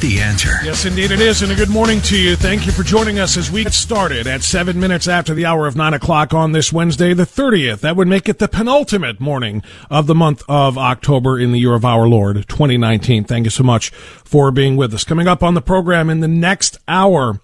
The 0.00 0.20
answer. 0.20 0.50
Yes, 0.62 0.84
indeed 0.84 1.10
it 1.10 1.20
is, 1.20 1.40
and 1.40 1.50
a 1.50 1.54
good 1.54 1.70
morning 1.70 2.02
to 2.02 2.20
you. 2.20 2.36
Thank 2.36 2.66
you 2.66 2.72
for 2.72 2.82
joining 2.82 3.18
us 3.18 3.38
as 3.38 3.50
we 3.50 3.64
get 3.64 3.72
started 3.72 4.26
at 4.26 4.42
seven 4.42 4.78
minutes 4.78 5.08
after 5.08 5.32
the 5.32 5.46
hour 5.46 5.66
of 5.66 5.74
nine 5.74 5.94
o'clock 5.94 6.34
on 6.34 6.52
this 6.52 6.70
Wednesday, 6.70 7.14
the 7.14 7.24
30th. 7.24 7.80
That 7.80 7.96
would 7.96 8.06
make 8.06 8.28
it 8.28 8.38
the 8.38 8.46
penultimate 8.46 9.20
morning 9.20 9.62
of 9.90 10.06
the 10.06 10.14
month 10.14 10.42
of 10.50 10.76
October 10.76 11.38
in 11.38 11.52
the 11.52 11.58
year 11.58 11.72
of 11.72 11.86
our 11.86 12.06
Lord, 12.06 12.46
2019. 12.46 13.24
Thank 13.24 13.44
you 13.44 13.50
so 13.50 13.62
much 13.62 13.88
for 13.88 14.50
being 14.50 14.76
with 14.76 14.92
us. 14.92 15.02
Coming 15.02 15.28
up 15.28 15.42
on 15.42 15.54
the 15.54 15.62
program 15.62 16.10
in 16.10 16.20
the 16.20 16.28
next 16.28 16.76
hour, 16.86 17.40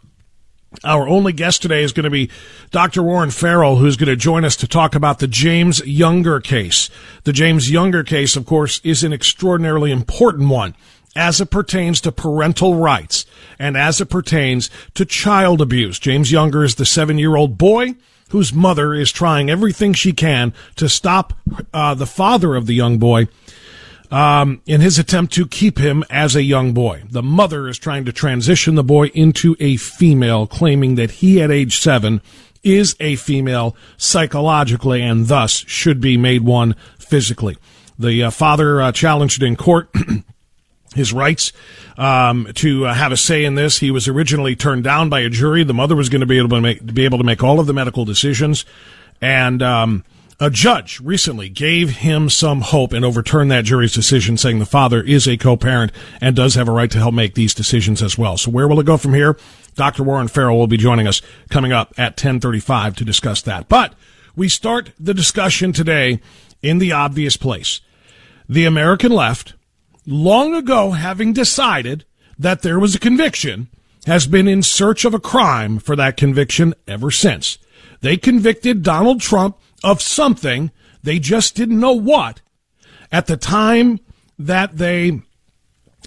our 0.84 1.08
only 1.08 1.32
guest 1.32 1.62
today 1.62 1.82
is 1.82 1.94
going 1.94 2.04
to 2.04 2.10
be 2.10 2.30
Dr. 2.70 3.02
Warren 3.02 3.30
Farrell, 3.30 3.76
who's 3.76 3.96
going 3.96 4.10
to 4.10 4.16
join 4.16 4.44
us 4.44 4.56
to 4.56 4.68
talk 4.68 4.94
about 4.94 5.20
the 5.20 5.26
James 5.26 5.84
Younger 5.86 6.38
case. 6.38 6.90
The 7.24 7.32
James 7.32 7.70
Younger 7.70 8.04
case, 8.04 8.36
of 8.36 8.44
course, 8.44 8.78
is 8.84 9.02
an 9.02 9.14
extraordinarily 9.14 9.90
important 9.90 10.50
one 10.50 10.74
as 11.14 11.40
it 11.40 11.50
pertains 11.50 12.00
to 12.00 12.12
parental 12.12 12.76
rights 12.76 13.26
and 13.58 13.76
as 13.76 14.00
it 14.00 14.06
pertains 14.06 14.70
to 14.94 15.04
child 15.04 15.60
abuse. 15.60 15.98
James 15.98 16.32
Younger 16.32 16.64
is 16.64 16.76
the 16.76 16.86
seven 16.86 17.18
year 17.18 17.36
old 17.36 17.58
boy 17.58 17.94
whose 18.30 18.52
mother 18.52 18.94
is 18.94 19.12
trying 19.12 19.50
everything 19.50 19.92
she 19.92 20.12
can 20.12 20.54
to 20.76 20.88
stop 20.88 21.34
uh, 21.74 21.94
the 21.94 22.06
father 22.06 22.54
of 22.54 22.66
the 22.66 22.74
young 22.74 22.98
boy 22.98 23.28
um, 24.10 24.62
in 24.66 24.80
his 24.80 24.98
attempt 24.98 25.34
to 25.34 25.46
keep 25.46 25.78
him 25.78 26.04
as 26.08 26.34
a 26.34 26.42
young 26.42 26.72
boy. 26.72 27.02
The 27.10 27.22
mother 27.22 27.68
is 27.68 27.78
trying 27.78 28.06
to 28.06 28.12
transition 28.12 28.74
the 28.74 28.84
boy 28.84 29.08
into 29.08 29.54
a 29.60 29.76
female, 29.76 30.46
claiming 30.46 30.94
that 30.94 31.10
he 31.10 31.42
at 31.42 31.50
age 31.50 31.78
seven 31.78 32.22
is 32.62 32.96
a 33.00 33.16
female 33.16 33.76
psychologically 33.96 35.02
and 35.02 35.26
thus 35.26 35.64
should 35.66 36.00
be 36.00 36.16
made 36.16 36.42
one 36.42 36.74
physically. 36.98 37.56
The 37.98 38.24
uh, 38.24 38.30
father 38.30 38.80
uh, 38.80 38.92
challenged 38.92 39.42
in 39.42 39.56
court 39.56 39.90
his 40.94 41.12
rights 41.12 41.52
um, 41.96 42.48
to 42.54 42.86
uh, 42.86 42.94
have 42.94 43.12
a 43.12 43.16
say 43.16 43.44
in 43.44 43.54
this. 43.54 43.78
He 43.78 43.90
was 43.90 44.08
originally 44.08 44.56
turned 44.56 44.84
down 44.84 45.08
by 45.08 45.20
a 45.20 45.28
jury. 45.28 45.64
The 45.64 45.74
mother 45.74 45.96
was 45.96 46.08
going 46.08 46.20
to 46.20 46.26
be 46.26 46.38
able 46.38 46.50
to 46.50 46.60
make 46.60 46.94
be 46.94 47.04
able 47.04 47.18
to 47.18 47.24
make 47.24 47.42
all 47.42 47.60
of 47.60 47.66
the 47.66 47.72
medical 47.72 48.04
decisions, 48.04 48.64
and 49.20 49.62
um, 49.62 50.04
a 50.40 50.50
judge 50.50 50.98
recently 51.00 51.48
gave 51.48 51.98
him 51.98 52.28
some 52.28 52.62
hope 52.62 52.92
and 52.92 53.04
overturned 53.04 53.50
that 53.52 53.64
jury's 53.64 53.92
decision, 53.92 54.36
saying 54.36 54.58
the 54.58 54.66
father 54.66 55.00
is 55.00 55.28
a 55.28 55.36
co-parent 55.36 55.92
and 56.20 56.34
does 56.34 56.56
have 56.56 56.68
a 56.68 56.72
right 56.72 56.90
to 56.90 56.98
help 56.98 57.14
make 57.14 57.34
these 57.34 57.54
decisions 57.54 58.02
as 58.02 58.18
well. 58.18 58.36
So 58.36 58.50
where 58.50 58.66
will 58.66 58.80
it 58.80 58.86
go 58.86 58.96
from 58.96 59.14
here? 59.14 59.36
Dr. 59.76 60.02
Warren 60.02 60.28
Farrell 60.28 60.58
will 60.58 60.66
be 60.66 60.76
joining 60.76 61.06
us 61.06 61.22
coming 61.48 61.72
up 61.72 61.94
at 61.96 62.16
10:35 62.16 62.96
to 62.96 63.04
discuss 63.04 63.40
that. 63.42 63.68
But 63.68 63.94
we 64.34 64.48
start 64.48 64.90
the 64.98 65.14
discussion 65.14 65.72
today 65.72 66.20
in 66.62 66.78
the 66.78 66.92
obvious 66.92 67.36
place. 67.36 67.80
The 68.48 68.64
American 68.64 69.12
left 69.12 69.54
long 70.06 70.54
ago 70.54 70.92
having 70.92 71.32
decided 71.32 72.04
that 72.38 72.62
there 72.62 72.78
was 72.78 72.94
a 72.94 73.00
conviction, 73.00 73.68
has 74.06 74.26
been 74.26 74.48
in 74.48 74.62
search 74.62 75.04
of 75.04 75.14
a 75.14 75.20
crime 75.20 75.78
for 75.78 75.94
that 75.96 76.16
conviction 76.16 76.74
ever 76.88 77.10
since. 77.10 77.58
They 78.00 78.16
convicted 78.16 78.82
Donald 78.82 79.20
Trump 79.20 79.58
of 79.84 80.02
something, 80.02 80.70
they 81.02 81.18
just 81.18 81.54
didn't 81.54 81.78
know 81.78 81.92
what, 81.92 82.40
at 83.10 83.26
the 83.26 83.36
time 83.36 84.00
that 84.38 84.76
they, 84.76 85.20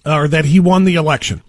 or 0.05 0.27
that 0.27 0.45
he 0.45 0.59
won 0.59 0.83
the 0.83 0.95
election. 0.95 1.41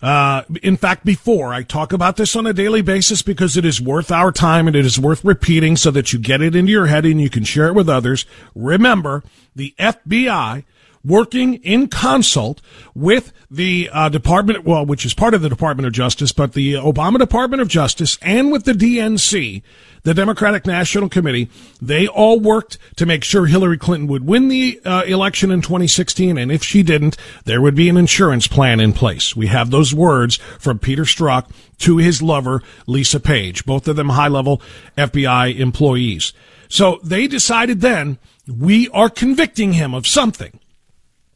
Uh, 0.00 0.42
in 0.62 0.76
fact, 0.76 1.04
before 1.04 1.54
I 1.54 1.62
talk 1.62 1.92
about 1.92 2.16
this 2.16 2.34
on 2.34 2.44
a 2.44 2.52
daily 2.52 2.82
basis 2.82 3.22
because 3.22 3.56
it 3.56 3.64
is 3.64 3.80
worth 3.80 4.10
our 4.10 4.32
time 4.32 4.66
and 4.66 4.74
it 4.74 4.84
is 4.84 4.98
worth 4.98 5.24
repeating 5.24 5.76
so 5.76 5.92
that 5.92 6.12
you 6.12 6.18
get 6.18 6.42
it 6.42 6.56
into 6.56 6.72
your 6.72 6.86
head 6.86 7.04
and 7.04 7.20
you 7.20 7.30
can 7.30 7.44
share 7.44 7.68
it 7.68 7.74
with 7.74 7.88
others. 7.88 8.26
Remember, 8.54 9.22
the 9.54 9.74
FBI 9.78 10.64
working 11.04 11.54
in 11.54 11.88
consult 11.88 12.60
with 12.94 13.32
the 13.50 13.90
uh, 13.92 14.08
Department, 14.08 14.64
well, 14.64 14.86
which 14.86 15.04
is 15.04 15.14
part 15.14 15.34
of 15.34 15.42
the 15.42 15.48
Department 15.48 15.86
of 15.86 15.92
Justice, 15.92 16.32
but 16.32 16.52
the 16.52 16.74
Obama 16.74 17.18
Department 17.18 17.60
of 17.60 17.68
Justice 17.68 18.18
and 18.22 18.50
with 18.50 18.64
the 18.64 18.72
DNC, 18.72 19.62
the 20.04 20.14
Democratic 20.14 20.66
National 20.66 21.08
Committee, 21.08 21.48
they 21.80 22.06
all 22.06 22.40
worked 22.40 22.78
to 22.96 23.06
make 23.06 23.24
sure 23.24 23.46
Hillary 23.46 23.78
Clinton 23.78 24.08
would 24.08 24.26
win 24.26 24.48
the 24.48 24.80
uh, 24.84 25.02
election 25.02 25.50
in 25.50 25.60
2016. 25.62 26.38
And 26.38 26.50
if 26.50 26.62
she 26.64 26.82
didn't, 26.82 27.16
there 27.44 27.60
would 27.60 27.74
be 27.74 27.88
an 27.88 27.96
insurance 27.96 28.46
plan 28.46 28.80
in 28.80 28.92
place. 28.92 29.36
We 29.36 29.46
have 29.48 29.70
those 29.70 29.94
words 29.94 30.36
from 30.58 30.78
Peter 30.78 31.04
Strzok 31.04 31.50
to 31.78 31.98
his 31.98 32.22
lover, 32.22 32.62
Lisa 32.86 33.20
Page, 33.20 33.64
both 33.64 33.86
of 33.86 33.96
them 33.96 34.10
high 34.10 34.28
level 34.28 34.60
FBI 34.96 35.58
employees. 35.58 36.32
So 36.68 36.98
they 37.04 37.26
decided 37.26 37.80
then 37.80 38.18
we 38.48 38.88
are 38.90 39.10
convicting 39.10 39.74
him 39.74 39.94
of 39.94 40.06
something 40.06 40.58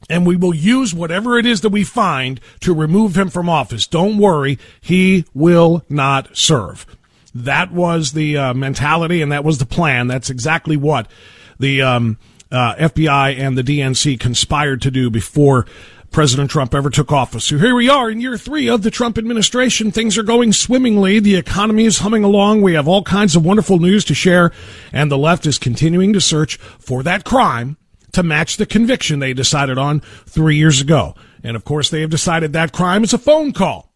and 0.09 0.27
we 0.27 0.37
will 0.37 0.55
use 0.55 0.95
whatever 0.95 1.39
it 1.39 1.47
is 1.47 1.63
that 1.63 1.71
we 1.71 1.85
find 1.85 2.41
to 2.61 2.75
remove 2.75 3.17
him 3.17 3.29
from 3.29 3.49
office. 3.49 3.87
Don't 3.87 4.19
worry, 4.19 4.59
he 4.81 5.25
will 5.35 5.85
not 5.89 6.37
serve. 6.37 6.87
That 7.35 7.73
was 7.73 8.13
the 8.13 8.37
uh, 8.37 8.55
mentality 8.55 9.21
and 9.21 9.33
that 9.33 9.45
was 9.45 9.59
the 9.59 9.67
plan. 9.67 10.07
That's 10.07 10.31
exactly 10.31 10.77
what 10.77 11.11
the 11.59 11.83
um, 11.83 12.19
uh, 12.51 12.75
FBI 12.77 13.39
and 13.39 13.59
the 13.59 13.63
DNC 13.63 14.19
conspired 14.21 14.81
to 14.83 14.91
do 14.91 15.11
before 15.11 15.67
President 16.11 16.51
Trump 16.51 16.75
ever 16.75 16.89
took 16.89 17.13
office. 17.13 17.45
So 17.45 17.59
here 17.59 17.75
we 17.75 17.91
are 17.91 18.11
in 18.11 18.21
year 18.21 18.39
three 18.39 18.69
of 18.71 18.83
the 18.83 18.91
Trump 18.91 19.19
administration. 19.19 19.91
Things 19.91 20.17
are 20.17 20.23
going 20.23 20.53
swimmingly. 20.53 21.19
The 21.19 21.37
economy 21.37 21.85
is 21.85 21.99
humming 21.99 22.25
along. 22.25 22.63
We 22.63 22.75
have 22.75 22.89
all 22.89 23.03
kinds 23.03 23.37
of 23.37 23.45
wonderful 23.45 23.79
news 23.79 24.05
to 24.07 24.15
share, 24.15 24.53
and 24.93 25.11
the 25.11 25.19
left 25.19 25.45
is 25.45 25.59
continuing 25.59 26.13
to 26.15 26.21
search 26.21 26.57
for 26.57 27.03
that 27.03 27.25
crime 27.25 27.77
to 28.17 28.23
match 28.23 28.57
the 28.57 28.65
conviction 28.65 29.19
they 29.19 29.35
decided 29.35 29.77
on 29.77 30.01
three 30.01 30.57
years 30.57 30.81
ago. 30.81 31.15
And 31.45 31.55
of 31.55 31.67
course, 31.67 31.91
they 31.91 32.01
have 32.01 32.09
decided 32.09 32.55
that 32.55 32.73
crime 32.73 33.05
is 33.05 33.13
a 33.13 33.19
phone 33.19 33.53
call. 33.53 33.93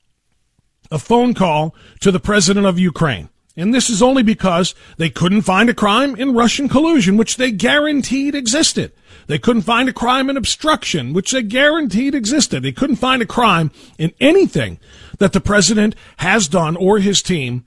A 0.91 0.99
phone 0.99 1.33
call 1.33 1.75
to 2.01 2.11
the 2.11 2.21
president 2.21 2.67
of 2.67 2.79
Ukraine. 2.79 3.31
And 3.57 3.73
this 3.73 3.89
is 3.89 4.03
only 4.03 4.23
because 4.23 4.75
they 4.99 5.09
couldn't 5.09 5.43
find 5.43 5.71
a 5.71 5.75
crime 5.75 6.15
in 6.17 6.35
Russian 6.35 6.69
collusion, 6.69 7.17
which 7.17 7.39
they 7.39 7.51
guaranteed 7.51 8.35
existed. 8.35 8.93
They 9.27 9.39
couldn't 9.39 9.63
find 9.63 9.89
a 9.89 9.95
crime 9.95 10.29
in 10.29 10.37
obstruction, 10.37 11.15
which 11.15 11.31
they 11.31 11.43
guaranteed 11.43 12.15
existed. 12.15 12.63
They 12.63 12.73
couldn't 12.73 12.97
find 12.97 13.23
a 13.23 13.27
crime 13.27 13.71
in 13.99 14.13
anything 14.21 14.79
that 15.19 15.33
the 15.33 15.41
president 15.41 15.95
has 16.19 16.47
done 16.47 16.77
or 16.77 16.99
his 16.99 17.23
team. 17.23 17.65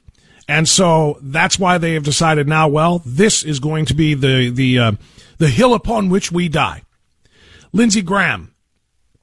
And 0.47 0.69
so 0.69 1.17
that's 1.19 1.57
why 1.57 1.79
they 1.79 1.93
have 1.93 2.03
decided 2.03 2.47
now, 2.47 2.67
well, 2.67 3.01
this 3.05 3.43
is 3.43 3.59
going 3.59 3.85
to 3.85 3.95
be 3.95 4.13
the, 4.13 4.51
the, 4.51 4.77
uh, 4.77 4.91
the 5.43 5.49
hill 5.49 5.73
upon 5.73 6.07
which 6.07 6.31
we 6.31 6.47
die. 6.47 6.83
Lindsey 7.73 8.01
Graham, 8.01 8.55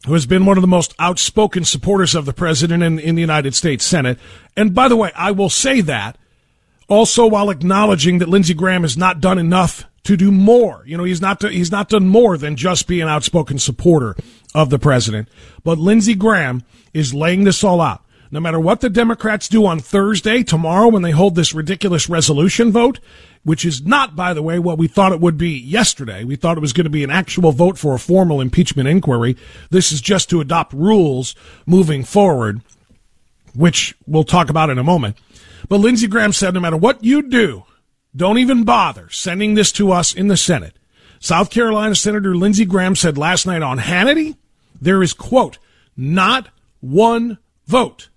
who 0.06 0.12
has 0.12 0.26
been 0.26 0.44
one 0.44 0.58
of 0.58 0.60
the 0.60 0.68
most 0.68 0.94
outspoken 0.98 1.64
supporters 1.64 2.14
of 2.14 2.26
the 2.26 2.34
president 2.34 2.82
in, 2.82 2.98
in 2.98 3.14
the 3.14 3.22
United 3.22 3.54
States 3.54 3.86
Senate. 3.86 4.18
And 4.54 4.74
by 4.74 4.88
the 4.88 4.96
way, 4.96 5.12
I 5.16 5.30
will 5.30 5.48
say 5.48 5.80
that 5.80 6.18
also 6.90 7.26
while 7.26 7.48
acknowledging 7.48 8.18
that 8.18 8.28
Lindsey 8.28 8.52
Graham 8.52 8.82
has 8.82 8.98
not 8.98 9.22
done 9.22 9.38
enough 9.38 9.84
to 10.04 10.14
do 10.14 10.30
more. 10.30 10.82
You 10.84 10.98
know, 10.98 11.04
he's 11.04 11.22
not 11.22 11.42
he's 11.42 11.72
not 11.72 11.88
done 11.88 12.06
more 12.06 12.36
than 12.36 12.54
just 12.54 12.86
be 12.86 13.00
an 13.00 13.08
outspoken 13.08 13.58
supporter 13.58 14.14
of 14.54 14.68
the 14.68 14.78
president. 14.78 15.26
But 15.64 15.78
Lindsey 15.78 16.14
Graham 16.14 16.64
is 16.92 17.14
laying 17.14 17.44
this 17.44 17.64
all 17.64 17.80
out. 17.80 18.02
No 18.30 18.40
matter 18.40 18.60
what 18.60 18.82
the 18.82 18.90
Democrats 18.90 19.48
do 19.48 19.64
on 19.64 19.80
Thursday, 19.80 20.42
tomorrow, 20.42 20.88
when 20.88 21.02
they 21.02 21.10
hold 21.12 21.34
this 21.34 21.54
ridiculous 21.54 22.10
resolution 22.10 22.70
vote, 22.70 23.00
which 23.42 23.64
is 23.64 23.84
not, 23.84 24.14
by 24.14 24.34
the 24.34 24.42
way, 24.42 24.58
what 24.58 24.78
we 24.78 24.86
thought 24.86 25.12
it 25.12 25.20
would 25.20 25.38
be 25.38 25.58
yesterday. 25.58 26.24
We 26.24 26.36
thought 26.36 26.58
it 26.58 26.60
was 26.60 26.72
going 26.72 26.84
to 26.84 26.90
be 26.90 27.04
an 27.04 27.10
actual 27.10 27.52
vote 27.52 27.78
for 27.78 27.94
a 27.94 27.98
formal 27.98 28.40
impeachment 28.40 28.88
inquiry. 28.88 29.36
This 29.70 29.92
is 29.92 30.00
just 30.00 30.28
to 30.30 30.40
adopt 30.40 30.72
rules 30.72 31.34
moving 31.64 32.04
forward, 32.04 32.60
which 33.54 33.94
we'll 34.06 34.24
talk 34.24 34.50
about 34.50 34.70
in 34.70 34.78
a 34.78 34.84
moment. 34.84 35.16
But 35.68 35.78
Lindsey 35.78 36.06
Graham 36.06 36.32
said 36.32 36.52
no 36.52 36.60
matter 36.60 36.76
what 36.76 37.02
you 37.02 37.22
do, 37.22 37.64
don't 38.14 38.38
even 38.38 38.64
bother 38.64 39.08
sending 39.10 39.54
this 39.54 39.72
to 39.72 39.92
us 39.92 40.12
in 40.12 40.28
the 40.28 40.36
Senate. 40.36 40.76
South 41.18 41.50
Carolina 41.50 41.94
Senator 41.94 42.34
Lindsey 42.34 42.64
Graham 42.64 42.96
said 42.96 43.16
last 43.16 43.46
night 43.46 43.62
on 43.62 43.78
Hannity, 43.78 44.36
there 44.80 45.02
is, 45.02 45.12
quote, 45.12 45.58
not 45.96 46.48
one 46.80 47.38
vote. 47.66 48.08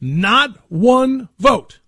Not 0.00 0.58
one 0.68 1.28
vote 1.38 1.78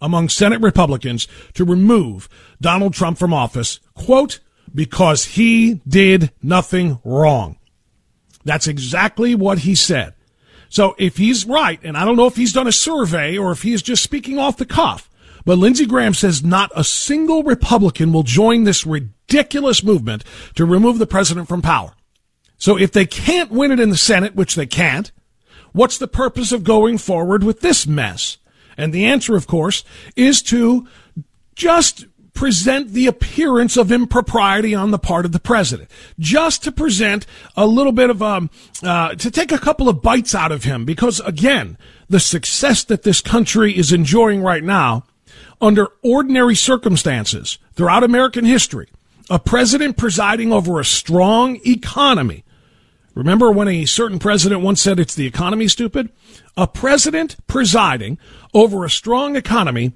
among 0.00 0.28
Senate 0.28 0.60
Republicans 0.60 1.28
to 1.54 1.64
remove 1.64 2.28
Donald 2.60 2.94
Trump 2.94 3.18
from 3.18 3.34
office, 3.34 3.80
quote, 3.94 4.40
because 4.74 5.24
he 5.24 5.80
did 5.86 6.30
nothing 6.42 6.98
wrong. 7.04 7.58
That's 8.44 8.66
exactly 8.66 9.34
what 9.34 9.60
he 9.60 9.74
said. 9.74 10.14
So 10.68 10.94
if 10.98 11.16
he's 11.16 11.44
right, 11.44 11.80
and 11.82 11.96
I 11.96 12.04
don't 12.04 12.16
know 12.16 12.26
if 12.26 12.36
he's 12.36 12.52
done 12.52 12.68
a 12.68 12.72
survey 12.72 13.36
or 13.36 13.50
if 13.50 13.62
he's 13.62 13.82
just 13.82 14.02
speaking 14.02 14.38
off 14.38 14.56
the 14.56 14.64
cuff, 14.64 15.10
but 15.44 15.58
Lindsey 15.58 15.86
Graham 15.86 16.14
says 16.14 16.44
not 16.44 16.70
a 16.76 16.84
single 16.84 17.42
Republican 17.42 18.12
will 18.12 18.22
join 18.22 18.64
this 18.64 18.86
ridiculous 18.86 19.82
movement 19.82 20.22
to 20.54 20.64
remove 20.64 20.98
the 20.98 21.06
president 21.06 21.48
from 21.48 21.62
power. 21.62 21.94
So 22.56 22.78
if 22.78 22.92
they 22.92 23.06
can't 23.06 23.50
win 23.50 23.72
it 23.72 23.80
in 23.80 23.90
the 23.90 23.96
Senate, 23.96 24.36
which 24.36 24.54
they 24.54 24.66
can't, 24.66 25.10
what's 25.72 25.98
the 25.98 26.06
purpose 26.06 26.52
of 26.52 26.62
going 26.62 26.98
forward 26.98 27.42
with 27.42 27.60
this 27.60 27.86
mess? 27.86 28.36
And 28.80 28.94
the 28.94 29.04
answer, 29.04 29.36
of 29.36 29.46
course, 29.46 29.84
is 30.16 30.40
to 30.44 30.88
just 31.54 32.06
present 32.32 32.92
the 32.92 33.06
appearance 33.06 33.76
of 33.76 33.92
impropriety 33.92 34.74
on 34.74 34.90
the 34.90 34.98
part 34.98 35.26
of 35.26 35.32
the 35.32 35.38
president, 35.38 35.90
just 36.18 36.64
to 36.64 36.72
present 36.72 37.26
a 37.56 37.66
little 37.66 37.92
bit 37.92 38.08
of 38.08 38.22
um, 38.22 38.48
uh, 38.82 39.14
to 39.16 39.30
take 39.30 39.52
a 39.52 39.58
couple 39.58 39.86
of 39.90 40.00
bites 40.00 40.34
out 40.34 40.50
of 40.50 40.64
him, 40.64 40.86
because 40.86 41.20
again, 41.20 41.76
the 42.08 42.18
success 42.18 42.82
that 42.84 43.02
this 43.02 43.20
country 43.20 43.76
is 43.76 43.92
enjoying 43.92 44.40
right 44.40 44.64
now, 44.64 45.04
under 45.60 45.88
ordinary 46.02 46.54
circumstances 46.54 47.58
throughout 47.74 48.02
American 48.02 48.46
history, 48.46 48.88
a 49.28 49.38
president 49.38 49.98
presiding 49.98 50.54
over 50.54 50.80
a 50.80 50.84
strong 50.86 51.60
economy. 51.66 52.44
Remember 53.14 53.50
when 53.50 53.68
a 53.68 53.84
certain 53.84 54.18
president 54.18 54.60
once 54.60 54.80
said 54.80 55.00
it's 55.00 55.14
the 55.14 55.26
economy, 55.26 55.68
stupid? 55.68 56.10
A 56.56 56.66
president 56.66 57.36
presiding 57.46 58.18
over 58.54 58.84
a 58.84 58.90
strong 58.90 59.36
economy 59.36 59.92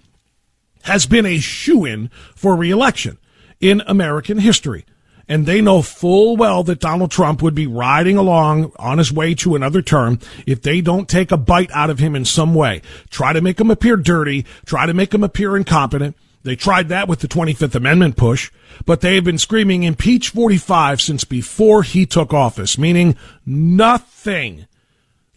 has 0.82 1.06
been 1.06 1.24
a 1.24 1.38
shoe 1.38 1.84
in 1.84 2.08
for 2.34 2.56
reelection 2.56 3.18
in 3.60 3.82
American 3.86 4.38
history. 4.38 4.84
And 5.26 5.46
they 5.46 5.62
know 5.62 5.80
full 5.80 6.36
well 6.36 6.62
that 6.64 6.80
Donald 6.80 7.10
Trump 7.10 7.40
would 7.40 7.54
be 7.54 7.66
riding 7.66 8.18
along 8.18 8.72
on 8.76 8.98
his 8.98 9.10
way 9.10 9.34
to 9.36 9.54
another 9.54 9.80
term 9.80 10.18
if 10.46 10.60
they 10.60 10.82
don't 10.82 11.08
take 11.08 11.32
a 11.32 11.38
bite 11.38 11.70
out 11.70 11.88
of 11.88 11.98
him 11.98 12.14
in 12.14 12.26
some 12.26 12.54
way. 12.54 12.82
Try 13.08 13.32
to 13.32 13.40
make 13.40 13.58
him 13.58 13.70
appear 13.70 13.96
dirty, 13.96 14.44
try 14.66 14.84
to 14.84 14.92
make 14.92 15.14
him 15.14 15.24
appear 15.24 15.56
incompetent. 15.56 16.14
They 16.44 16.56
tried 16.56 16.88
that 16.90 17.08
with 17.08 17.20
the 17.20 17.28
25th 17.28 17.74
Amendment 17.74 18.16
push, 18.16 18.52
but 18.86 19.00
they 19.00 19.16
have 19.16 19.24
been 19.24 19.38
screaming 19.38 19.82
impeach 19.82 20.28
45 20.30 21.00
since 21.00 21.24
before 21.24 21.82
he 21.82 22.06
took 22.06 22.32
office, 22.32 22.78
meaning 22.78 23.16
nothing 23.44 24.66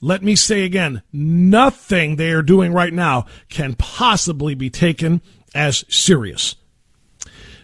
let 0.01 0.21
me 0.21 0.35
say 0.35 0.63
again, 0.63 1.01
nothing 1.11 2.15
they 2.15 2.31
are 2.31 2.43
doing 2.43 2.71
right 2.71 2.93
now 2.93 3.25
can 3.49 3.73
possibly 3.73 4.53
be 4.53 4.69
taken 4.69 5.21
as 5.55 5.83
serious. 5.89 6.55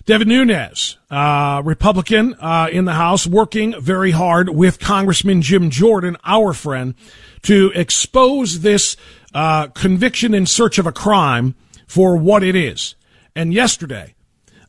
Devin 0.05 0.27
Nunes, 0.27 0.97
uh, 1.09 1.61
Republican 1.63 2.33
uh, 2.39 2.67
in 2.71 2.85
the 2.85 2.93
House, 2.93 3.25
working 3.25 3.79
very 3.79 4.11
hard 4.11 4.49
with 4.49 4.79
Congressman 4.79 5.41
Jim 5.41 5.69
Jordan, 5.69 6.17
our 6.25 6.53
friend, 6.53 6.95
to 7.43 7.71
expose 7.73 8.61
this 8.61 8.97
uh, 9.33 9.67
conviction 9.67 10.33
in 10.33 10.45
search 10.45 10.77
of 10.77 10.87
a 10.87 10.91
crime 10.91 11.55
for 11.87 12.17
what 12.17 12.43
it 12.43 12.55
is. 12.55 12.95
And 13.35 13.53
yesterday, 13.53 14.15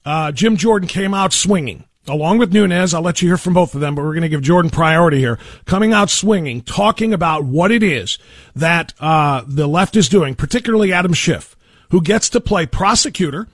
uh, 0.05 0.33
Jim 0.33 0.57
Jordan 0.57 0.89
came 0.89 1.15
out 1.15 1.33
swinging 1.33 1.85
along 2.07 2.39
with 2.39 2.53
Nunes. 2.53 2.95
I'll 2.95 3.03
let 3.03 3.23
you 3.23 3.29
hear 3.29 3.37
from 3.37 3.55
both 3.55 3.75
of 3.75 3.81
them, 3.81 3.95
but 3.95 4.03
we're 4.03 4.13
going 4.13 4.23
to 4.23 4.29
give 4.29 4.43
Jordan 4.43 4.71
priority 4.71 5.19
here. 5.19 5.39
Coming 5.65 5.93
out 5.93 6.11
swinging, 6.11 6.63
talking 6.63 7.13
about 7.13 7.45
what 7.45 7.71
it 7.71 7.83
is 7.83 8.19
that 8.55 8.93
uh, 9.01 9.43
the 9.47 9.67
left 9.67 9.97
is 9.97 10.09
doing, 10.09 10.35
particularly 10.35 10.93
Adam 10.93 11.13
Schiff, 11.13 11.57
who 11.91 12.03
gets 12.03 12.29
to 12.31 12.41
play 12.41 12.67
prosecutor, 12.67 13.49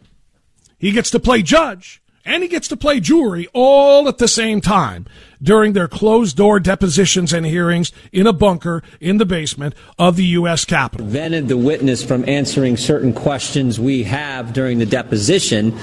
he 0.79 0.93
gets 0.93 1.11
to 1.11 1.21
play 1.21 1.43
judge, 1.43 2.03
and 2.25 2.43
he 2.43 2.49
gets 2.49 2.69
to 2.69 2.77
play 2.77 3.01
jury 3.01 3.49
all 3.53 4.09
at 4.09 4.19
the 4.19 4.29
same 4.29 4.61
time 4.61 5.07
during 5.43 5.73
their 5.73 5.89
closed 5.89 6.37
door 6.37 6.61
depositions 6.61 7.33
and 7.33 7.47
hearings 7.47 7.93
in 8.13 8.27
a 8.27 8.33
bunker 8.33 8.83
in 9.01 9.17
the 9.17 9.27
basement 9.27 9.75
of 9.99 10.17
the 10.17 10.25
U.S. 10.25 10.65
Capitol. 10.65 11.07
Prevented 11.07 11.49
the 11.49 11.57
witness 11.57 12.05
from 12.05 12.29
answering 12.29 12.77
certain 12.77 13.13
questions 13.13 13.81
we 13.81 14.03
have 14.05 14.53
during 14.53 14.79
the 14.79 14.87
deposition. 14.87 15.79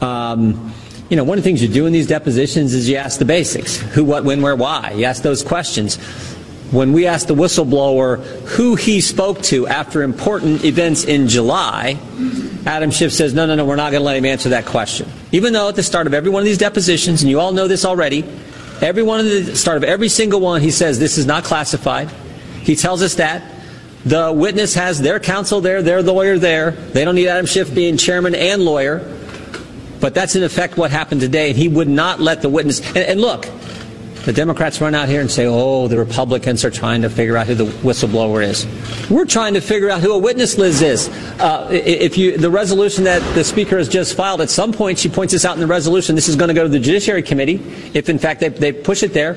Um, 0.00 0.74
you 1.10 1.16
know, 1.16 1.24
one 1.24 1.36
of 1.36 1.44
the 1.44 1.48
things 1.48 1.62
you 1.62 1.68
do 1.68 1.84
in 1.84 1.92
these 1.92 2.06
depositions 2.06 2.72
is 2.72 2.88
you 2.88 2.96
ask 2.96 3.18
the 3.18 3.26
basics 3.26 3.76
who, 3.76 4.02
what, 4.04 4.24
when, 4.24 4.40
where, 4.40 4.56
why. 4.56 4.92
You 4.92 5.04
ask 5.04 5.22
those 5.22 5.42
questions. 5.42 5.98
When 6.72 6.94
we 6.94 7.06
asked 7.06 7.28
the 7.28 7.34
whistleblower 7.34 8.24
who 8.46 8.76
he 8.76 9.02
spoke 9.02 9.42
to 9.42 9.66
after 9.66 10.02
important 10.02 10.64
events 10.64 11.04
in 11.04 11.28
July, 11.28 11.98
Adam 12.64 12.90
Schiff 12.90 13.12
says, 13.12 13.34
no, 13.34 13.44
no, 13.44 13.54
no, 13.54 13.66
we're 13.66 13.76
not 13.76 13.90
going 13.90 14.00
to 14.00 14.06
let 14.06 14.16
him 14.16 14.24
answer 14.24 14.48
that 14.48 14.64
question. 14.64 15.06
Even 15.32 15.52
though 15.52 15.68
at 15.68 15.76
the 15.76 15.82
start 15.82 16.06
of 16.06 16.14
every 16.14 16.30
one 16.30 16.40
of 16.40 16.46
these 16.46 16.56
depositions, 16.56 17.20
and 17.20 17.30
you 17.30 17.40
all 17.40 17.52
know 17.52 17.68
this 17.68 17.84
already, 17.84 18.24
every 18.80 19.02
one 19.02 19.20
of 19.20 19.26
the 19.26 19.54
start 19.54 19.76
of 19.76 19.84
every 19.84 20.08
single 20.08 20.40
one, 20.40 20.62
he 20.62 20.70
says 20.70 20.98
this 20.98 21.18
is 21.18 21.26
not 21.26 21.44
classified. 21.44 22.10
He 22.62 22.74
tells 22.74 23.02
us 23.02 23.16
that. 23.16 23.42
The 24.06 24.32
witness 24.32 24.74
has 24.74 24.98
their 24.98 25.20
counsel 25.20 25.60
there, 25.60 25.82
their 25.82 26.02
lawyer 26.02 26.38
there. 26.38 26.70
They 26.70 27.04
don't 27.04 27.14
need 27.14 27.28
Adam 27.28 27.44
Schiff 27.44 27.72
being 27.74 27.98
chairman 27.98 28.34
and 28.34 28.64
lawyer. 28.64 29.14
But 30.00 30.14
that's 30.14 30.36
in 30.36 30.42
effect 30.42 30.78
what 30.78 30.90
happened 30.90 31.20
today, 31.20 31.50
and 31.50 31.58
he 31.58 31.68
would 31.68 31.88
not 31.88 32.18
let 32.18 32.40
the 32.40 32.48
witness. 32.48 32.80
And, 32.88 32.96
and 32.96 33.20
look, 33.20 33.46
the 34.24 34.32
Democrats 34.32 34.80
run 34.80 34.94
out 34.94 35.08
here 35.08 35.20
and 35.20 35.30
say, 35.30 35.46
oh, 35.46 35.88
the 35.88 35.98
Republicans 35.98 36.64
are 36.64 36.70
trying 36.70 37.02
to 37.02 37.10
figure 37.10 37.36
out 37.36 37.46
who 37.46 37.54
the 37.54 37.64
whistleblower 37.64 38.44
is. 38.44 38.66
We're 39.10 39.26
trying 39.26 39.54
to 39.54 39.60
figure 39.60 39.90
out 39.90 40.00
who 40.00 40.12
a 40.12 40.18
witness 40.18 40.58
list 40.58 40.82
is. 40.82 41.08
Uh, 41.40 41.68
if 41.70 42.16
you, 42.16 42.38
the 42.38 42.50
resolution 42.50 43.04
that 43.04 43.20
the 43.34 43.44
Speaker 43.44 43.78
has 43.78 43.88
just 43.88 44.16
filed, 44.16 44.40
at 44.40 44.50
some 44.50 44.72
point 44.72 44.98
she 44.98 45.08
points 45.08 45.32
this 45.32 45.44
out 45.44 45.54
in 45.54 45.60
the 45.60 45.66
resolution, 45.66 46.14
this 46.14 46.28
is 46.28 46.36
going 46.36 46.48
to 46.48 46.54
go 46.54 46.62
to 46.62 46.68
the 46.68 46.78
Judiciary 46.78 47.22
Committee, 47.22 47.60
if 47.94 48.08
in 48.08 48.18
fact 48.18 48.40
they, 48.40 48.48
they 48.48 48.72
push 48.72 49.02
it 49.02 49.12
there. 49.12 49.34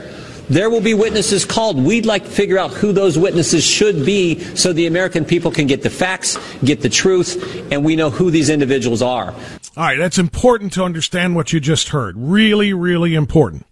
There 0.47 0.69
will 0.69 0.81
be 0.81 0.93
witnesses 0.93 1.43
called. 1.43 1.83
We'd 1.83 2.05
like 2.05 2.23
to 2.23 2.29
figure 2.29 2.59
out 2.59 2.71
who 2.71 2.93
those 2.93 3.17
witnesses 3.17 3.63
should 3.63 4.05
be 4.05 4.39
so 4.55 4.73
the 4.73 4.85
American 4.85 5.25
people 5.25 5.49
can 5.49 5.65
get 5.65 5.81
the 5.81 5.89
facts, 5.89 6.37
get 6.63 6.81
the 6.81 6.89
truth, 6.89 7.71
and 7.71 7.83
we 7.83 7.95
know 7.95 8.11
who 8.11 8.29
these 8.29 8.51
individuals 8.51 9.01
are. 9.01 9.31
All 9.31 9.83
right, 9.83 9.97
that's 9.97 10.19
important 10.19 10.73
to 10.73 10.83
understand 10.83 11.35
what 11.35 11.51
you 11.51 11.59
just 11.59 11.89
heard. 11.89 12.15
Really, 12.15 12.73
really 12.73 13.15
important. 13.15 13.65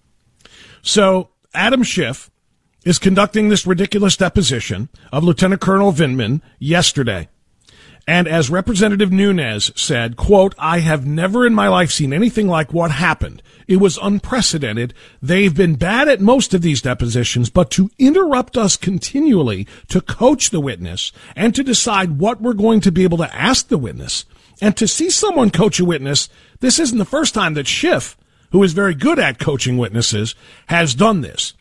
So, 0.84 1.30
Adam 1.54 1.82
Schiff 1.82 2.30
is 2.84 3.00
conducting 3.00 3.48
this 3.48 3.66
ridiculous 3.66 4.18
deposition 4.18 4.90
of 5.14 5.24
Lieutenant 5.24 5.62
Colonel 5.62 5.94
Vindman 5.94 6.42
yesterday. 6.60 7.30
And 8.06 8.28
as 8.28 8.50
Representative 8.50 9.10
Nunes 9.10 9.72
said, 9.82 10.18
quote, 10.18 10.54
I 10.60 10.80
have 10.80 11.06
never 11.06 11.48
in 11.48 11.54
my 11.54 11.70
life 11.70 11.90
seen 11.90 12.12
anything 12.12 12.50
like 12.50 12.74
what 12.74 12.92
happened. 12.92 13.42
It 13.66 13.78
was 13.78 13.98
unprecedented. 14.02 14.94
They've 15.22 15.56
been 15.56 15.76
bad 15.76 16.10
at 16.10 16.20
most 16.20 16.54
of 16.54 16.62
these 16.62 16.82
depositions, 16.82 17.50
but 17.50 17.72
to 17.72 17.90
interrupt 17.98 18.58
us 18.58 18.76
continually 18.76 19.66
to 19.88 20.02
coach 20.02 20.50
the 20.50 20.60
witness 20.60 21.14
and 21.34 21.56
to 21.56 21.64
decide 21.64 22.20
what 22.20 22.42
we're 22.42 22.52
going 22.52 22.82
to 22.82 22.92
be 22.92 23.04
able 23.04 23.20
to 23.20 23.34
ask 23.34 23.70
the 23.70 23.78
witness 23.78 24.26
and 24.62 24.76
to 24.76 24.86
see 24.86 25.10
someone 25.10 25.50
coach 25.50 25.80
a 25.80 25.86
witness, 25.86 26.28
this 26.60 26.80
isn't 26.80 26.98
the 26.98 27.06
first 27.06 27.34
time 27.34 27.54
that 27.54 27.68
Schiff, 27.68 28.18
who 28.54 28.64
is 28.64 28.72
very 28.72 28.94
good 28.96 29.20
at 29.20 29.40
coaching 29.40 29.78
witnesses, 29.78 30.36
has 30.68 30.96
done 30.96 31.20
this. 31.20 31.54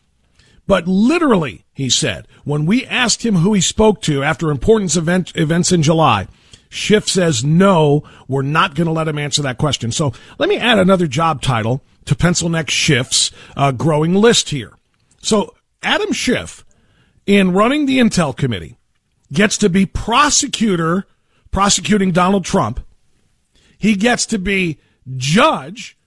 But 0.65 0.87
literally, 0.87 1.65
he 1.73 1.89
said, 1.89 2.27
when 2.45 2.65
we 2.65 2.85
asked 2.85 3.25
him 3.25 3.35
who 3.35 3.53
he 3.53 3.59
spoke 3.59 4.01
to 4.03 4.23
after 4.23 4.49
important 4.49 4.95
event, 4.95 5.35
events 5.35 5.73
in 5.73 5.83
July, 5.83 6.27
Schiff 6.69 7.09
says, 7.09 7.43
no, 7.43 8.03
we're 8.27 8.43
not 8.43 8.75
going 8.75 8.87
to 8.87 8.93
let 8.93 9.07
him 9.07 9.19
answer 9.19 9.41
that 9.41 9.57
question. 9.57 9.91
So 9.91 10.13
let 10.37 10.47
me 10.47 10.57
add 10.57 10.79
another 10.79 11.07
job 11.07 11.41
title 11.41 11.83
to 12.05 12.15
Pencil 12.15 12.47
Neck 12.47 12.69
Schiff's 12.69 13.31
uh, 13.57 13.71
growing 13.71 14.13
list 14.13 14.49
here. 14.49 14.71
So 15.21 15.53
Adam 15.81 16.13
Schiff, 16.13 16.63
in 17.25 17.51
running 17.53 17.85
the 17.85 17.99
Intel 17.99 18.35
Committee, 18.35 18.77
gets 19.31 19.57
to 19.57 19.69
be 19.69 19.85
prosecutor 19.85 21.05
prosecuting 21.51 22.11
Donald 22.11 22.45
Trump. 22.45 22.85
He 23.77 23.95
gets 23.95 24.25
to 24.27 24.39
be 24.39 24.79
judge 25.17 25.97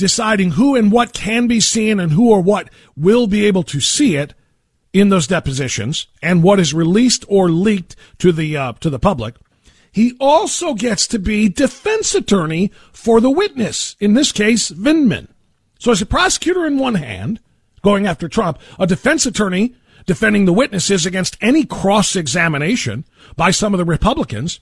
deciding 0.00 0.52
who 0.52 0.74
and 0.74 0.90
what 0.90 1.12
can 1.12 1.46
be 1.46 1.60
seen 1.60 2.00
and 2.00 2.12
who 2.12 2.30
or 2.30 2.40
what 2.40 2.68
will 2.96 3.28
be 3.28 3.46
able 3.46 3.62
to 3.62 3.80
see 3.80 4.16
it 4.16 4.34
in 4.92 5.10
those 5.10 5.28
depositions 5.28 6.08
and 6.20 6.42
what 6.42 6.58
is 6.58 6.74
released 6.74 7.24
or 7.28 7.50
leaked 7.50 7.94
to 8.18 8.32
the 8.32 8.56
uh, 8.56 8.72
to 8.80 8.90
the 8.90 8.98
public. 8.98 9.36
He 9.92 10.16
also 10.18 10.74
gets 10.74 11.06
to 11.08 11.18
be 11.18 11.48
defense 11.48 12.14
attorney 12.14 12.70
for 12.92 13.20
the 13.20 13.30
witness, 13.30 13.96
in 14.00 14.14
this 14.14 14.32
case, 14.32 14.70
Vindman. 14.70 15.28
So 15.78 15.92
as 15.92 16.02
a 16.02 16.06
prosecutor 16.06 16.66
in 16.66 16.78
one 16.78 16.94
hand, 16.94 17.40
going 17.82 18.06
after 18.06 18.28
Trump, 18.28 18.58
a 18.78 18.86
defense 18.86 19.26
attorney 19.26 19.74
defending 20.06 20.44
the 20.44 20.52
witnesses 20.52 21.06
against 21.06 21.36
any 21.40 21.64
cross 21.64 22.16
examination 22.16 23.04
by 23.36 23.50
some 23.50 23.74
of 23.74 23.78
the 23.78 23.84
Republicans. 23.84 24.60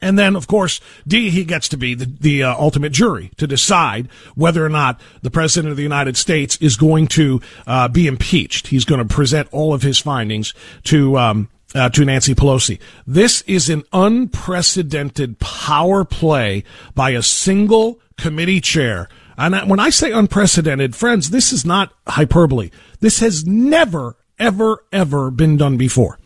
And 0.00 0.18
then, 0.18 0.36
of 0.36 0.46
course, 0.46 0.80
D, 1.06 1.30
he 1.30 1.44
gets 1.44 1.68
to 1.70 1.76
be 1.76 1.94
the, 1.94 2.06
the 2.06 2.42
uh, 2.44 2.54
ultimate 2.54 2.92
jury 2.92 3.32
to 3.36 3.46
decide 3.46 4.08
whether 4.36 4.64
or 4.64 4.68
not 4.68 5.00
the 5.22 5.30
President 5.30 5.70
of 5.70 5.76
the 5.76 5.82
United 5.82 6.16
States 6.16 6.56
is 6.60 6.76
going 6.76 7.08
to 7.08 7.40
uh, 7.66 7.88
be 7.88 8.06
impeached. 8.06 8.68
He's 8.68 8.84
going 8.84 9.06
to 9.06 9.14
present 9.14 9.48
all 9.50 9.74
of 9.74 9.82
his 9.82 9.98
findings 9.98 10.54
to, 10.84 11.18
um, 11.18 11.48
uh, 11.74 11.88
to 11.90 12.04
Nancy 12.04 12.34
Pelosi. 12.34 12.78
This 13.06 13.42
is 13.42 13.68
an 13.68 13.82
unprecedented 13.92 15.40
power 15.40 16.04
play 16.04 16.62
by 16.94 17.10
a 17.10 17.22
single 17.22 18.00
committee 18.16 18.60
chair. 18.60 19.08
And 19.36 19.68
when 19.68 19.80
I 19.80 19.90
say 19.90 20.12
unprecedented, 20.12 20.94
friends, 20.94 21.30
this 21.30 21.52
is 21.52 21.64
not 21.64 21.92
hyperbole. 22.06 22.70
This 23.00 23.18
has 23.20 23.46
never, 23.46 24.16
ever, 24.38 24.84
ever 24.92 25.30
been 25.30 25.56
done 25.56 25.76
before. 25.76 26.18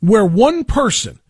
Where 0.00 0.24
one 0.24 0.64
person 0.64 1.20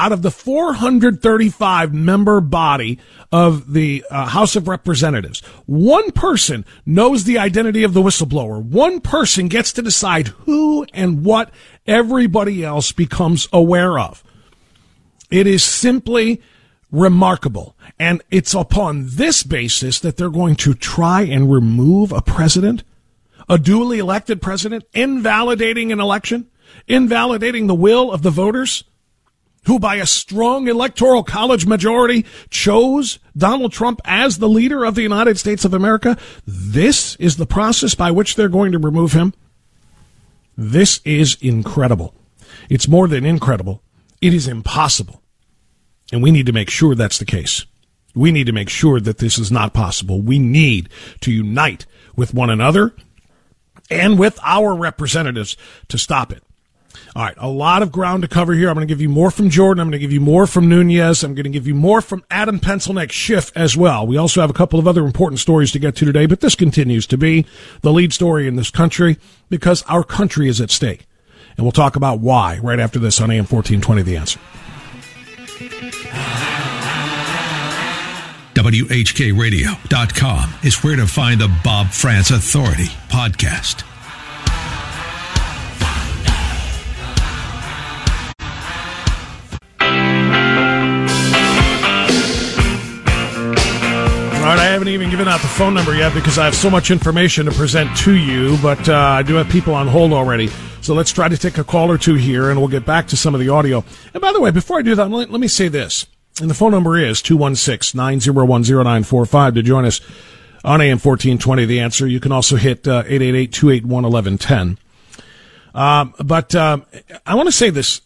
out 0.00 0.12
of 0.12 0.22
the 0.22 0.30
435 0.30 1.92
member 1.92 2.40
body 2.40 2.98
of 3.30 3.74
the 3.74 4.02
uh, 4.10 4.26
House 4.26 4.56
of 4.56 4.66
Representatives, 4.66 5.40
one 5.66 6.10
person 6.10 6.64
knows 6.86 7.24
the 7.24 7.36
identity 7.36 7.84
of 7.84 7.92
the 7.92 8.00
whistleblower. 8.00 8.64
One 8.64 9.02
person 9.02 9.48
gets 9.48 9.74
to 9.74 9.82
decide 9.82 10.28
who 10.28 10.86
and 10.94 11.22
what 11.22 11.50
everybody 11.86 12.64
else 12.64 12.92
becomes 12.92 13.46
aware 13.52 13.98
of. 13.98 14.24
It 15.30 15.46
is 15.46 15.62
simply 15.62 16.40
remarkable. 16.90 17.76
And 17.98 18.22
it's 18.30 18.54
upon 18.54 19.06
this 19.06 19.42
basis 19.42 20.00
that 20.00 20.16
they're 20.16 20.30
going 20.30 20.56
to 20.56 20.72
try 20.72 21.22
and 21.22 21.52
remove 21.52 22.10
a 22.10 22.22
president, 22.22 22.84
a 23.50 23.58
duly 23.58 23.98
elected 23.98 24.40
president, 24.40 24.84
invalidating 24.94 25.92
an 25.92 26.00
election, 26.00 26.48
invalidating 26.88 27.66
the 27.66 27.74
will 27.74 28.10
of 28.10 28.22
the 28.22 28.30
voters 28.30 28.84
who 29.66 29.78
by 29.78 29.96
a 29.96 30.06
strong 30.06 30.68
electoral 30.68 31.22
college 31.22 31.66
majority 31.66 32.24
chose 32.48 33.18
Donald 33.36 33.72
Trump 33.72 34.00
as 34.04 34.38
the 34.38 34.48
leader 34.48 34.84
of 34.84 34.94
the 34.94 35.02
United 35.02 35.38
States 35.38 35.64
of 35.64 35.74
America. 35.74 36.16
This 36.46 37.16
is 37.16 37.36
the 37.36 37.46
process 37.46 37.94
by 37.94 38.10
which 38.10 38.34
they're 38.34 38.48
going 38.48 38.72
to 38.72 38.78
remove 38.78 39.12
him. 39.12 39.34
This 40.56 41.00
is 41.04 41.36
incredible. 41.40 42.14
It's 42.68 42.88
more 42.88 43.08
than 43.08 43.24
incredible. 43.24 43.82
It 44.20 44.34
is 44.34 44.48
impossible. 44.48 45.22
And 46.12 46.22
we 46.22 46.30
need 46.30 46.46
to 46.46 46.52
make 46.52 46.70
sure 46.70 46.94
that's 46.94 47.18
the 47.18 47.24
case. 47.24 47.66
We 48.14 48.32
need 48.32 48.46
to 48.46 48.52
make 48.52 48.68
sure 48.68 49.00
that 49.00 49.18
this 49.18 49.38
is 49.38 49.52
not 49.52 49.72
possible. 49.72 50.20
We 50.20 50.38
need 50.38 50.88
to 51.20 51.32
unite 51.32 51.86
with 52.16 52.34
one 52.34 52.50
another 52.50 52.94
and 53.90 54.18
with 54.18 54.38
our 54.42 54.74
representatives 54.74 55.56
to 55.88 55.98
stop 55.98 56.32
it. 56.32 56.42
All 57.14 57.24
right, 57.24 57.34
a 57.38 57.48
lot 57.48 57.82
of 57.82 57.90
ground 57.90 58.22
to 58.22 58.28
cover 58.28 58.52
here. 58.52 58.68
I'm 58.68 58.74
going 58.74 58.86
to 58.86 58.92
give 58.92 59.00
you 59.00 59.08
more 59.08 59.30
from 59.30 59.50
Jordan. 59.50 59.80
I'm 59.80 59.88
going 59.88 59.92
to 59.92 59.98
give 59.98 60.12
you 60.12 60.20
more 60.20 60.46
from 60.46 60.68
Nunes. 60.68 61.24
I'm 61.24 61.34
going 61.34 61.44
to 61.44 61.50
give 61.50 61.66
you 61.66 61.74
more 61.74 62.00
from 62.00 62.24
Adam 62.30 62.60
Pencilneck 62.60 63.10
Schiff 63.10 63.50
as 63.56 63.76
well. 63.76 64.06
We 64.06 64.16
also 64.16 64.40
have 64.40 64.50
a 64.50 64.54
couple 64.54 64.78
of 64.78 64.86
other 64.86 65.04
important 65.04 65.40
stories 65.40 65.72
to 65.72 65.78
get 65.78 65.96
to 65.96 66.04
today, 66.04 66.26
but 66.26 66.40
this 66.40 66.54
continues 66.54 67.06
to 67.08 67.18
be 67.18 67.46
the 67.82 67.92
lead 67.92 68.12
story 68.12 68.46
in 68.46 68.56
this 68.56 68.70
country 68.70 69.18
because 69.48 69.82
our 69.82 70.04
country 70.04 70.48
is 70.48 70.60
at 70.60 70.70
stake. 70.70 71.06
And 71.56 71.64
we'll 71.64 71.72
talk 71.72 71.96
about 71.96 72.20
why 72.20 72.58
right 72.62 72.78
after 72.78 72.98
this 72.98 73.20
on 73.20 73.30
AM 73.30 73.44
1420 73.44 74.02
The 74.02 74.16
Answer. 74.16 74.40
WHKRadio.com 78.54 80.54
is 80.64 80.84
where 80.84 80.96
to 80.96 81.06
find 81.06 81.40
the 81.40 81.50
Bob 81.64 81.88
Frantz 81.88 82.30
Authority 82.30 82.86
podcast. 83.08 83.89
Haven't 94.80 94.94
even 94.94 95.10
given 95.10 95.28
out 95.28 95.42
the 95.42 95.46
phone 95.46 95.74
number 95.74 95.94
yet 95.94 96.14
because 96.14 96.38
I 96.38 96.46
have 96.46 96.54
so 96.54 96.70
much 96.70 96.90
information 96.90 97.44
to 97.44 97.52
present 97.52 97.94
to 97.98 98.16
you, 98.16 98.56
but 98.62 98.88
uh, 98.88 98.96
I 98.96 99.22
do 99.22 99.34
have 99.34 99.46
people 99.50 99.74
on 99.74 99.86
hold 99.86 100.14
already. 100.14 100.46
So 100.80 100.94
let's 100.94 101.12
try 101.12 101.28
to 101.28 101.36
take 101.36 101.58
a 101.58 101.64
call 101.64 101.90
or 101.90 101.98
two 101.98 102.14
here, 102.14 102.48
and 102.48 102.58
we'll 102.58 102.70
get 102.70 102.86
back 102.86 103.06
to 103.08 103.16
some 103.18 103.34
of 103.34 103.40
the 103.40 103.50
audio. 103.50 103.84
And 104.14 104.22
by 104.22 104.32
the 104.32 104.40
way, 104.40 104.50
before 104.50 104.78
I 104.78 104.82
do 104.82 104.94
that, 104.94 105.10
let, 105.10 105.30
let 105.30 105.38
me 105.38 105.48
say 105.48 105.68
this. 105.68 106.06
And 106.40 106.48
the 106.48 106.54
phone 106.54 106.70
number 106.70 106.96
is 106.96 107.20
216-901-0945 107.20 109.54
to 109.54 109.62
join 109.62 109.84
us 109.84 110.00
on 110.64 110.80
AM 110.80 110.92
1420, 110.92 111.66
The 111.66 111.80
Answer. 111.80 112.06
You 112.06 112.18
can 112.18 112.32
also 112.32 112.56
hit 112.56 112.88
uh, 112.88 113.02
888-281-1110. 113.02 114.78
Um, 115.74 116.14
but 116.24 116.54
um, 116.54 116.86
I 117.26 117.34
want 117.34 117.48
to 117.48 117.52
say 117.52 117.68
this. 117.68 118.00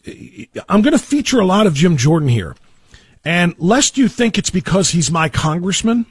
I'm 0.69 0.83
going 0.83 0.91
to 0.91 0.99
feature 0.99 1.39
a 1.39 1.47
lot 1.47 1.69
of 1.69 1.75
Jim 1.75 1.97
Jordan 1.97 2.29
here. 2.29 2.57
And 3.25 3.55
lest 3.59 3.97
you 3.97 4.09
think 4.09 4.39
it's 4.39 4.51
because 4.51 4.91
he's 4.91 5.13
my 5.13 5.29
congressman, 5.29 6.07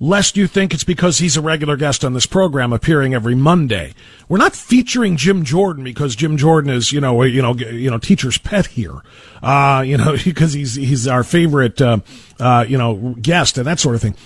lest 0.00 0.36
you 0.36 0.46
think 0.46 0.74
it's 0.74 0.84
because 0.84 1.18
he's 1.18 1.36
a 1.36 1.40
regular 1.42 1.76
guest 1.76 2.04
on 2.04 2.12
this 2.12 2.26
program 2.26 2.72
appearing 2.72 3.14
every 3.14 3.34
Monday. 3.34 3.94
We're 4.28 4.38
not 4.38 4.56
featuring 4.56 5.16
Jim 5.16 5.44
Jordan 5.44 5.84
because 5.84 6.16
Jim 6.16 6.36
Jordan 6.36 6.70
is, 6.72 6.92
you 6.92 7.00
know, 7.00 7.22
you 7.22 7.42
know, 7.42 7.54
you 7.54 7.90
know, 7.90 7.98
teacher's 7.98 8.38
pet 8.38 8.66
here. 8.66 9.02
Uh, 9.42 9.82
you 9.86 9.96
know, 9.96 10.16
because 10.24 10.52
he's, 10.52 10.74
he's 10.74 11.06
our 11.06 11.22
favorite, 11.22 11.80
uh, 11.80 11.98
uh, 12.40 12.64
you 12.68 12.78
know, 12.78 13.14
guest 13.20 13.58
and 13.58 13.66
that 13.66 13.78
sort 13.78 13.94
of 13.94 14.02
thing. 14.02 14.16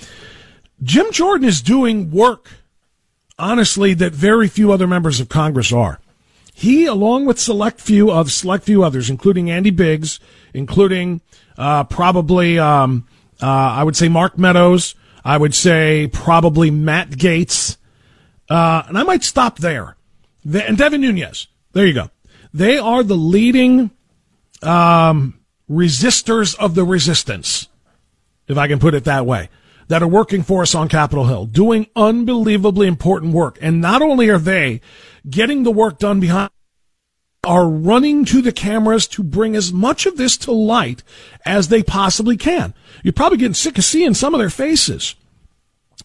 Jim 0.83 1.11
Jordan 1.13 1.49
is 1.49 1.61
doing 1.61 2.11
work, 2.11 2.51
honestly, 3.39 3.95
that 3.95 4.13
very 4.13 4.49
few 4.49 4.73
other 4.73 4.87
members 4.87 5.21
of 5.21 5.29
Congress 5.29 5.73
are. 5.73 6.01
He, 6.55 6.87
along 6.87 7.27
with 7.27 7.39
select 7.39 7.81
few 7.81 8.11
of 8.11 8.33
select 8.33 8.65
few 8.65 8.83
others, 8.83 9.11
including 9.11 9.51
Andy 9.51 9.71
Biggs, 9.71 10.19
including, 10.53 11.21
uh, 11.57 11.85
probably, 11.85 12.59
um, 12.59 13.07
uh, 13.41 13.47
I 13.47 13.85
would 13.85 13.97
say 13.97 14.09
Mark 14.09 14.39
Meadows, 14.39 14.97
I 15.29 15.37
would 15.37 15.55
say 15.55 16.09
probably 16.11 16.71
Matt 16.71 17.11
Gaetz. 17.11 17.77
Uh, 18.49 18.85
and 18.89 18.97
I 18.97 19.03
might 19.03 19.23
stop 19.23 19.59
there. 19.59 19.95
The, 20.43 20.67
and 20.67 20.79
Devin 20.79 21.03
Nunes. 21.03 21.49
There 21.73 21.85
you 21.85 21.93
go. 21.93 22.11
They 22.55 22.79
are 22.79 23.03
the 23.03 23.15
leading 23.15 23.91
um, 24.63 25.39
resistors 25.71 26.59
of 26.59 26.75
the 26.75 26.83
resistance, 26.83 27.69
if 28.47 28.57
I 28.57 28.69
can 28.69 28.79
put 28.79 28.95
it 28.95 29.05
that 29.05 29.27
way, 29.27 29.51
that 29.89 30.03
are 30.03 30.09
working 30.09 30.43
for 30.43 30.63
us 30.63 30.75
on 30.75 30.89
Capitol 30.89 31.27
Hill, 31.27 31.45
doing 31.45 31.89
unbelievably 31.95 32.87
important 32.87 33.35
work. 33.35 33.59
And 33.61 33.83
not 33.83 34.01
only 34.01 34.31
are 34.31 34.39
they 34.39 34.81
getting 35.29 35.63
the 35.63 35.71
work 35.71 35.99
done 35.99 36.21
behind 36.21 36.49
are 37.45 37.69
running 37.69 38.25
to 38.27 38.43
the 38.43 38.53
cameras 38.53 39.07
to 39.07 39.23
bring 39.23 39.55
as 39.55 39.73
much 39.73 40.07
of 40.07 40.17
this 40.17 40.37
to 40.37 40.53
light 40.53 41.03
as 41.47 41.69
they 41.69 41.83
possibly 41.83 42.37
can. 42.37 42.75
You're 43.03 43.13
probably 43.13 43.39
getting 43.39 43.55
sick 43.55 43.79
of 43.79 43.85
seeing 43.85 44.15
some 44.15 44.35
of 44.35 44.41
their 44.41 44.51
faces 44.51 45.15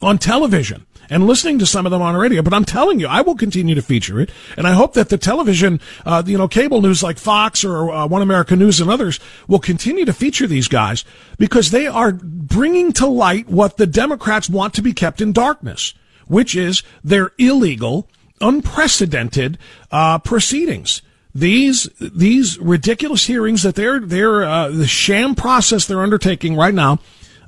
on 0.02 0.18
television 0.18 0.86
and 1.10 1.28
listening 1.28 1.60
to 1.60 1.66
some 1.66 1.86
of 1.86 1.92
them 1.92 2.02
on 2.02 2.16
radio. 2.16 2.42
But 2.42 2.54
I'm 2.54 2.66
telling 2.66 3.00
you, 3.00 3.08
I 3.08 3.22
will 3.22 3.36
continue 3.36 3.76
to 3.76 3.82
feature 3.82 4.20
it, 4.20 4.32
and 4.58 4.68
I 4.68 4.72
hope 4.74 4.94
that 4.94 5.10
the 5.10 5.18
television, 5.18 5.80
uh, 6.06 6.24
you 6.26 6.38
know, 6.38 6.48
cable 6.48 6.82
news 6.82 7.04
like 7.04 7.18
Fox 7.18 7.64
or 7.64 7.92
uh, 7.92 8.08
One 8.08 8.22
America 8.22 8.56
News 8.56 8.80
and 8.80 8.90
others 8.90 9.20
will 9.48 9.60
continue 9.60 10.06
to 10.06 10.14
feature 10.14 10.48
these 10.48 10.68
guys 10.68 11.04
because 11.38 11.72
they 11.72 11.88
are 11.88 12.14
bringing 12.14 12.94
to 12.94 13.08
light 13.08 13.50
what 13.50 13.78
the 13.78 13.88
Democrats 13.88 14.50
want 14.50 14.74
to 14.76 14.82
be 14.82 14.94
kept 14.94 15.20
in 15.20 15.34
darkness, 15.34 15.94
which 16.28 16.56
is 16.56 16.84
their 17.04 17.32
illegal, 17.38 18.08
unprecedented 18.40 19.58
uh, 19.92 20.20
proceedings 20.20 21.02
these 21.36 21.90
these 22.00 22.60
ridiculous 22.60 23.26
hearings 23.26 23.64
that 23.64 23.76
they're 23.76 24.00
they're 24.00 24.44
uh, 24.44 24.70
the 24.70 24.88
sham 24.88 25.36
process 25.36 25.86
they're 25.86 26.04
undertaking 26.04 26.56
right 26.56 26.74
now 26.74 27.00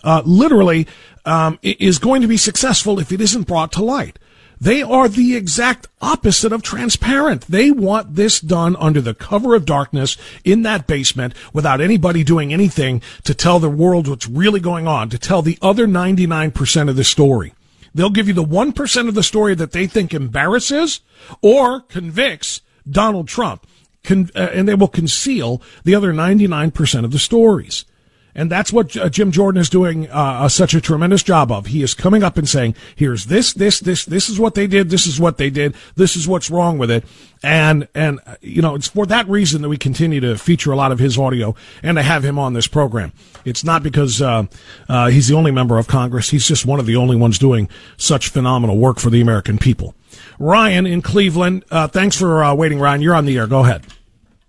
uh, 0.03 0.21
literally 0.25 0.87
um, 1.25 1.59
is 1.61 1.99
going 1.99 2.21
to 2.21 2.27
be 2.27 2.37
successful 2.37 2.99
if 2.99 3.11
it 3.11 3.21
isn't 3.21 3.47
brought 3.47 3.71
to 3.73 3.83
light. 3.83 4.19
They 4.59 4.81
are 4.81 5.09
the 5.09 5.35
exact 5.35 5.87
opposite 6.01 6.53
of 6.53 6.61
transparent. 6.61 7.41
They 7.47 7.71
want 7.71 8.15
this 8.15 8.39
done 8.39 8.75
under 8.77 9.01
the 9.01 9.13
cover 9.13 9.53
of 9.53 9.65
darkness 9.65 10.17
in 10.43 10.61
that 10.61 10.87
basement 10.87 11.33
without 11.51 11.81
anybody 11.81 12.23
doing 12.23 12.53
anything 12.53 13.01
to 13.25 13.33
tell 13.33 13.59
the 13.59 13.69
world 13.69 14.07
what's 14.07 14.27
really 14.27 14.61
going 14.61 14.87
on, 14.87 15.09
to 15.09 15.19
tell 15.19 15.41
the 15.41 15.57
other 15.61 15.87
99% 15.87 16.89
of 16.89 16.95
the 16.95 17.03
story. 17.03 17.53
They'll 17.93 18.09
give 18.09 18.27
you 18.27 18.33
the 18.33 18.43
1% 18.43 19.07
of 19.07 19.13
the 19.13 19.23
story 19.23 19.55
that 19.55 19.71
they 19.71 19.87
think 19.87 20.13
embarrasses 20.13 21.01
or 21.41 21.81
convicts 21.81 22.61
Donald 22.89 23.27
Trump, 23.27 23.65
con- 24.05 24.29
uh, 24.35 24.49
and 24.53 24.67
they 24.67 24.75
will 24.75 24.87
conceal 24.87 25.61
the 25.83 25.95
other 25.95 26.13
99% 26.13 27.03
of 27.03 27.11
the 27.11 27.19
stories. 27.19 27.85
And 28.37 28.51
that's 28.51 28.73
what 28.73 28.95
uh, 28.97 29.07
Jim 29.07 29.31
Jordan 29.31 29.61
is 29.61 29.69
doing 29.69 30.09
uh, 30.09 30.13
uh, 30.13 30.49
such 30.49 30.73
a 30.73 30.81
tremendous 30.81 31.23
job 31.23 31.53
of. 31.53 31.67
He 31.67 31.81
is 31.81 31.93
coming 31.93 32.21
up 32.21 32.37
and 32.37 32.47
saying, 32.47 32.75
here's 32.93 33.27
this, 33.27 33.53
this, 33.53 33.79
this, 33.79 34.03
this 34.03 34.29
is 34.29 34.37
what 34.37 34.55
they 34.55 34.67
did, 34.67 34.89
this 34.89 35.07
is 35.07 35.21
what 35.21 35.37
they 35.37 35.49
did, 35.49 35.73
this 35.95 36.17
is 36.17 36.27
what's 36.27 36.51
wrong 36.51 36.77
with 36.77 36.91
it. 36.91 37.05
And, 37.41 37.87
and, 37.95 38.19
uh, 38.25 38.35
you 38.41 38.61
know, 38.61 38.75
it's 38.75 38.89
for 38.89 39.05
that 39.05 39.27
reason 39.29 39.61
that 39.61 39.69
we 39.69 39.77
continue 39.77 40.19
to 40.19 40.37
feature 40.37 40.73
a 40.73 40.75
lot 40.75 40.91
of 40.91 40.99
his 40.99 41.17
audio 41.17 41.55
and 41.81 41.95
to 41.95 42.03
have 42.03 42.25
him 42.25 42.37
on 42.37 42.51
this 42.51 42.67
program. 42.67 43.13
It's 43.45 43.63
not 43.63 43.83
because, 43.83 44.21
uh, 44.21 44.47
uh, 44.89 45.07
he's 45.07 45.29
the 45.29 45.35
only 45.35 45.51
member 45.51 45.77
of 45.77 45.87
Congress. 45.87 46.29
He's 46.29 46.47
just 46.47 46.65
one 46.65 46.81
of 46.81 46.85
the 46.85 46.97
only 46.97 47.15
ones 47.15 47.39
doing 47.39 47.69
such 47.95 48.27
phenomenal 48.27 48.77
work 48.77 48.99
for 48.99 49.09
the 49.09 49.21
American 49.21 49.57
people. 49.57 49.95
Ryan 50.39 50.85
in 50.85 51.01
Cleveland, 51.01 51.65
thanks 51.69 52.17
for 52.17 52.53
waiting, 52.55 52.79
Ryan. 52.79 53.01
You're 53.01 53.15
on 53.15 53.25
the 53.25 53.37
air. 53.37 53.47
Go 53.47 53.61
ahead. 53.61 53.85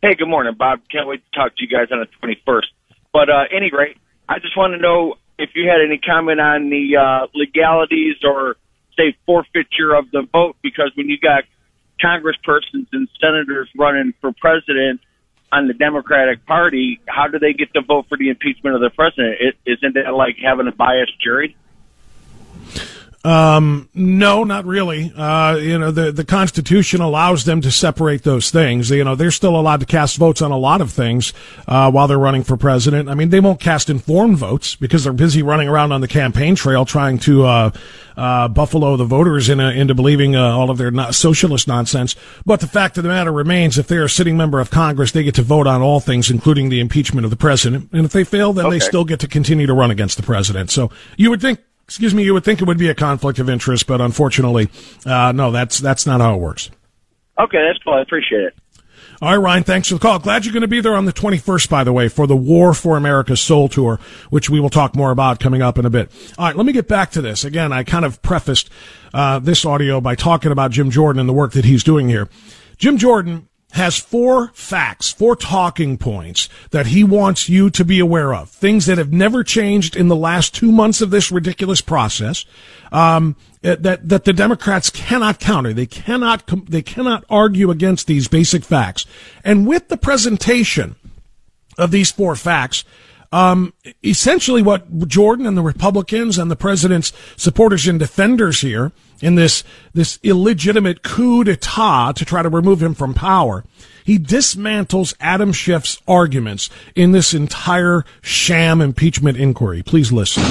Hey, 0.03 0.15
good 0.15 0.29
morning, 0.29 0.55
Bob. 0.57 0.81
Can't 0.91 1.09
wait 1.09 1.23
to 1.33 1.39
talk 1.39 1.57
to 1.57 1.63
you 1.65 1.69
guys 1.69 1.89
on 1.91 1.99
the 1.99 2.07
21st. 2.27 2.67
But 3.13 3.31
uh, 3.31 3.45
any 3.51 3.71
rate, 3.73 3.97
I 4.29 4.39
just 4.39 4.57
want 4.57 4.75
to 4.75 4.79
know 4.79 5.15
if 5.39 5.51
you 5.55 5.69
had 5.69 5.81
any 5.85 5.99
comment 5.99 6.41
on 6.41 6.71
the 6.71 6.97
uh, 6.97 7.27
legalities 7.35 8.17
or 8.23 8.57
say 8.97 9.17
forfeiture 9.27 9.95
of 9.95 10.11
the 10.11 10.23
vote 10.33 10.57
because 10.63 10.93
when 10.97 11.09
you 11.09 11.19
got 11.19 11.45
congresspersons 12.03 12.87
and 12.93 13.09
senators 13.21 13.69
running 13.77 14.13
for 14.21 14.33
president 14.33 15.01
on 15.51 15.67
the 15.67 15.75
Democratic 15.75 16.45
Party, 16.47 17.01
how 17.07 17.29
do 17.29 17.39
they 17.39 17.53
get 17.53 17.73
to 17.75 17.83
vote 17.83 18.07
for 18.09 18.19
the 18.19 18.29
impeachment 18.29 18.75
of 18.75 18.81
the 18.81 18.91
president? 18.91 19.57
Isn't 19.67 19.95
that 19.95 20.13
like 20.13 20.37
having 20.43 20.67
a 20.67 20.73
biased 20.73 21.19
jury? 21.21 21.57
Um, 23.27 23.89
no, 23.93 24.45
not 24.45 24.67
really. 24.67 25.13
Uh, 25.17 25.57
you 25.57 25.77
know, 25.77 25.91
the, 25.91 26.13
the 26.13 26.25
Constitution 26.25 27.01
allows 27.01 27.45
them 27.45 27.61
to 27.63 27.73
separate 27.73 28.23
those 28.23 28.53
things. 28.53 28.91
You 28.91 29.03
know, 29.03 29.17
they're 29.17 29.33
still 29.33 29.59
allowed 29.59 29.81
to 29.81 29.87
cast 29.87 30.17
votes 30.17 30.41
on 30.41 30.53
a 30.53 30.57
lot 30.57 30.81
of 30.81 30.93
things, 30.93 31.33
uh, 31.67 31.91
while 31.91 32.07
they're 32.07 32.21
running 32.21 32.45
for 32.45 32.57
president. 32.57 33.09
I 33.09 33.15
mean, 33.15 33.31
they 33.31 33.41
won't 33.41 33.59
cast 33.59 33.91
informed 33.91 34.39
votes 34.39 34.77
because 34.77 35.03
they're 35.03 35.13
busy 35.13 35.43
running 35.43 35.67
around 35.67 35.91
on 35.91 36.03
the 36.03 36.07
campaign 36.07 36.55
trail 36.55 36.85
trying 36.85 37.19
to, 37.21 37.45
uh, 37.45 37.71
uh, 38.17 38.47
buffalo 38.47 38.97
the 38.97 39.05
voters 39.05 39.49
in, 39.49 39.59
into 39.59 39.95
believing, 39.95 40.37
uh, 40.37 40.49
all 40.49 40.71
of 40.71 40.79
their 40.79 40.93
not 40.93 41.13
socialist 41.13 41.67
nonsense. 41.67 42.15
But 42.45 42.61
the 42.61 42.69
fact 42.69 42.97
of 42.97 43.03
the 43.03 43.09
matter 43.09 43.33
remains, 43.33 43.77
if 43.77 43.89
they're 43.89 44.05
a 44.05 44.09
sitting 44.09 44.37
member 44.37 44.61
of 44.61 44.71
Congress, 44.71 45.11
they 45.11 45.25
get 45.25 45.35
to 45.35 45.43
vote 45.43 45.67
on 45.67 45.83
all 45.83 45.99
things, 45.99 46.31
including 46.31 46.69
the 46.69 46.79
impeachment 46.79 47.25
of 47.25 47.31
the 47.31 47.37
president. 47.37 47.91
And 47.93 48.05
if 48.05 48.13
they 48.13 48.23
fail, 48.23 48.53
then 48.53 48.67
okay. 48.67 48.77
they 48.77 48.81
still 48.81 49.05
get 49.05 49.19
to 49.19 49.27
continue 49.27 49.67
to 49.67 49.75
run 49.75 49.91
against 49.91 50.17
the 50.17 50.23
president. 50.23 50.71
So 50.71 50.93
you 51.17 51.29
would 51.31 51.41
think 51.41 51.59
excuse 51.87 52.15
me, 52.15 52.25
you 52.25 52.35
would 52.35 52.45
think 52.45 52.61
it 52.61 52.67
would 52.67 52.79
be 52.79 52.89
a 52.89 52.95
conflict 52.95 53.39
of 53.39 53.49
interest, 53.49 53.87
but 53.87 54.01
unfortunately, 54.01 54.69
uh, 55.07 55.33
no, 55.33 55.51
that's 55.51 55.79
that's 55.79 56.05
not 56.07 56.21
how 56.21 56.35
it 56.35 56.41
works. 56.41 56.71
Okay, 57.39 57.59
that's 57.67 57.83
cool. 57.83 57.95
I 57.95 58.03
appreciate 58.03 58.43
it. 58.43 58.55
All 59.23 59.31
right, 59.31 59.43
Ryan, 59.43 59.65
thanks 59.65 59.89
for 59.89 59.95
the 59.95 60.01
call. 60.01 60.19
Glad 60.19 60.45
you're 60.45 60.53
going 60.53 60.61
to 60.61 60.69
be 60.69 60.83
there 60.83 60.95
on 60.95 61.07
the 61.07 61.13
21st, 61.13 61.71
by 61.71 61.85
the 61.85 61.93
way, 61.93 62.09
for 62.09 62.27
the 62.27 62.37
War 62.37 62.75
for 62.75 62.99
America's 62.99 63.41
Soul 63.41 63.69
Tour, 63.69 63.99
which 64.29 64.51
we 64.51 64.61
will 64.61 64.69
talk 64.69 64.95
more 64.95 65.11
about 65.11 65.41
coming 65.41 65.63
up 65.63 65.79
in 65.79 65.87
a 65.87 65.91
bit. 65.91 66.11
All 66.37 66.47
right, 66.47 66.57
let 66.57 66.67
me 66.67 66.73
get 66.73 66.87
back 66.87 67.13
to 67.13 67.23
this. 67.23 67.43
Again, 67.43 67.73
I 67.73 67.83
kind 67.83 68.05
of 68.05 68.21
prefaced 68.21 68.69
uh, 69.15 69.39
this 69.39 69.65
audio 69.65 70.03
by 70.03 70.17
talking 70.17 70.53
about 70.53 70.71
Jim 70.71 70.91
Jordan 70.91 71.21
and 71.21 71.29
the 71.29 71.33
work 71.33 71.53
that 71.53 71.65
he's 71.65 71.83
doing 71.83 72.11
here. 72.11 72.29
Jim 72.77 72.99
Jordan 72.99 73.49
has 73.77 73.99
four 73.99 74.49
facts, 74.49 75.11
four 75.11 75.37
talking 75.37 75.97
points 75.97 76.49
that 76.71 76.87
he 76.87 77.05
wants 77.05 77.49
you 77.49 77.71
to 77.71 77.85
be 77.85 78.01
aware 78.01 78.35
of. 78.35 78.51
Things 78.51 78.87
that 78.87 78.99
have 78.99 79.13
never 79.13 79.45
changed 79.45 79.97
in 79.97 80.09
the 80.09 80.17
last 80.17 80.55
two 80.55 80.73
months 80.73 81.01
of 81.01 81.11
this 81.11 81.31
ridiculous 81.31 81.81
process. 81.81 82.45
Um, 82.93 83.37
that 83.63 84.09
that 84.09 84.25
the 84.25 84.33
Democrats 84.33 84.91
cannot 84.91 85.41
counter. 85.41 85.73
They 85.73 85.87
cannot 85.87 86.45
they 86.71 86.83
cannot 86.83 87.25
argue 87.29 87.71
against 87.71 88.07
these 88.07 88.29
basic 88.29 88.65
facts. 88.65 89.07
And 89.45 89.67
with 89.67 89.89
the 89.89 89.97
presentation 89.97 90.97
of 91.79 91.91
these 91.91 92.13
four 92.13 92.37
facts, 92.37 92.85
um, 93.33 93.73
essentially 94.05 94.63
what 94.63 95.09
Jordan 95.09 95.47
and 95.47 95.57
the 95.57 95.63
Republicans 95.63 96.39
and 96.39 96.51
the 96.51 96.57
president's 96.57 97.13
supporters 97.37 97.87
and 97.87 97.99
defenders 97.99 98.61
here 98.61 98.93
in 99.21 99.35
this, 99.35 99.65
this 99.95 100.19
illegitimate 100.23 101.03
coup 101.03 101.45
d'etat 101.45 102.13
to 102.13 102.25
try 102.25 102.43
to 102.43 102.49
remove 102.49 102.83
him 102.83 102.95
from 102.95 103.15
power. 103.15 103.65
He 104.05 104.19
dismantles 104.19 105.15
Adam 105.19 105.53
Schiff's 105.53 106.01
arguments 106.07 106.71
in 106.95 107.11
this 107.11 107.35
entire 107.35 108.05
sham 108.23 108.81
impeachment 108.81 109.37
inquiry. 109.37 109.83
Please 109.83 110.13
listen. 110.13 110.45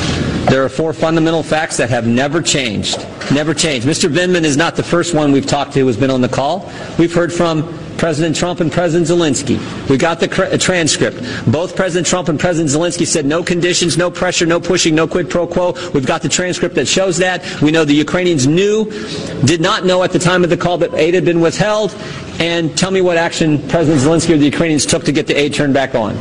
There 0.47 0.63
are 0.63 0.69
four 0.69 0.91
fundamental 0.91 1.41
facts 1.41 1.77
that 1.77 1.89
have 1.89 2.05
never 2.05 2.41
changed. 2.41 2.99
Never 3.31 3.53
changed. 3.53 3.88
Mr. 3.88 4.13
Vindman 4.13 4.43
is 4.43 4.57
not 4.57 4.75
the 4.75 4.83
first 4.83 5.15
one 5.15 5.31
we've 5.31 5.45
talked 5.45 5.73
to 5.73 5.79
who's 5.79 5.95
been 5.95 6.11
on 6.11 6.21
the 6.21 6.27
call. 6.27 6.69
We've 6.99 7.13
heard 7.13 7.31
from 7.31 7.61
President 7.97 8.36
Trump 8.36 8.60
and 8.60 8.71
President 8.71 9.08
Zelensky. 9.10 9.58
We 9.89 9.97
got 9.97 10.19
the 10.19 10.27
cr- 10.27 10.55
transcript. 10.58 11.21
Both 11.51 11.75
President 11.75 12.08
Trump 12.08 12.29
and 12.29 12.39
President 12.39 12.69
Zelensky 12.69 13.08
said 13.08 13.25
no 13.25 13.43
conditions, 13.43 13.97
no 13.97 14.12
pressure, 14.12 14.45
no 14.45 14.60
pushing, 14.60 14.95
no 14.95 15.08
quid 15.08 15.29
pro 15.29 15.47
quo. 15.47 15.73
We've 15.93 16.05
got 16.05 16.21
the 16.21 16.29
transcript 16.29 16.75
that 16.75 16.88
shows 16.88 17.17
that. 17.17 17.62
We 17.62 17.71
know 17.71 17.86
the 17.86 17.93
Ukrainians 17.93 18.47
knew, 18.47 18.86
did 19.45 19.62
not 19.62 19.86
know 19.86 20.03
at 20.03 20.12
the 20.12 20.19
time 20.19 20.43
of 20.43 20.49
the 20.49 20.58
call 20.58 20.77
that 20.79 20.93
aid 20.93 21.13
had 21.13 21.25
been 21.25 21.41
withheld. 21.41 21.95
And 22.38 22.77
tell 22.77 22.91
me 22.91 22.99
what 22.99 23.15
action 23.15 23.65
President 23.69 24.01
Zelensky 24.01 24.34
or 24.34 24.38
the 24.38 24.45
Ukrainians 24.45 24.86
took 24.86 25.05
to 25.05 25.13
get 25.13 25.25
the 25.25 25.39
aid 25.39 25.53
turned 25.53 25.73
back 25.73 25.95
on. 25.95 26.15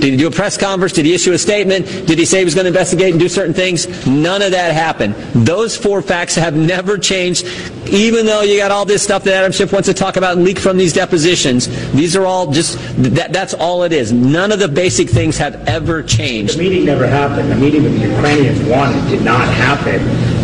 Did 0.00 0.04
he 0.04 0.16
do 0.16 0.26
a 0.26 0.30
press 0.30 0.56
conference? 0.56 0.94
Did 0.94 1.04
he 1.04 1.14
issue 1.14 1.32
a 1.32 1.38
statement? 1.38 1.86
Did 2.08 2.18
he 2.18 2.24
say 2.24 2.38
he 2.38 2.44
was 2.44 2.56
going 2.56 2.64
to 2.64 2.70
investigate 2.70 3.12
and 3.12 3.20
do 3.20 3.28
certain 3.28 3.54
things? 3.54 3.86
None 4.04 4.42
of 4.42 4.50
that 4.50 4.74
happened. 4.74 5.14
Those 5.32 5.76
four 5.76 6.02
facts 6.02 6.34
have 6.34 6.56
never 6.56 6.98
changed, 6.98 7.46
even 7.88 8.26
though 8.26 8.42
you 8.42 8.56
got 8.56 8.72
all 8.72 8.84
this 8.84 9.04
stuff 9.04 9.22
that 9.24 9.34
Adam 9.34 9.52
Schiff 9.52 9.72
wants 9.72 9.86
to 9.86 9.94
talk 9.94 10.16
about 10.16 10.36
and 10.36 10.44
leak 10.44 10.58
from 10.58 10.76
these 10.76 10.92
depositions. 10.92 11.19
These 11.24 12.16
are 12.16 12.26
all 12.26 12.50
just, 12.50 12.78
that, 12.98 13.32
that's 13.32 13.54
all 13.54 13.82
it 13.82 13.92
is. 13.92 14.12
None 14.12 14.52
of 14.52 14.58
the 14.58 14.68
basic 14.68 15.08
things 15.08 15.36
have 15.38 15.54
ever 15.68 16.02
changed. 16.02 16.58
The 16.58 16.62
meeting 16.62 16.84
never 16.84 17.06
happened. 17.06 17.50
The 17.50 17.56
meeting 17.56 17.82
that 17.84 17.90
the 17.90 18.08
Ukrainians 18.08 18.60
wanted 18.68 19.08
did 19.08 19.24
not 19.24 19.46
happen. 19.48 20.00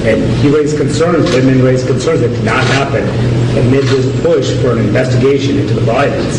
And 0.07 0.23
he 0.41 0.55
raised 0.55 0.77
concerns, 0.77 1.31
women 1.33 1.63
raised 1.63 1.87
concerns 1.87 2.21
that 2.21 2.29
did 2.29 2.45
not 2.45 2.65
happen 2.65 3.03
amid 3.59 3.85
this 3.85 4.07
push 4.23 4.53
for 4.63 4.73
an 4.73 4.79
investigation 4.79 5.59
into 5.59 5.75
the 5.75 5.81
violence. 5.81 6.39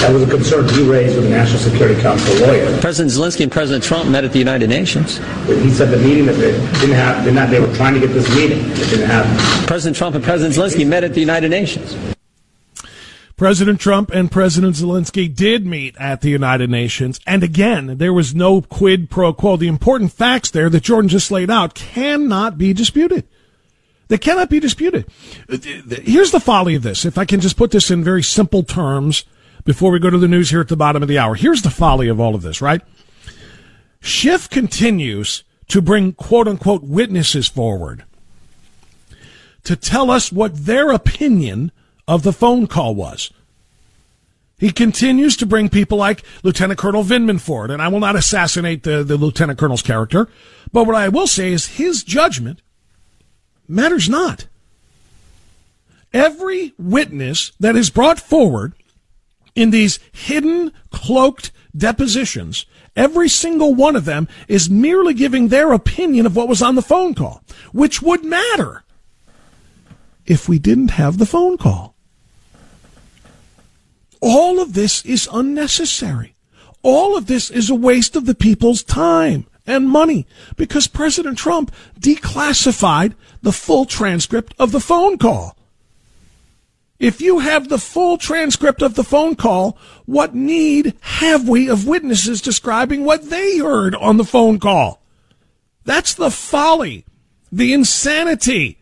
That 0.00 0.12
was 0.12 0.22
a 0.22 0.30
concern 0.30 0.68
he 0.68 0.86
raised 0.86 1.14
with 1.14 1.24
the 1.24 1.30
National 1.30 1.58
Security 1.58 1.98
Council 2.02 2.46
lawyer. 2.46 2.66
President 2.80 3.10
Zelensky 3.10 3.44
and 3.44 3.50
President 3.50 3.82
Trump 3.82 4.10
met 4.10 4.22
at 4.22 4.32
the 4.32 4.38
United 4.38 4.68
Nations. 4.68 5.16
He 5.46 5.70
said 5.70 5.88
the 5.90 5.96
meeting 5.96 6.26
that 6.26 6.34
they 6.34 6.52
didn't 6.80 6.94
have, 6.94 7.24
did 7.24 7.34
not, 7.34 7.48
they 7.48 7.60
were 7.60 7.74
trying 7.74 7.94
to 7.94 8.00
get 8.00 8.08
this 8.08 8.28
meeting. 8.34 8.58
It 8.58 8.90
didn't 8.90 9.06
happen. 9.06 9.34
President 9.66 9.96
Trump 9.96 10.14
and 10.14 10.22
President 10.22 10.54
Zelensky 10.54 10.86
met 10.86 11.04
at 11.04 11.14
the 11.14 11.20
United 11.20 11.48
Nations. 11.48 12.13
President 13.44 13.78
Trump 13.78 14.10
and 14.10 14.32
President 14.32 14.74
Zelensky 14.74 15.28
did 15.28 15.66
meet 15.66 15.94
at 15.98 16.22
the 16.22 16.30
United 16.30 16.70
Nations. 16.70 17.20
And 17.26 17.42
again, 17.42 17.98
there 17.98 18.10
was 18.10 18.34
no 18.34 18.62
quid 18.62 19.10
pro 19.10 19.34
quo. 19.34 19.58
The 19.58 19.68
important 19.68 20.12
facts 20.12 20.50
there 20.50 20.70
that 20.70 20.82
Jordan 20.82 21.10
just 21.10 21.30
laid 21.30 21.50
out 21.50 21.74
cannot 21.74 22.56
be 22.56 22.72
disputed. 22.72 23.28
They 24.08 24.16
cannot 24.16 24.48
be 24.48 24.60
disputed. 24.60 25.04
Here's 25.46 26.30
the 26.30 26.40
folly 26.40 26.74
of 26.74 26.82
this. 26.82 27.04
If 27.04 27.18
I 27.18 27.26
can 27.26 27.40
just 27.40 27.58
put 27.58 27.70
this 27.70 27.90
in 27.90 28.02
very 28.02 28.22
simple 28.22 28.62
terms 28.62 29.26
before 29.66 29.90
we 29.90 29.98
go 29.98 30.08
to 30.08 30.16
the 30.16 30.26
news 30.26 30.48
here 30.48 30.62
at 30.62 30.68
the 30.68 30.74
bottom 30.74 31.02
of 31.02 31.08
the 31.10 31.18
hour. 31.18 31.34
Here's 31.34 31.60
the 31.60 31.68
folly 31.68 32.08
of 32.08 32.18
all 32.18 32.34
of 32.34 32.40
this, 32.40 32.62
right? 32.62 32.80
Schiff 34.00 34.48
continues 34.48 35.44
to 35.68 35.82
bring 35.82 36.14
quote 36.14 36.48
unquote 36.48 36.82
witnesses 36.82 37.46
forward 37.46 38.04
to 39.64 39.76
tell 39.76 40.10
us 40.10 40.32
what 40.32 40.64
their 40.64 40.90
opinion 40.92 41.72
of 42.06 42.22
the 42.22 42.32
phone 42.32 42.66
call 42.66 42.94
was. 42.94 43.30
He 44.58 44.70
continues 44.70 45.36
to 45.38 45.46
bring 45.46 45.68
people 45.68 45.98
like 45.98 46.22
Lieutenant 46.42 46.78
Colonel 46.78 47.02
Vindman 47.02 47.40
forward, 47.40 47.70
and 47.70 47.82
I 47.82 47.88
will 47.88 48.00
not 48.00 48.16
assassinate 48.16 48.82
the, 48.82 49.02
the 49.02 49.16
Lieutenant 49.16 49.58
Colonel's 49.58 49.82
character, 49.82 50.28
but 50.72 50.86
what 50.86 50.94
I 50.94 51.08
will 51.08 51.26
say 51.26 51.52
is 51.52 51.76
his 51.76 52.04
judgment 52.04 52.62
matters 53.68 54.08
not. 54.08 54.46
Every 56.12 56.72
witness 56.78 57.52
that 57.58 57.74
is 57.74 57.90
brought 57.90 58.20
forward 58.20 58.74
in 59.56 59.70
these 59.70 59.98
hidden, 60.12 60.72
cloaked 60.90 61.50
depositions, 61.76 62.66
every 62.94 63.28
single 63.28 63.74
one 63.74 63.96
of 63.96 64.04
them 64.04 64.28
is 64.46 64.70
merely 64.70 65.14
giving 65.14 65.48
their 65.48 65.72
opinion 65.72 66.26
of 66.26 66.36
what 66.36 66.48
was 66.48 66.62
on 66.62 66.76
the 66.76 66.82
phone 66.82 67.14
call, 67.14 67.42
which 67.72 68.00
would 68.00 68.24
matter 68.24 68.84
if 70.24 70.48
we 70.48 70.58
didn't 70.60 70.92
have 70.92 71.18
the 71.18 71.26
phone 71.26 71.58
call. 71.58 71.93
All 74.26 74.58
of 74.58 74.72
this 74.72 75.04
is 75.04 75.28
unnecessary. 75.30 76.34
All 76.80 77.14
of 77.14 77.26
this 77.26 77.50
is 77.50 77.68
a 77.68 77.74
waste 77.74 78.16
of 78.16 78.24
the 78.24 78.34
people's 78.34 78.82
time 78.82 79.46
and 79.66 79.86
money 79.86 80.26
because 80.56 80.86
President 80.86 81.36
Trump 81.36 81.70
declassified 82.00 83.12
the 83.42 83.52
full 83.52 83.84
transcript 83.84 84.54
of 84.58 84.72
the 84.72 84.80
phone 84.80 85.18
call. 85.18 85.58
If 86.98 87.20
you 87.20 87.40
have 87.40 87.68
the 87.68 87.76
full 87.76 88.16
transcript 88.16 88.80
of 88.80 88.94
the 88.94 89.04
phone 89.04 89.36
call, 89.36 89.76
what 90.06 90.34
need 90.34 90.94
have 91.00 91.46
we 91.46 91.68
of 91.68 91.86
witnesses 91.86 92.40
describing 92.40 93.04
what 93.04 93.28
they 93.28 93.58
heard 93.58 93.94
on 93.94 94.16
the 94.16 94.24
phone 94.24 94.58
call? 94.58 95.02
That's 95.84 96.14
the 96.14 96.30
folly, 96.30 97.04
the 97.52 97.74
insanity, 97.74 98.78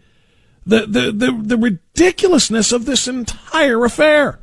the, 0.64 0.86
the, 0.86 1.10
the, 1.10 1.42
the 1.42 1.56
ridiculousness 1.56 2.70
of 2.70 2.84
this 2.84 3.08
entire 3.08 3.84
affair. 3.84 4.38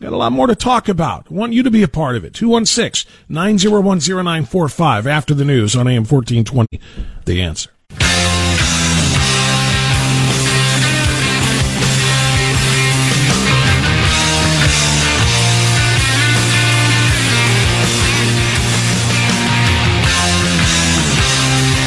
Got 0.00 0.14
a 0.14 0.16
lot 0.16 0.32
more 0.32 0.46
to 0.46 0.54
talk 0.54 0.88
about. 0.88 1.26
I 1.30 1.34
want 1.34 1.52
you 1.52 1.62
to 1.62 1.70
be 1.70 1.82
a 1.82 1.88
part 1.88 2.16
of 2.16 2.24
it. 2.24 2.32
216 2.32 3.10
901 3.28 3.98
0945 3.98 5.06
after 5.06 5.34
the 5.34 5.44
news 5.44 5.76
on 5.76 5.86
AM 5.86 6.06
1420. 6.06 6.80
The 7.26 7.42
answer. 7.42 7.68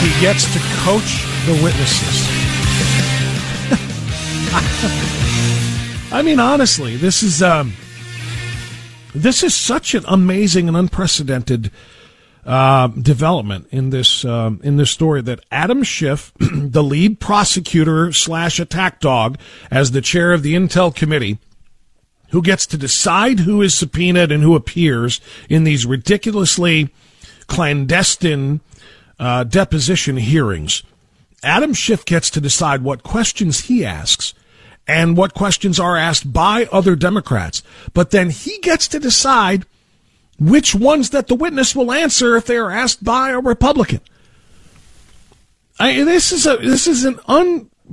He 0.04 0.22
gets 0.22 0.46
to 0.54 0.60
coach 0.84 1.26
the 1.48 1.54
witnesses. 1.64 2.28
I 6.14 6.22
mean, 6.22 6.40
honestly, 6.40 6.96
this 6.96 7.24
is 7.24 7.42
um, 7.42 7.74
this 9.14 9.44
is 9.44 9.54
such 9.54 9.94
an 9.94 10.04
amazing 10.08 10.68
and 10.68 10.78
unprecedented 10.78 11.72
uh, 12.46 12.88
development 12.88 13.68
in 13.72 13.90
this 13.90 14.26
um, 14.26 14.60
in 14.64 14.78
this 14.78 14.92
story 14.92 15.22
that 15.22 15.46
Adam 15.52 15.84
Schiff, 15.84 16.34
the 16.40 16.84
lead 16.84 17.20
prosecutor 17.20 18.12
slash 18.12 18.60
attack 18.60 19.00
dog, 19.00 19.38
as 19.72 19.92
the 19.92 20.02
chair 20.02 20.34
of 20.34 20.44
the 20.44 20.54
Intel 20.54 20.94
Committee, 20.94 21.40
who 22.32 22.42
gets 22.42 22.66
to 22.68 22.78
decide 22.78 23.42
who 23.42 23.62
is 23.62 23.74
subpoenaed 23.74 24.32
and 24.32 24.44
who 24.44 24.56
appears 24.56 25.22
in 25.50 25.64
these 25.64 25.86
ridiculously 25.86 26.90
clandestine 27.48 28.60
uh, 29.20 29.44
deposition 29.44 30.18
hearings. 30.18 30.84
Adam 31.44 31.74
Schiff 31.74 32.06
gets 32.06 32.30
to 32.32 32.42
decide 32.42 32.82
what 32.82 33.04
questions 33.04 33.62
he 33.62 33.86
asks 33.86 34.34
and 34.88 35.16
what 35.16 35.34
questions 35.34 35.80
are 35.80 35.98
asked 35.98 36.32
by 36.32 36.68
other 36.72 36.96
Democrats. 36.96 37.64
But 37.94 38.12
then 38.12 38.30
he 38.30 38.60
gets 38.60 38.88
to 38.90 39.00
decide 39.00 39.66
which 40.40 40.76
ones 40.76 41.12
that 41.12 41.28
the 41.28 41.36
witness 41.36 41.76
will 41.76 41.92
answer 41.92 42.36
if 42.36 42.46
they 42.46 42.58
are 42.58 42.72
asked 42.72 43.04
by 43.04 43.30
a 43.30 43.40
Republican. 43.40 44.02
I, 45.80 46.04
this 46.04 46.32
is 46.32 46.46
a 46.46 46.58
this 46.58 46.88
is 46.88 47.04
an 47.04 47.20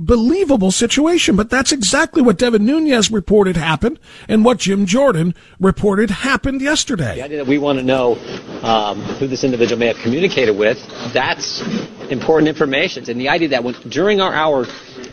unbelievable 0.01 0.71
situation, 0.71 1.35
but 1.35 1.49
that's 1.49 1.71
exactly 1.71 2.21
what 2.21 2.37
Devin 2.37 2.65
Nunes 2.65 3.11
reported 3.11 3.55
happened, 3.55 3.99
and 4.27 4.43
what 4.43 4.57
Jim 4.57 4.85
Jordan 4.85 5.35
reported 5.59 6.09
happened 6.09 6.61
yesterday. 6.61 7.15
The 7.15 7.23
idea 7.23 7.37
that 7.37 7.47
we 7.47 7.59
want 7.59 7.77
to 7.79 7.85
know 7.85 8.15
um, 8.63 9.01
who 9.01 9.27
this 9.27 9.43
individual 9.43 9.77
may 9.79 9.87
have 9.87 9.97
communicated 9.97 10.57
with, 10.57 10.77
that's 11.13 11.61
important 12.09 12.49
information, 12.49 13.09
and 13.09 13.19
the 13.19 13.29
idea 13.29 13.49
that 13.49 13.63
when 13.63 13.75
during 13.89 14.19
our 14.21 14.33
hour 14.33 14.65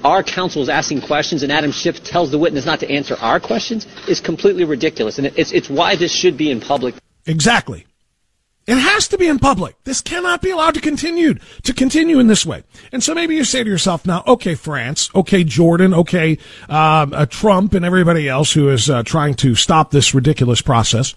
our 0.04 0.22
counsel 0.22 0.62
is 0.62 0.68
asking 0.68 1.00
questions 1.00 1.42
and 1.42 1.50
Adam 1.50 1.72
Schiff 1.72 2.04
tells 2.04 2.30
the 2.30 2.38
witness 2.38 2.64
not 2.64 2.78
to 2.80 2.90
answer 2.90 3.16
our 3.16 3.40
questions 3.40 3.84
is 4.06 4.20
completely 4.20 4.62
ridiculous. 4.62 5.18
And 5.18 5.26
it's, 5.26 5.50
it's 5.50 5.68
why 5.68 5.96
this 5.96 6.12
should 6.14 6.36
be 6.36 6.52
in 6.52 6.60
public. 6.60 6.94
Exactly. 7.26 7.87
It 8.68 8.76
has 8.76 9.08
to 9.08 9.16
be 9.16 9.26
in 9.26 9.38
public. 9.38 9.82
This 9.84 10.02
cannot 10.02 10.42
be 10.42 10.50
allowed 10.50 10.74
to 10.74 10.82
continue 10.82 11.36
to 11.62 11.72
continue 11.72 12.18
in 12.18 12.26
this 12.26 12.44
way. 12.44 12.64
And 12.92 13.02
so 13.02 13.14
maybe 13.14 13.34
you 13.34 13.42
say 13.42 13.64
to 13.64 13.70
yourself 13.70 14.04
now, 14.04 14.22
okay, 14.26 14.54
Frantz, 14.54 15.08
okay, 15.14 15.42
Jordan, 15.42 15.94
okay, 15.94 16.36
um, 16.68 17.14
uh, 17.14 17.24
Trump, 17.24 17.72
and 17.72 17.82
everybody 17.82 18.28
else 18.28 18.52
who 18.52 18.68
is 18.68 18.90
uh, 18.90 19.02
trying 19.04 19.32
to 19.36 19.54
stop 19.54 19.90
this 19.90 20.12
ridiculous 20.12 20.60
process. 20.60 21.14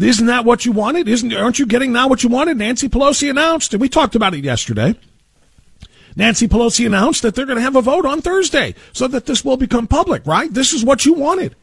Isn't 0.00 0.26
that 0.28 0.46
what 0.46 0.64
you 0.64 0.72
wanted? 0.72 1.06
Isn't 1.06 1.34
aren't 1.34 1.58
you 1.58 1.66
getting 1.66 1.92
now 1.92 2.08
what 2.08 2.22
you 2.22 2.30
wanted? 2.30 2.56
Nancy 2.56 2.88
Pelosi 2.88 3.28
announced, 3.28 3.74
and 3.74 3.80
we 3.82 3.90
talked 3.90 4.14
about 4.14 4.32
it 4.32 4.42
yesterday. 4.42 4.98
Nancy 6.16 6.48
Pelosi 6.48 6.86
announced 6.86 7.20
that 7.22 7.34
they're 7.34 7.44
going 7.44 7.58
to 7.58 7.62
have 7.62 7.76
a 7.76 7.82
vote 7.82 8.06
on 8.06 8.22
Thursday 8.22 8.74
so 8.94 9.06
that 9.08 9.26
this 9.26 9.44
will 9.44 9.58
become 9.58 9.86
public, 9.86 10.26
right? 10.26 10.52
This 10.52 10.72
is 10.72 10.82
what 10.82 11.04
you 11.04 11.12
wanted. 11.12 11.56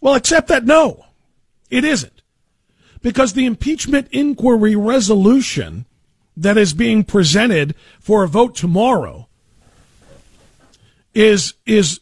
Well, 0.00 0.16
except 0.16 0.48
that 0.48 0.64
no, 0.64 1.04
it 1.70 1.84
isn't. 1.84 2.17
Because 3.02 3.32
the 3.32 3.46
impeachment 3.46 4.08
inquiry 4.10 4.74
resolution 4.74 5.86
that 6.36 6.56
is 6.56 6.72
being 6.72 7.04
presented 7.04 7.74
for 8.00 8.22
a 8.22 8.28
vote 8.28 8.54
tomorrow 8.54 9.28
is, 11.14 11.54
is 11.66 12.00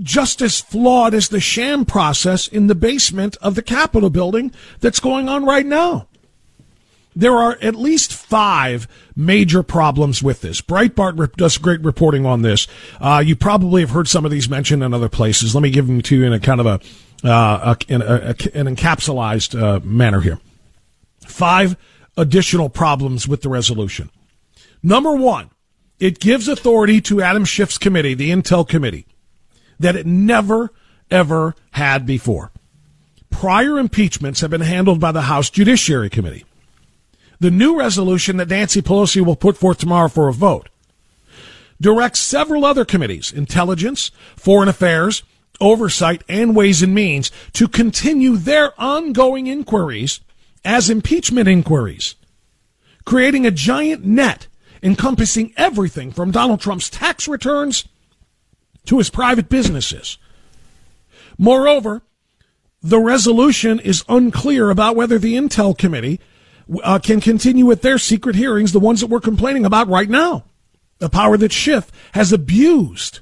just 0.00 0.42
as 0.42 0.60
flawed 0.60 1.14
as 1.14 1.28
the 1.28 1.40
sham 1.40 1.84
process 1.84 2.46
in 2.46 2.66
the 2.66 2.74
basement 2.74 3.36
of 3.40 3.54
the 3.54 3.62
Capitol 3.62 4.10
building 4.10 4.52
that's 4.80 5.00
going 5.00 5.28
on 5.28 5.44
right 5.44 5.66
now. 5.66 6.07
There 7.18 7.36
are 7.36 7.58
at 7.60 7.74
least 7.74 8.12
five 8.12 8.86
major 9.16 9.64
problems 9.64 10.22
with 10.22 10.40
this. 10.40 10.60
Breitbart 10.60 11.34
does 11.34 11.58
great 11.58 11.80
reporting 11.80 12.24
on 12.24 12.42
this. 12.42 12.68
Uh, 13.00 13.20
you 13.26 13.34
probably 13.34 13.80
have 13.80 13.90
heard 13.90 14.06
some 14.06 14.24
of 14.24 14.30
these 14.30 14.48
mentioned 14.48 14.84
in 14.84 14.94
other 14.94 15.08
places. 15.08 15.52
Let 15.52 15.62
me 15.62 15.70
give 15.70 15.88
them 15.88 16.00
to 16.00 16.16
you 16.16 16.24
in 16.24 16.32
a 16.32 16.38
kind 16.38 16.60
of 16.60 16.66
a, 16.66 16.80
uh, 17.28 17.74
a, 17.88 17.92
a, 17.92 17.98
a 17.98 18.34
an 18.54 18.76
encapsulated 18.76 19.60
uh, 19.60 19.80
manner 19.80 20.20
here. 20.20 20.38
Five 21.26 21.76
additional 22.16 22.68
problems 22.68 23.26
with 23.26 23.42
the 23.42 23.48
resolution. 23.48 24.10
Number 24.80 25.12
one, 25.12 25.50
it 25.98 26.20
gives 26.20 26.46
authority 26.46 27.00
to 27.00 27.20
Adam 27.20 27.44
Schiff's 27.44 27.78
committee, 27.78 28.14
the 28.14 28.30
Intel 28.30 28.66
Committee, 28.66 29.06
that 29.80 29.96
it 29.96 30.06
never, 30.06 30.70
ever 31.10 31.56
had 31.72 32.06
before. 32.06 32.52
Prior 33.28 33.76
impeachments 33.76 34.40
have 34.40 34.50
been 34.50 34.60
handled 34.60 35.00
by 35.00 35.10
the 35.10 35.22
House 35.22 35.50
Judiciary 35.50 36.10
Committee 36.10 36.44
the 37.40 37.50
new 37.50 37.78
resolution 37.78 38.36
that 38.36 38.48
Nancy 38.48 38.82
Pelosi 38.82 39.24
will 39.24 39.36
put 39.36 39.56
forth 39.56 39.78
tomorrow 39.78 40.08
for 40.08 40.28
a 40.28 40.32
vote 40.32 40.68
directs 41.80 42.18
several 42.18 42.64
other 42.64 42.84
committees, 42.84 43.32
intelligence, 43.32 44.10
foreign 44.36 44.68
affairs, 44.68 45.22
oversight, 45.60 46.22
and 46.28 46.54
ways 46.54 46.82
and 46.82 46.94
means 46.94 47.30
to 47.52 47.68
continue 47.68 48.36
their 48.36 48.72
ongoing 48.80 49.46
inquiries 49.46 50.20
as 50.64 50.90
impeachment 50.90 51.48
inquiries, 51.48 52.14
creating 53.04 53.46
a 53.46 53.50
giant 53.50 54.04
net 54.04 54.48
encompassing 54.82 55.52
everything 55.56 56.12
from 56.12 56.30
Donald 56.30 56.60
Trump's 56.60 56.90
tax 56.90 57.26
returns 57.26 57.84
to 58.86 58.98
his 58.98 59.10
private 59.10 59.48
businesses. 59.48 60.18
Moreover, 61.36 62.02
the 62.82 63.00
resolution 63.00 63.80
is 63.80 64.04
unclear 64.08 64.70
about 64.70 64.94
whether 64.94 65.18
the 65.18 65.34
Intel 65.34 65.76
Committee 65.76 66.20
uh, 66.82 66.98
can 66.98 67.20
continue 67.20 67.66
with 67.66 67.82
their 67.82 67.98
secret 67.98 68.36
hearings, 68.36 68.72
the 68.72 68.80
ones 68.80 69.00
that 69.00 69.06
we're 69.08 69.20
complaining 69.20 69.64
about 69.64 69.88
right 69.88 70.08
now. 70.08 70.44
The 70.98 71.08
power 71.08 71.36
that 71.36 71.52
Schiff 71.52 71.90
has 72.12 72.32
abused. 72.32 73.20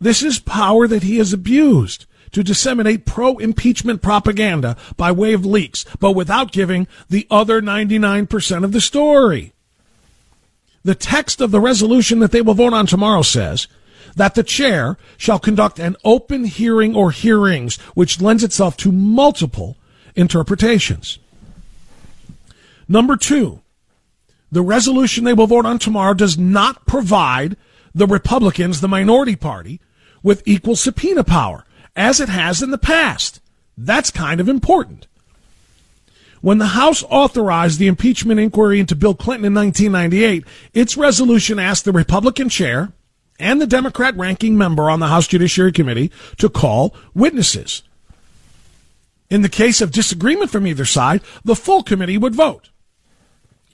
This 0.00 0.22
is 0.22 0.38
power 0.38 0.86
that 0.86 1.02
he 1.02 1.18
has 1.18 1.32
abused 1.32 2.06
to 2.32 2.42
disseminate 2.42 3.06
pro 3.06 3.38
impeachment 3.38 4.02
propaganda 4.02 4.76
by 4.96 5.10
way 5.10 5.32
of 5.32 5.46
leaks, 5.46 5.84
but 5.98 6.12
without 6.12 6.52
giving 6.52 6.86
the 7.08 7.26
other 7.30 7.62
99% 7.62 8.64
of 8.64 8.72
the 8.72 8.80
story. 8.80 9.52
The 10.84 10.94
text 10.94 11.40
of 11.40 11.50
the 11.50 11.60
resolution 11.60 12.20
that 12.20 12.32
they 12.32 12.42
will 12.42 12.54
vote 12.54 12.72
on 12.72 12.86
tomorrow 12.86 13.22
says 13.22 13.66
that 14.14 14.34
the 14.34 14.42
chair 14.42 14.96
shall 15.16 15.38
conduct 15.38 15.78
an 15.78 15.96
open 16.04 16.44
hearing 16.44 16.94
or 16.94 17.10
hearings, 17.10 17.76
which 17.94 18.20
lends 18.20 18.44
itself 18.44 18.76
to 18.78 18.92
multiple 18.92 19.76
interpretations. 20.14 21.18
Number 22.88 23.16
two, 23.16 23.60
the 24.50 24.62
resolution 24.62 25.24
they 25.24 25.32
will 25.32 25.46
vote 25.46 25.66
on 25.66 25.78
tomorrow 25.78 26.14
does 26.14 26.38
not 26.38 26.86
provide 26.86 27.56
the 27.94 28.06
Republicans, 28.06 28.80
the 28.80 28.88
minority 28.88 29.36
party, 29.36 29.80
with 30.22 30.42
equal 30.46 30.76
subpoena 30.76 31.24
power, 31.24 31.64
as 31.94 32.20
it 32.20 32.28
has 32.28 32.62
in 32.62 32.70
the 32.70 32.78
past. 32.78 33.40
That's 33.76 34.10
kind 34.10 34.40
of 34.40 34.48
important. 34.48 35.06
When 36.40 36.58
the 36.58 36.66
House 36.66 37.02
authorized 37.08 37.78
the 37.78 37.88
impeachment 37.88 38.38
inquiry 38.38 38.78
into 38.78 38.94
Bill 38.94 39.14
Clinton 39.14 39.46
in 39.46 39.54
1998, 39.54 40.44
its 40.74 40.96
resolution 40.96 41.58
asked 41.58 41.84
the 41.84 41.92
Republican 41.92 42.48
chair 42.48 42.92
and 43.38 43.60
the 43.60 43.66
Democrat 43.66 44.16
ranking 44.16 44.56
member 44.56 44.88
on 44.88 45.00
the 45.00 45.08
House 45.08 45.26
Judiciary 45.26 45.72
Committee 45.72 46.10
to 46.38 46.48
call 46.48 46.94
witnesses. 47.14 47.82
In 49.28 49.42
the 49.42 49.48
case 49.48 49.80
of 49.80 49.90
disagreement 49.90 50.50
from 50.50 50.66
either 50.66 50.84
side, 50.84 51.20
the 51.44 51.56
full 51.56 51.82
committee 51.82 52.18
would 52.18 52.34
vote. 52.34 52.70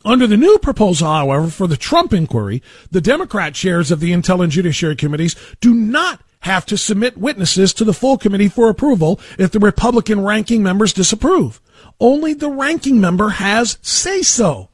Under 0.05 0.27
the 0.27 0.37
new 0.37 0.59
proposal, 0.59 1.09
however, 1.09 1.49
for 1.49 1.67
the 1.67 1.77
Trump 1.77 2.13
inquiry, 2.13 2.63
the 2.91 3.01
Democrat 3.01 3.55
chairs 3.55 3.91
of 3.91 4.01
the 4.01 4.13
Intel 4.13 4.43
and 4.43 4.51
Judiciary 4.51 4.97
Committees 4.97 5.37
do 5.61 5.73
not 5.73 6.21
have 6.41 6.67
to 6.67 6.77
submit 6.77 7.17
witnesses 7.17 7.73
to 7.73 7.85
the 7.85 7.95
full 7.95 8.19
committee 8.19 8.49
for 8.49 8.69
approval 8.69 9.21
if 9.39 9.53
the 9.53 9.61
Republican 9.61 10.23
ranking 10.23 10.63
members 10.63 10.93
disapprove. 10.93 11.61
Only 12.01 12.35
the 12.35 12.51
ranking 12.51 13.01
member 13.01 13.29
has 13.29 13.79
say 13.81 14.23
so. 14.23 14.69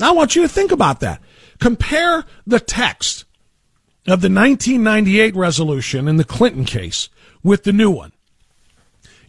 I 0.00 0.10
want 0.10 0.34
you 0.34 0.42
to 0.42 0.48
think 0.48 0.72
about 0.72 1.00
that. 1.00 1.22
Compare 1.60 2.24
the 2.46 2.58
text 2.58 3.24
of 4.06 4.20
the 4.20 4.28
1998 4.28 5.36
resolution 5.36 6.08
in 6.08 6.16
the 6.16 6.24
Clinton 6.24 6.64
case 6.64 7.08
with 7.44 7.62
the 7.62 7.72
new 7.72 7.90
one. 7.90 8.10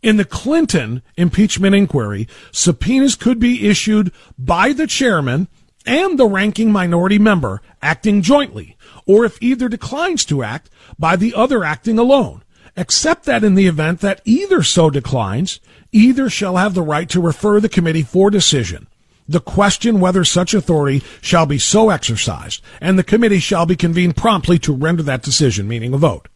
In 0.05 0.17
the 0.17 0.23
Clinton 0.23 1.01
impeachment 1.17 1.73
inquiry, 1.73 2.27
subpoenas 2.51 3.15
could 3.15 3.39
be 3.39 3.67
issued 3.67 4.11
by 4.37 4.71
the 4.71 4.85
chairman 4.85 5.47
and 5.83 6.19
the 6.19 6.27
ranking 6.27 6.71
minority 6.71 7.17
member 7.17 7.59
acting 7.81 8.21
jointly, 8.21 8.77
or 9.07 9.25
if 9.25 9.41
either 9.41 9.67
declines 9.67 10.23
to 10.25 10.43
act, 10.43 10.69
by 10.99 11.15
the 11.15 11.33
other 11.33 11.63
acting 11.63 11.97
alone, 11.97 12.43
except 12.77 13.25
that 13.25 13.43
in 13.43 13.55
the 13.55 13.65
event 13.65 14.01
that 14.01 14.21
either 14.25 14.61
so 14.61 14.91
declines, 14.91 15.59
either 15.91 16.29
shall 16.29 16.57
have 16.57 16.75
the 16.75 16.83
right 16.83 17.09
to 17.09 17.19
refer 17.19 17.59
the 17.59 17.67
committee 17.67 18.03
for 18.03 18.29
decision. 18.29 18.85
The 19.27 19.39
question 19.39 19.99
whether 19.99 20.23
such 20.23 20.53
authority 20.53 21.01
shall 21.19 21.47
be 21.47 21.57
so 21.57 21.89
exercised, 21.89 22.61
and 22.79 22.99
the 22.99 23.03
committee 23.03 23.39
shall 23.39 23.65
be 23.65 23.75
convened 23.75 24.15
promptly 24.15 24.59
to 24.59 24.71
render 24.71 25.01
that 25.01 25.23
decision, 25.23 25.67
meaning 25.67 25.95
a 25.95 25.97
vote. 25.97 26.27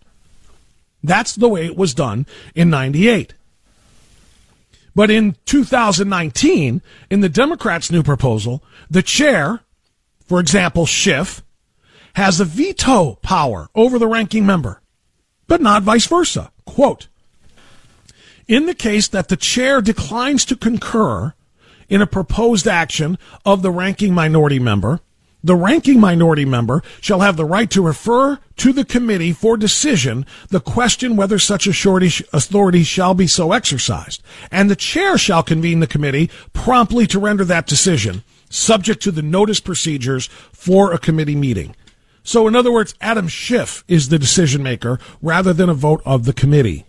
That's 1.03 1.35
the 1.35 1.47
way 1.47 1.67
it 1.67 1.77
was 1.77 1.93
done 1.93 2.25
in 2.55 2.71
98. 2.71 3.35
But 4.99 5.09
in 5.09 5.37
2019, 5.45 6.81
in 7.09 7.21
the 7.21 7.29
Democrats' 7.29 7.89
new 7.89 8.03
proposal, 8.03 8.61
the 8.89 9.01
chair, 9.01 9.61
for 10.25 10.41
example, 10.41 10.85
Schiff, 10.85 11.41
has 12.15 12.41
a 12.41 12.43
veto 12.43 13.17
power 13.21 13.69
over 13.73 13.97
the 13.97 14.09
ranking 14.09 14.45
member, 14.45 14.81
but 15.47 15.61
not 15.61 15.83
vice 15.83 16.05
versa. 16.05 16.51
Quote, 16.65 17.07
in 18.45 18.65
the 18.65 18.73
case 18.73 19.07
that 19.07 19.29
the 19.29 19.37
chair 19.37 19.79
declines 19.79 20.43
to 20.43 20.57
concur 20.57 21.33
in 21.87 22.01
a 22.01 22.05
proposed 22.05 22.67
action 22.67 23.17
of 23.45 23.61
the 23.61 23.71
ranking 23.71 24.13
minority 24.13 24.59
member, 24.59 24.99
the 25.43 25.55
ranking 25.55 25.99
minority 25.99 26.45
member 26.45 26.83
shall 26.99 27.21
have 27.21 27.37
the 27.37 27.45
right 27.45 27.69
to 27.71 27.81
refer 27.81 28.39
to 28.57 28.73
the 28.73 28.83
committee 28.83 29.31
for 29.31 29.55
decision 29.55 30.25
the 30.49 30.59
question 30.59 31.15
whether 31.15 31.39
such 31.39 31.65
a 31.65 31.73
shortage 31.73 32.23
authority 32.33 32.83
shall 32.83 33.13
be 33.13 33.27
so 33.27 33.51
exercised, 33.51 34.21
and 34.51 34.69
the 34.69 34.75
chair 34.75 35.17
shall 35.17 35.43
convene 35.43 35.79
the 35.79 35.87
committee 35.87 36.29
promptly 36.51 37.07
to 37.07 37.19
render 37.19 37.45
that 37.45 37.67
decision, 37.67 38.23
subject 38.49 39.01
to 39.01 39.11
the 39.11 39.21
notice 39.21 39.59
procedures 39.59 40.27
for 40.51 40.91
a 40.91 40.99
committee 40.99 41.35
meeting. 41.35 41.75
So, 42.23 42.47
in 42.47 42.55
other 42.55 42.71
words, 42.71 42.93
Adam 42.99 43.27
Schiff 43.27 43.83
is 43.87 44.09
the 44.09 44.19
decision 44.19 44.61
maker 44.61 44.99
rather 45.21 45.53
than 45.53 45.69
a 45.69 45.73
vote 45.73 46.01
of 46.05 46.25
the 46.25 46.33
committee. 46.33 46.85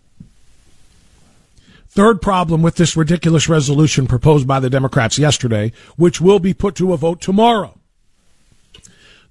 Third 1.88 2.20
problem 2.20 2.62
with 2.62 2.76
this 2.76 2.96
ridiculous 2.96 3.48
resolution 3.48 4.06
proposed 4.06 4.46
by 4.46 4.60
the 4.60 4.70
Democrats 4.70 5.18
yesterday, 5.18 5.72
which 5.96 6.20
will 6.20 6.38
be 6.38 6.54
put 6.54 6.74
to 6.76 6.92
a 6.92 6.96
vote 6.96 7.20
tomorrow 7.20 7.79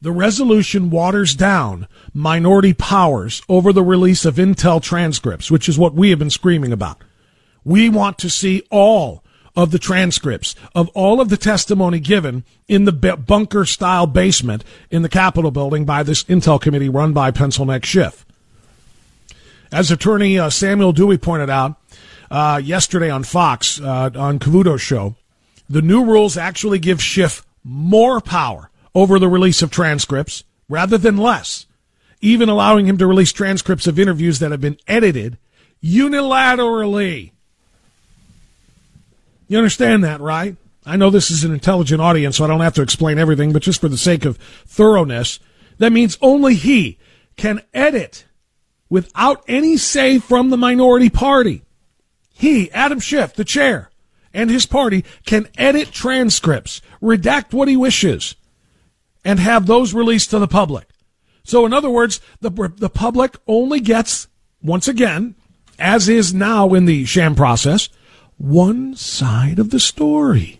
the 0.01 0.12
resolution 0.12 0.89
waters 0.89 1.35
down 1.35 1.88
minority 2.13 2.73
powers 2.73 3.41
over 3.49 3.73
the 3.73 3.83
release 3.83 4.25
of 4.25 4.35
Intel 4.35 4.81
transcripts, 4.81 5.51
which 5.51 5.67
is 5.67 5.77
what 5.77 5.93
we 5.93 6.09
have 6.09 6.19
been 6.19 6.29
screaming 6.29 6.71
about. 6.71 7.01
We 7.65 7.89
want 7.89 8.17
to 8.19 8.29
see 8.29 8.63
all 8.71 9.23
of 9.55 9.71
the 9.71 9.79
transcripts 9.79 10.55
of 10.73 10.88
all 10.89 11.19
of 11.19 11.29
the 11.29 11.38
testimony 11.38 11.99
given 11.99 12.45
in 12.67 12.85
the 12.85 12.93
bunker 12.93 13.65
style 13.65 14.07
basement 14.07 14.63
in 14.89 15.01
the 15.01 15.09
Capitol 15.09 15.51
building 15.51 15.83
by 15.83 16.03
this 16.03 16.23
Intel 16.25 16.62
committee 16.62 16.88
run 16.88 17.12
by 17.12 17.31
Pencil 17.31 17.65
Neck 17.65 17.83
Schiff. 17.83 18.25
As 19.71 19.91
attorney 19.91 20.39
uh, 20.39 20.49
Samuel 20.49 20.93
Dewey 20.93 21.17
pointed 21.17 21.49
out 21.49 21.75
uh, 22.31 22.62
yesterday 22.63 23.09
on 23.09 23.23
Fox, 23.23 23.81
uh, 23.81 24.09
on 24.15 24.39
Cavuto's 24.39 24.81
show, 24.81 25.15
the 25.69 25.81
new 25.81 26.05
rules 26.05 26.38
actually 26.38 26.79
give 26.79 27.01
Schiff 27.01 27.45
more 27.63 28.21
power 28.21 28.68
over 28.93 29.19
the 29.19 29.28
release 29.28 29.62
of 29.62 29.71
transcripts 29.71 30.43
rather 30.67 30.97
than 30.97 31.17
less, 31.17 31.65
even 32.21 32.49
allowing 32.49 32.86
him 32.86 32.97
to 32.97 33.08
release 33.08 33.32
transcripts 33.32 33.88
of 33.88 33.99
interviews 33.99 34.39
that 34.39 34.52
have 34.52 34.62
been 34.62 34.78
edited 34.88 35.38
unilaterally. 35.84 37.32
You 39.47 39.58
understand 39.58 40.04
that, 40.04 40.21
right? 40.21 40.56
I 40.86 40.95
know 40.95 41.10
this 41.10 41.32
is 41.32 41.43
an 41.43 41.54
intelligent 41.54 42.02
audience, 42.02 42.38
so 42.38 42.43
I 42.43 42.47
don't 42.47 42.62
have 42.62 42.75
to 42.75 42.82
explain 42.82 43.17
everything, 43.17 43.52
but 43.52 43.62
just 43.62 43.82
for 43.82 43.89
the 43.89 43.97
sake 43.97 44.25
of 44.25 44.38
thoroughness, 44.65 45.39
that 45.78 45.91
means 45.91 46.17
only 46.21 46.56
he 46.56 46.97
can 47.36 47.62
edit 47.73 48.25
without 48.89 49.43
any 49.47 49.78
say 49.78 50.19
from 50.19 50.49
the 50.49 50.58
minority 50.58 51.10
party. 51.10 51.63
He, 52.34 52.71
Adam 52.71 52.99
Schiff, 52.99 53.34
the 53.34 53.43
chair, 53.43 53.89
and 54.34 54.49
his 54.49 54.65
party 54.65 55.04
can 55.25 55.47
edit 55.58 55.91
transcripts, 55.91 56.82
redact 57.02 57.54
what 57.54 57.67
he 57.67 57.78
wishes, 57.78 58.36
and 59.23 59.39
have 59.39 59.65
those 59.65 59.93
released 59.93 60.29
to 60.32 60.39
the 60.39 60.47
public. 60.47 60.88
So, 61.43 61.65
in 61.65 61.73
other 61.73 61.89
words, 61.89 62.21
the, 62.41 62.49
the 62.77 62.89
public 62.89 63.38
only 63.47 63.79
gets, 63.79 64.27
once 64.62 64.88
again, 64.88 65.36
as 65.77 66.10
is 66.10 66.34
now 66.34 66.73
in 66.73 66.86
the 66.86 67.05
sham 67.05 67.36
process, 67.36 67.89
one 68.38 68.95
side 68.95 69.60
of 69.60 69.69
the 69.69 69.79
story. 69.79 70.60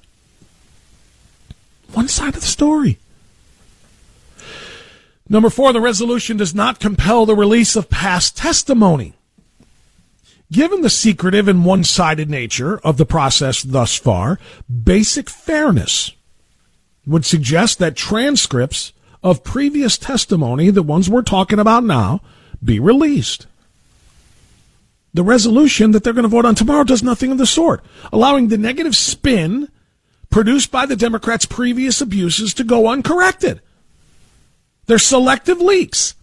One 1.94 2.08
side 2.08 2.36
of 2.36 2.42
the 2.42 2.48
story. 2.48 2.98
Number 5.28 5.50
four, 5.50 5.74
the 5.74 5.82
resolution 5.82 6.38
does 6.38 6.56
not 6.56 6.80
compel 6.80 7.26
the 7.26 7.36
release 7.36 7.76
of 7.76 7.90
past 7.90 8.36
testimony. 8.36 9.14
Given 10.52 10.82
the 10.82 10.90
secretive 10.90 11.48
and 11.48 11.64
one 11.64 11.84
sided 11.84 12.30
nature 12.30 12.80
of 12.80 12.98
the 12.98 13.06
process 13.06 13.62
thus 13.62 13.96
far, 13.96 14.40
basic 14.68 15.30
fairness 15.30 16.14
would 17.10 17.26
suggest 17.26 17.80
that 17.80 17.96
transcripts 17.96 18.94
of 19.22 19.44
previous 19.44 19.98
testimony, 19.98 20.70
the 20.70 20.84
ones 20.84 21.10
we're 21.10 21.22
talking 21.22 21.60
about 21.60 21.84
now, 21.84 22.22
be 22.64 22.80
released. 22.80 23.48
The 25.14 25.24
resolution 25.24 25.92
that 25.92 26.04
they're 26.04 26.14
going 26.14 26.24
to 26.24 26.30
vote 26.30 26.46
on 26.46 26.56
tomorrow 26.56 26.84
does 26.84 27.04
nothing 27.04 27.32
of 27.32 27.38
the 27.38 27.48
sort, 27.48 27.84
allowing 28.14 28.48
the 28.48 28.58
negative 28.58 28.96
spin 28.96 29.70
produced 30.30 30.72
by 30.72 30.86
the 30.86 30.96
Democrats' 30.96 31.46
previous 31.46 32.00
abuses 32.00 32.54
to 32.54 32.64
go 32.64 32.88
uncorrected. 32.88 33.62
They're 34.86 35.00
selective 35.00 35.60
leaks. 35.60 36.14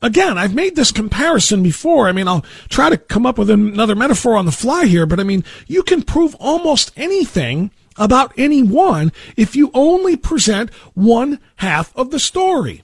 Again, 0.00 0.38
I've 0.38 0.54
made 0.54 0.76
this 0.76 0.92
comparison 0.92 1.62
before. 1.64 2.08
I 2.08 2.12
mean, 2.12 2.28
I'll 2.28 2.44
try 2.68 2.88
to 2.88 2.96
come 2.96 3.26
up 3.26 3.36
with 3.36 3.50
another 3.50 3.96
metaphor 3.96 4.36
on 4.36 4.46
the 4.46 4.52
fly 4.52 4.86
here, 4.86 5.06
but 5.06 5.18
I 5.18 5.24
mean, 5.24 5.42
you 5.66 5.82
can 5.82 6.02
prove 6.02 6.36
almost 6.36 6.92
anything 6.96 7.72
about 7.98 8.32
anyone 8.36 9.12
if 9.36 9.56
you 9.56 9.70
only 9.74 10.16
present 10.16 10.72
one 10.94 11.40
half 11.56 11.94
of 11.96 12.10
the 12.10 12.18
story. 12.18 12.82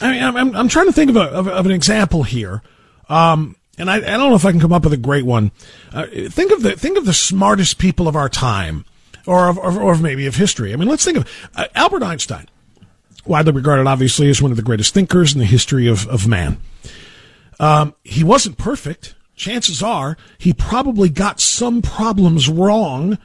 I 0.00 0.12
mean, 0.12 0.22
I'm, 0.22 0.56
I'm 0.56 0.68
trying 0.68 0.86
to 0.86 0.92
think 0.92 1.10
of, 1.10 1.16
a, 1.16 1.22
of, 1.22 1.48
of 1.48 1.66
an 1.66 1.72
example 1.72 2.22
here. 2.22 2.62
Um, 3.08 3.56
and 3.78 3.90
I, 3.90 3.96
I, 3.96 4.00
don't 4.00 4.30
know 4.30 4.34
if 4.34 4.44
I 4.44 4.50
can 4.50 4.60
come 4.60 4.72
up 4.72 4.84
with 4.84 4.92
a 4.92 4.98
great 4.98 5.24
one. 5.24 5.50
Uh, 5.92 6.06
think 6.28 6.52
of 6.52 6.62
the 6.62 6.72
think 6.72 6.98
of 6.98 7.04
the 7.04 7.14
smartest 7.14 7.78
people 7.78 8.08
of 8.08 8.16
our 8.16 8.28
time, 8.28 8.84
or 9.26 9.48
of, 9.48 9.56
or, 9.56 9.80
or 9.80 9.96
maybe 9.96 10.26
of 10.26 10.34
history. 10.34 10.72
I 10.72 10.76
mean, 10.76 10.88
let's 10.88 11.04
think 11.04 11.16
of 11.16 11.48
uh, 11.54 11.66
Albert 11.74 12.02
Einstein, 12.02 12.48
widely 13.24 13.52
regarded 13.52 13.86
obviously 13.86 14.28
as 14.28 14.42
one 14.42 14.50
of 14.50 14.56
the 14.56 14.62
greatest 14.62 14.94
thinkers 14.94 15.32
in 15.32 15.38
the 15.38 15.46
history 15.46 15.86
of 15.86 16.06
of 16.08 16.26
man. 16.26 16.58
Um, 17.60 17.94
he 18.04 18.22
wasn't 18.22 18.58
perfect 18.58 19.14
chances 19.38 19.82
are 19.82 20.18
he 20.36 20.52
probably 20.52 21.08
got 21.08 21.40
some 21.40 21.80
problems 21.80 22.48
wrong 22.48 23.16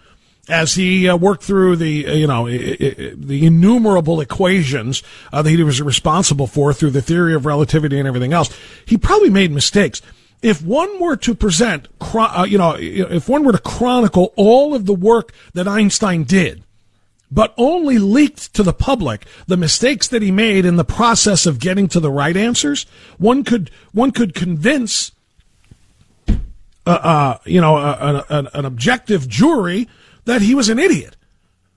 as 0.49 0.75
he 0.75 1.07
uh, 1.07 1.15
worked 1.15 1.43
through 1.43 1.75
the 1.75 2.07
uh, 2.07 2.13
you 2.13 2.27
know 2.27 2.47
the 2.47 3.45
innumerable 3.45 4.21
equations 4.21 5.03
uh, 5.31 5.41
that 5.41 5.49
he 5.49 5.63
was 5.63 5.81
responsible 5.81 6.47
for 6.47 6.73
through 6.73 6.91
the 6.91 7.01
theory 7.01 7.33
of 7.33 7.45
relativity 7.45 7.97
and 7.97 8.07
everything 8.07 8.33
else. 8.33 8.55
He 8.85 8.97
probably 8.97 9.29
made 9.29 9.51
mistakes. 9.51 10.01
If 10.41 10.61
one 10.61 10.99
were 10.99 11.15
to 11.17 11.33
present 11.33 11.87
uh, 12.13 12.45
you 12.47 12.57
know 12.57 12.75
if 12.77 13.27
one 13.27 13.43
were 13.43 13.53
to 13.53 13.59
chronicle 13.59 14.33
all 14.35 14.75
of 14.75 14.85
the 14.85 14.93
work 14.93 15.33
that 15.53 15.67
Einstein 15.67 16.23
did 16.23 16.63
but 17.31 17.51
only 17.57 17.97
leaked 17.97 18.53
to 18.53 18.61
the 18.61 18.73
public 18.73 19.25
the 19.47 19.57
mistakes 19.57 20.07
that 20.09 20.21
he 20.21 20.31
made 20.31 20.65
in 20.65 20.75
the 20.75 20.83
process 20.83 21.47
of 21.47 21.59
getting 21.59 21.87
to 21.87 21.99
the 21.99 22.11
right 22.11 22.37
answers 22.37 22.85
one 23.17 23.43
could 23.43 23.71
one 23.91 24.11
could 24.11 24.35
convince 24.35 25.13
uh, 26.85 26.89
uh, 26.89 27.37
you 27.45 27.61
know, 27.61 27.77
an, 28.29 28.47
an 28.53 28.65
objective 28.65 29.27
jury 29.27 29.87
that 30.25 30.41
he 30.41 30.55
was 30.55 30.69
an 30.69 30.79
idiot. 30.79 31.15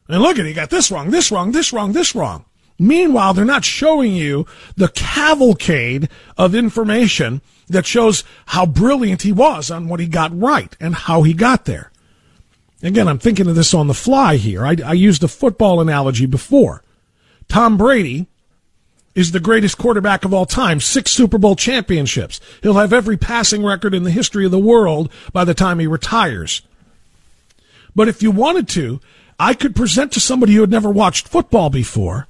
And 0.09 0.23
look 0.23 0.39
at 0.39 0.45
it, 0.45 0.49
he 0.49 0.55
got 0.55 0.71
this 0.71 0.91
wrong, 0.91 1.11
this 1.11 1.31
wrong, 1.31 1.53
this 1.53 1.73
wrong, 1.73 1.93
this 1.93 2.15
wrong. 2.15 2.45
Meanwhile, 2.79 3.35
they're 3.35 3.45
not 3.45 3.65
showing 3.65 4.13
you 4.13 4.47
the 4.77 4.89
cavalcade 4.89 6.09
of 6.37 6.55
information 6.55 7.41
that 7.69 7.87
shows 7.87 8.23
how 8.47 8.67
brilliant 8.67 9.23
he 9.23 9.33
was 9.33 9.71
on 9.71 9.89
what 9.89 10.01
he 10.01 10.07
got 10.07 10.39
right 10.39 10.77
and 10.79 10.95
how 10.95 11.23
he 11.23 11.33
got 11.33 11.65
there. 11.65 11.91
Again, 12.83 13.09
I'm 13.09 13.19
thinking 13.19 13.49
of 13.49 13.55
this 13.55 13.73
on 13.73 13.87
the 13.87 13.95
fly 13.95 14.37
here. 14.37 14.65
I, 14.65 14.77
I 14.85 14.93
used 14.93 15.25
a 15.25 15.29
football 15.29 15.81
analogy 15.81 16.27
before. 16.27 16.83
Tom 17.49 17.77
Brady 17.77 18.27
is 19.17 19.33
the 19.33 19.41
greatest 19.41 19.79
quarterback 19.79 20.25
of 20.25 20.33
all 20.33 20.47
time, 20.47 20.79
six 20.79 21.11
Super 21.11 21.39
Bowl 21.39 21.57
championships. 21.57 22.39
He'll 22.63 22.75
have 22.75 22.93
every 22.93 23.17
passing 23.17 23.65
record 23.65 23.95
in 23.95 24.05
the 24.05 24.11
history 24.13 24.45
of 24.45 24.53
the 24.53 24.59
world 24.59 25.11
by 25.33 25.45
the 25.45 25.55
time 25.55 25.81
he 25.81 25.89
retires. 25.89 26.63
But 27.97 28.09
if 28.09 28.23
you 28.23 28.31
wanted 28.31 28.69
to, 28.69 29.01
I 29.41 29.55
could 29.55 29.75
present 29.75 30.13
to 30.13 30.21
somebody 30.21 30.55
who 30.55 30.61
had 30.61 30.71
never 30.71 30.91
watched 30.91 31.27
football 31.27 31.71
before 31.71 32.29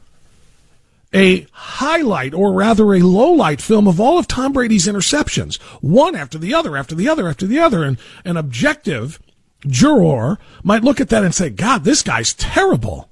a 1.13 1.47
highlight 1.53 2.35
or 2.35 2.53
rather 2.53 2.95
a 2.95 3.01
low 3.01 3.33
light 3.33 3.61
film 3.61 3.89
of 3.89 4.01
all 4.01 4.19
of 4.19 4.29
Tom 4.29 4.53
Brady's 4.53 4.87
interceptions, 4.87 5.61
one 5.81 6.15
after 6.15 6.39
the 6.39 6.55
other, 6.55 6.77
after 6.77 6.95
the 6.95 7.09
other, 7.09 7.29
after 7.29 7.47
the 7.47 7.59
other, 7.59 7.83
and 7.85 7.99
an 8.25 8.37
objective 8.37 9.19
juror 9.67 10.39
might 10.63 10.85
look 10.85 11.01
at 11.01 11.09
that 11.09 11.25
and 11.25 11.35
say, 11.35 11.51
God, 11.51 11.85
this 11.85 12.03
guy's 12.03 12.35
terrible. 12.35 13.09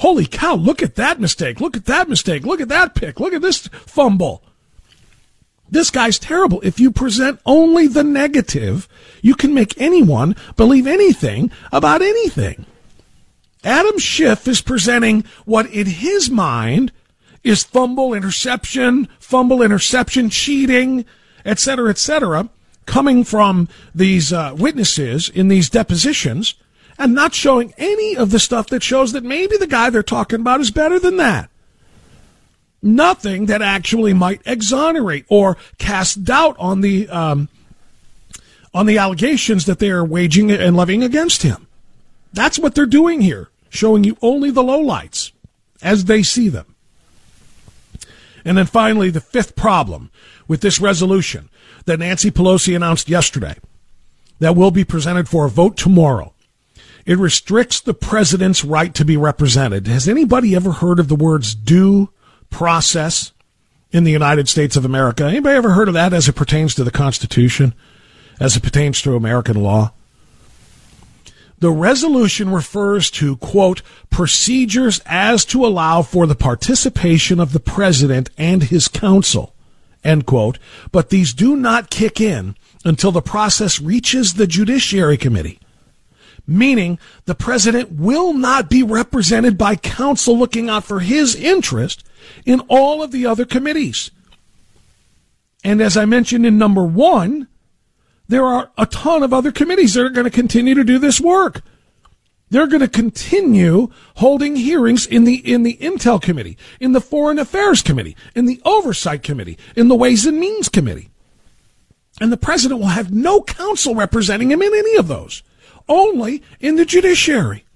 Holy 0.00 0.24
cow, 0.24 0.54
look 0.54 0.82
at 0.82 0.94
that 0.94 1.20
mistake. 1.20 1.60
Look 1.60 1.76
at 1.76 1.84
that 1.84 2.08
mistake. 2.08 2.44
Look 2.44 2.62
at 2.62 2.70
that 2.70 2.94
pick. 2.94 3.20
Look 3.20 3.34
at 3.34 3.42
this 3.42 3.68
fumble. 3.68 4.42
This 5.68 5.90
guy's 5.90 6.18
terrible. 6.18 6.58
If 6.62 6.80
you 6.80 6.90
present 6.90 7.38
only 7.44 7.86
the 7.86 8.02
negative, 8.02 8.88
you 9.20 9.34
can 9.34 9.52
make 9.52 9.78
anyone 9.78 10.36
believe 10.56 10.86
anything 10.86 11.50
about 11.70 12.00
anything. 12.00 12.64
Adam 13.62 13.98
Schiff 13.98 14.48
is 14.48 14.62
presenting 14.62 15.22
what 15.44 15.66
in 15.66 15.86
his 15.86 16.30
mind 16.30 16.92
is 17.44 17.62
fumble, 17.62 18.14
interception, 18.14 19.06
fumble, 19.18 19.60
interception, 19.60 20.30
cheating, 20.30 21.04
etc., 21.44 21.90
etc., 21.90 22.48
coming 22.86 23.22
from 23.22 23.68
these 23.94 24.32
uh, 24.32 24.54
witnesses 24.56 25.28
in 25.28 25.48
these 25.48 25.68
depositions 25.68 26.54
and 27.00 27.14
not 27.14 27.34
showing 27.34 27.72
any 27.78 28.14
of 28.14 28.30
the 28.30 28.38
stuff 28.38 28.66
that 28.66 28.82
shows 28.82 29.12
that 29.12 29.24
maybe 29.24 29.56
the 29.56 29.66
guy 29.66 29.88
they're 29.88 30.02
talking 30.02 30.40
about 30.40 30.60
is 30.60 30.70
better 30.70 30.98
than 30.98 31.16
that. 31.16 31.48
Nothing 32.82 33.46
that 33.46 33.62
actually 33.62 34.12
might 34.12 34.42
exonerate 34.44 35.24
or 35.28 35.56
cast 35.78 36.24
doubt 36.24 36.56
on 36.58 36.82
the 36.82 37.08
um, 37.08 37.48
on 38.74 38.84
the 38.84 38.98
allegations 38.98 39.64
that 39.64 39.78
they 39.78 39.90
are 39.90 40.04
waging 40.04 40.50
and 40.50 40.76
levying 40.76 41.02
against 41.02 41.42
him. 41.42 41.66
That's 42.34 42.58
what 42.58 42.74
they're 42.74 42.86
doing 42.86 43.22
here, 43.22 43.48
showing 43.70 44.04
you 44.04 44.16
only 44.20 44.50
the 44.50 44.62
lowlights 44.62 45.32
as 45.82 46.04
they 46.04 46.22
see 46.22 46.50
them. 46.50 46.74
And 48.44 48.58
then 48.58 48.66
finally, 48.66 49.10
the 49.10 49.20
fifth 49.20 49.56
problem 49.56 50.10
with 50.46 50.60
this 50.60 50.80
resolution 50.80 51.48
that 51.86 51.98
Nancy 51.98 52.30
Pelosi 52.30 52.76
announced 52.76 53.08
yesterday 53.08 53.56
that 54.38 54.54
will 54.54 54.70
be 54.70 54.84
presented 54.84 55.28
for 55.28 55.46
a 55.46 55.50
vote 55.50 55.76
tomorrow. 55.76 56.34
It 57.06 57.18
restricts 57.18 57.80
the 57.80 57.94
president's 57.94 58.64
right 58.64 58.94
to 58.94 59.04
be 59.04 59.16
represented. 59.16 59.86
Has 59.86 60.08
anybody 60.08 60.54
ever 60.54 60.72
heard 60.72 60.98
of 60.98 61.08
the 61.08 61.16
words 61.16 61.54
due 61.54 62.10
process 62.50 63.32
in 63.90 64.04
the 64.04 64.10
United 64.10 64.48
States 64.48 64.76
of 64.76 64.84
America? 64.84 65.24
Anybody 65.24 65.56
ever 65.56 65.72
heard 65.72 65.88
of 65.88 65.94
that 65.94 66.12
as 66.12 66.28
it 66.28 66.34
pertains 66.34 66.74
to 66.74 66.84
the 66.84 66.90
Constitution, 66.90 67.74
as 68.38 68.56
it 68.56 68.62
pertains 68.62 69.00
to 69.02 69.16
American 69.16 69.62
law? 69.62 69.92
The 71.58 71.70
resolution 71.70 72.50
refers 72.50 73.10
to, 73.12 73.36
quote, 73.36 73.82
procedures 74.08 75.00
as 75.04 75.44
to 75.46 75.66
allow 75.66 76.00
for 76.02 76.26
the 76.26 76.34
participation 76.34 77.38
of 77.38 77.52
the 77.52 77.60
president 77.60 78.30
and 78.38 78.62
his 78.62 78.88
counsel 78.88 79.54
end 80.04 80.26
quote. 80.26 80.58
But 80.92 81.10
these 81.10 81.34
do 81.34 81.56
not 81.56 81.90
kick 81.90 82.20
in 82.20 82.56
until 82.84 83.12
the 83.12 83.22
process 83.22 83.80
reaches 83.80 84.34
the 84.34 84.46
Judiciary 84.46 85.16
Committee. 85.16 85.58
Meaning 86.50 86.98
the 87.26 87.36
president 87.36 87.92
will 87.92 88.32
not 88.32 88.68
be 88.68 88.82
represented 88.82 89.56
by 89.56 89.76
counsel 89.76 90.36
looking 90.36 90.68
out 90.68 90.82
for 90.82 90.98
his 90.98 91.36
interest 91.36 92.02
in 92.44 92.58
all 92.66 93.04
of 93.04 93.12
the 93.12 93.24
other 93.24 93.44
committees. 93.44 94.10
And 95.62 95.80
as 95.80 95.96
I 95.96 96.06
mentioned 96.06 96.44
in 96.44 96.58
number 96.58 96.82
one, 96.82 97.46
there 98.26 98.44
are 98.44 98.72
a 98.76 98.84
ton 98.86 99.22
of 99.22 99.32
other 99.32 99.52
committees 99.52 99.94
that 99.94 100.04
are 100.04 100.10
going 100.10 100.24
to 100.24 100.30
continue 100.30 100.74
to 100.74 100.82
do 100.82 100.98
this 100.98 101.20
work. 101.20 101.62
They're 102.48 102.66
going 102.66 102.80
to 102.80 102.88
continue 102.88 103.90
holding 104.16 104.56
hearings 104.56 105.06
in 105.06 105.22
the 105.22 105.36
in 105.36 105.62
the 105.62 105.76
Intel 105.80 106.20
Committee, 106.20 106.58
in 106.80 106.90
the 106.90 107.00
Foreign 107.00 107.38
Affairs 107.38 107.80
Committee, 107.80 108.16
in 108.34 108.46
the 108.46 108.60
Oversight 108.64 109.22
Committee, 109.22 109.56
in 109.76 109.86
the 109.86 109.94
Ways 109.94 110.26
and 110.26 110.40
Means 110.40 110.68
Committee. 110.68 111.10
And 112.20 112.32
the 112.32 112.36
president 112.36 112.80
will 112.80 112.88
have 112.88 113.12
no 113.12 113.40
counsel 113.40 113.94
representing 113.94 114.50
him 114.50 114.62
in 114.62 114.74
any 114.74 114.96
of 114.96 115.06
those, 115.06 115.44
only 115.90 116.42
in 116.60 116.76
the 116.76 116.86
judiciary. 116.86 117.66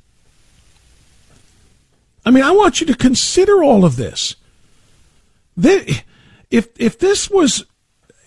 I 2.25 2.31
mean, 2.31 2.45
I 2.45 2.53
want 2.53 2.81
you 2.81 2.87
to 2.87 2.95
consider 2.95 3.63
all 3.63 3.85
of 3.85 3.97
this. 3.97 4.37
If 5.57 6.03
if 6.51 6.99
this 6.99 7.29
was, 7.29 7.67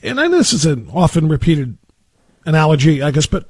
and 0.03 0.19
I 0.19 0.27
know 0.27 0.37
this 0.37 0.53
is 0.53 0.65
an 0.65 0.89
often 0.93 1.27
repeated 1.27 1.77
analogy, 2.45 3.01
I 3.01 3.09
guess, 3.09 3.25
but 3.25 3.47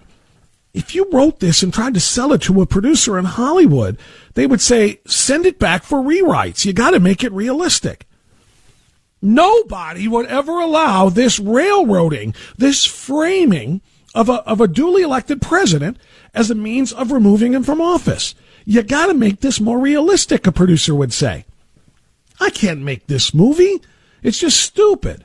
if 0.74 0.94
you 0.96 1.08
wrote 1.12 1.40
this 1.40 1.64
and 1.64 1.74
tried 1.74 1.96
to 1.96 2.00
sell 2.00 2.32
it 2.34 2.42
to 2.44 2.62
a 2.62 2.66
producer 2.66 3.18
in 3.18 3.26
Hollywood, 3.26 3.98
they 4.36 4.46
would 4.46 4.62
say, 4.62 5.02
send 5.06 5.46
it 5.46 5.60
back 5.60 5.84
for 5.84 6.00
rewrites. 6.00 6.66
You 6.66 6.74
got 6.74 6.92
to 6.92 7.00
make 7.00 7.24
it 7.24 7.32
realistic. 7.32 8.06
Nobody 9.22 10.08
would 10.08 10.28
ever 10.28 10.60
allow 10.60 11.10
this 11.10 11.40
railroading, 11.40 12.36
this 12.58 12.86
framing 12.86 13.82
of 14.14 14.30
a, 14.30 14.44
of 14.48 14.62
a 14.62 14.68
duly 14.68 15.02
elected 15.02 15.42
president 15.42 15.98
as 16.34 16.50
a 16.50 16.56
means 16.56 16.94
of 16.94 17.12
removing 17.12 17.54
him 17.54 17.64
from 17.64 17.82
office. 17.82 18.36
You 18.66 18.84
got 18.84 19.08
to 19.08 19.14
make 19.14 19.42
this 19.42 19.60
more 19.60 19.80
realistic, 19.80 20.46
a 20.48 20.52
producer 20.52 20.94
would 20.94 21.14
say. 21.14 21.46
I 22.40 22.50
can't 22.50 22.82
make 22.82 23.08
this 23.08 23.34
movie. 23.34 23.82
It's 24.22 24.40
just 24.40 24.60
stupid. 24.60 25.24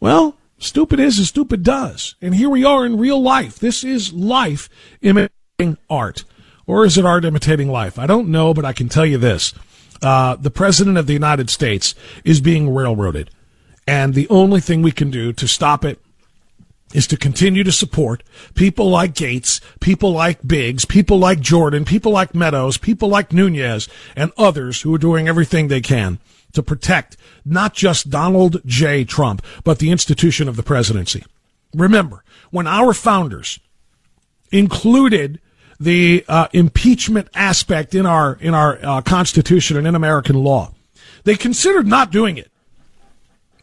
Well, 0.00 0.36
Stupid 0.64 0.98
is 0.98 1.18
as 1.18 1.28
stupid 1.28 1.62
does. 1.62 2.14
And 2.22 2.34
here 2.34 2.48
we 2.48 2.64
are 2.64 2.86
in 2.86 2.96
real 2.96 3.20
life. 3.20 3.58
This 3.58 3.84
is 3.84 4.14
life 4.14 4.70
imitating 5.02 5.76
art. 5.90 6.24
Or 6.66 6.86
is 6.86 6.96
it 6.96 7.04
art 7.04 7.26
imitating 7.26 7.68
life? 7.68 7.98
I 7.98 8.06
don't 8.06 8.28
know, 8.28 8.54
but 8.54 8.64
I 8.64 8.72
can 8.72 8.88
tell 8.88 9.04
you 9.04 9.18
this. 9.18 9.52
Uh, 10.00 10.36
the 10.36 10.50
President 10.50 10.96
of 10.96 11.06
the 11.06 11.12
United 11.12 11.50
States 11.50 11.94
is 12.24 12.40
being 12.40 12.74
railroaded. 12.74 13.30
And 13.86 14.14
the 14.14 14.28
only 14.30 14.60
thing 14.60 14.80
we 14.80 14.90
can 14.90 15.10
do 15.10 15.34
to 15.34 15.46
stop 15.46 15.84
it 15.84 16.00
is 16.94 17.06
to 17.08 17.16
continue 17.18 17.64
to 17.64 17.72
support 17.72 18.22
people 18.54 18.88
like 18.88 19.12
Gaetz, 19.12 19.60
people 19.80 20.12
like 20.12 20.46
Biggs, 20.46 20.86
people 20.86 21.18
like 21.18 21.40
Jordan, 21.40 21.84
people 21.84 22.12
like 22.12 22.34
Meadows, 22.34 22.78
people 22.78 23.08
like 23.08 23.32
Nunes, 23.32 23.88
and 24.16 24.32
others 24.38 24.80
who 24.80 24.94
are 24.94 24.98
doing 24.98 25.28
everything 25.28 25.68
they 25.68 25.82
can 25.82 26.18
to 26.52 26.62
protect 26.62 27.18
not 27.44 27.74
just 27.74 28.08
Donald 28.08 28.62
J. 28.64 29.04
Trump, 29.04 29.42
but 29.64 29.80
the 29.80 29.90
institution 29.90 30.48
of 30.48 30.56
the 30.56 30.62
presidency. 30.62 31.24
Remember, 31.74 32.24
when 32.50 32.68
our 32.68 32.94
founders 32.94 33.58
included 34.52 35.40
the 35.80 36.24
uh, 36.28 36.46
impeachment 36.52 37.28
aspect 37.34 37.96
in 37.96 38.06
our 38.06 38.38
in 38.40 38.54
our 38.54 38.78
uh, 38.80 39.00
Constitution 39.02 39.76
and 39.76 39.86
in 39.86 39.96
American 39.96 40.36
law, 40.36 40.72
they 41.24 41.34
considered 41.34 41.88
not 41.88 42.12
doing 42.12 42.36
it. 42.36 42.50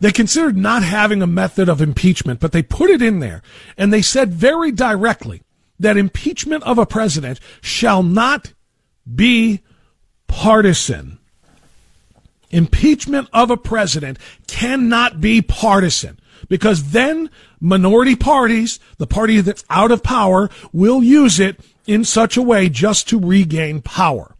They 0.01 0.11
considered 0.11 0.57
not 0.57 0.81
having 0.81 1.21
a 1.21 1.27
method 1.27 1.69
of 1.69 1.79
impeachment, 1.79 2.39
but 2.39 2.51
they 2.51 2.63
put 2.63 2.89
it 2.89 3.03
in 3.03 3.19
there, 3.19 3.43
and 3.77 3.93
they 3.93 4.01
said 4.01 4.33
very 4.33 4.71
directly 4.71 5.43
that 5.79 5.95
impeachment 5.95 6.63
of 6.63 6.79
a 6.79 6.87
president 6.87 7.39
shall 7.61 8.01
not 8.01 8.53
be 9.15 9.61
partisan. 10.27 11.19
Impeachment 12.49 13.29
of 13.31 13.51
a 13.51 13.57
president 13.57 14.17
cannot 14.47 15.21
be 15.21 15.39
partisan 15.39 16.19
because 16.49 16.89
then 16.91 17.29
minority 17.59 18.15
parties, 18.15 18.79
the 18.97 19.05
party 19.05 19.39
that's 19.39 19.63
out 19.69 19.91
of 19.91 20.01
power, 20.01 20.49
will 20.73 21.03
use 21.03 21.39
it 21.39 21.59
in 21.85 22.03
such 22.03 22.37
a 22.37 22.41
way 22.41 22.69
just 22.69 23.07
to 23.07 23.19
regain 23.19 23.81
power. 23.81 24.35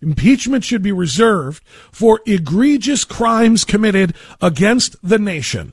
Impeachment 0.00 0.64
should 0.64 0.82
be 0.82 0.92
reserved 0.92 1.62
for 1.90 2.20
egregious 2.26 3.04
crimes 3.04 3.64
committed 3.64 4.14
against 4.40 4.96
the 5.02 5.18
nation. 5.18 5.72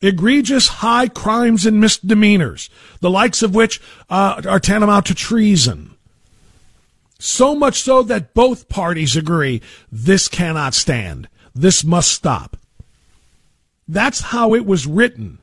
Egregious 0.00 0.68
high 0.68 1.08
crimes 1.08 1.66
and 1.66 1.80
misdemeanors, 1.80 2.70
the 3.00 3.10
likes 3.10 3.42
of 3.42 3.54
which 3.54 3.80
uh, 4.08 4.42
are 4.46 4.60
tantamount 4.60 5.06
to 5.06 5.14
treason 5.14 5.96
so 7.18 7.54
much 7.54 7.82
so 7.82 8.02
that 8.02 8.34
both 8.34 8.68
parties 8.68 9.16
agree 9.16 9.62
this 9.90 10.28
cannot 10.28 10.74
stand. 10.74 11.28
This 11.54 11.84
must 11.84 12.12
stop. 12.12 12.56
That's 13.88 14.20
how 14.20 14.54
it 14.54 14.66
was 14.66 14.86
written. 14.86 15.38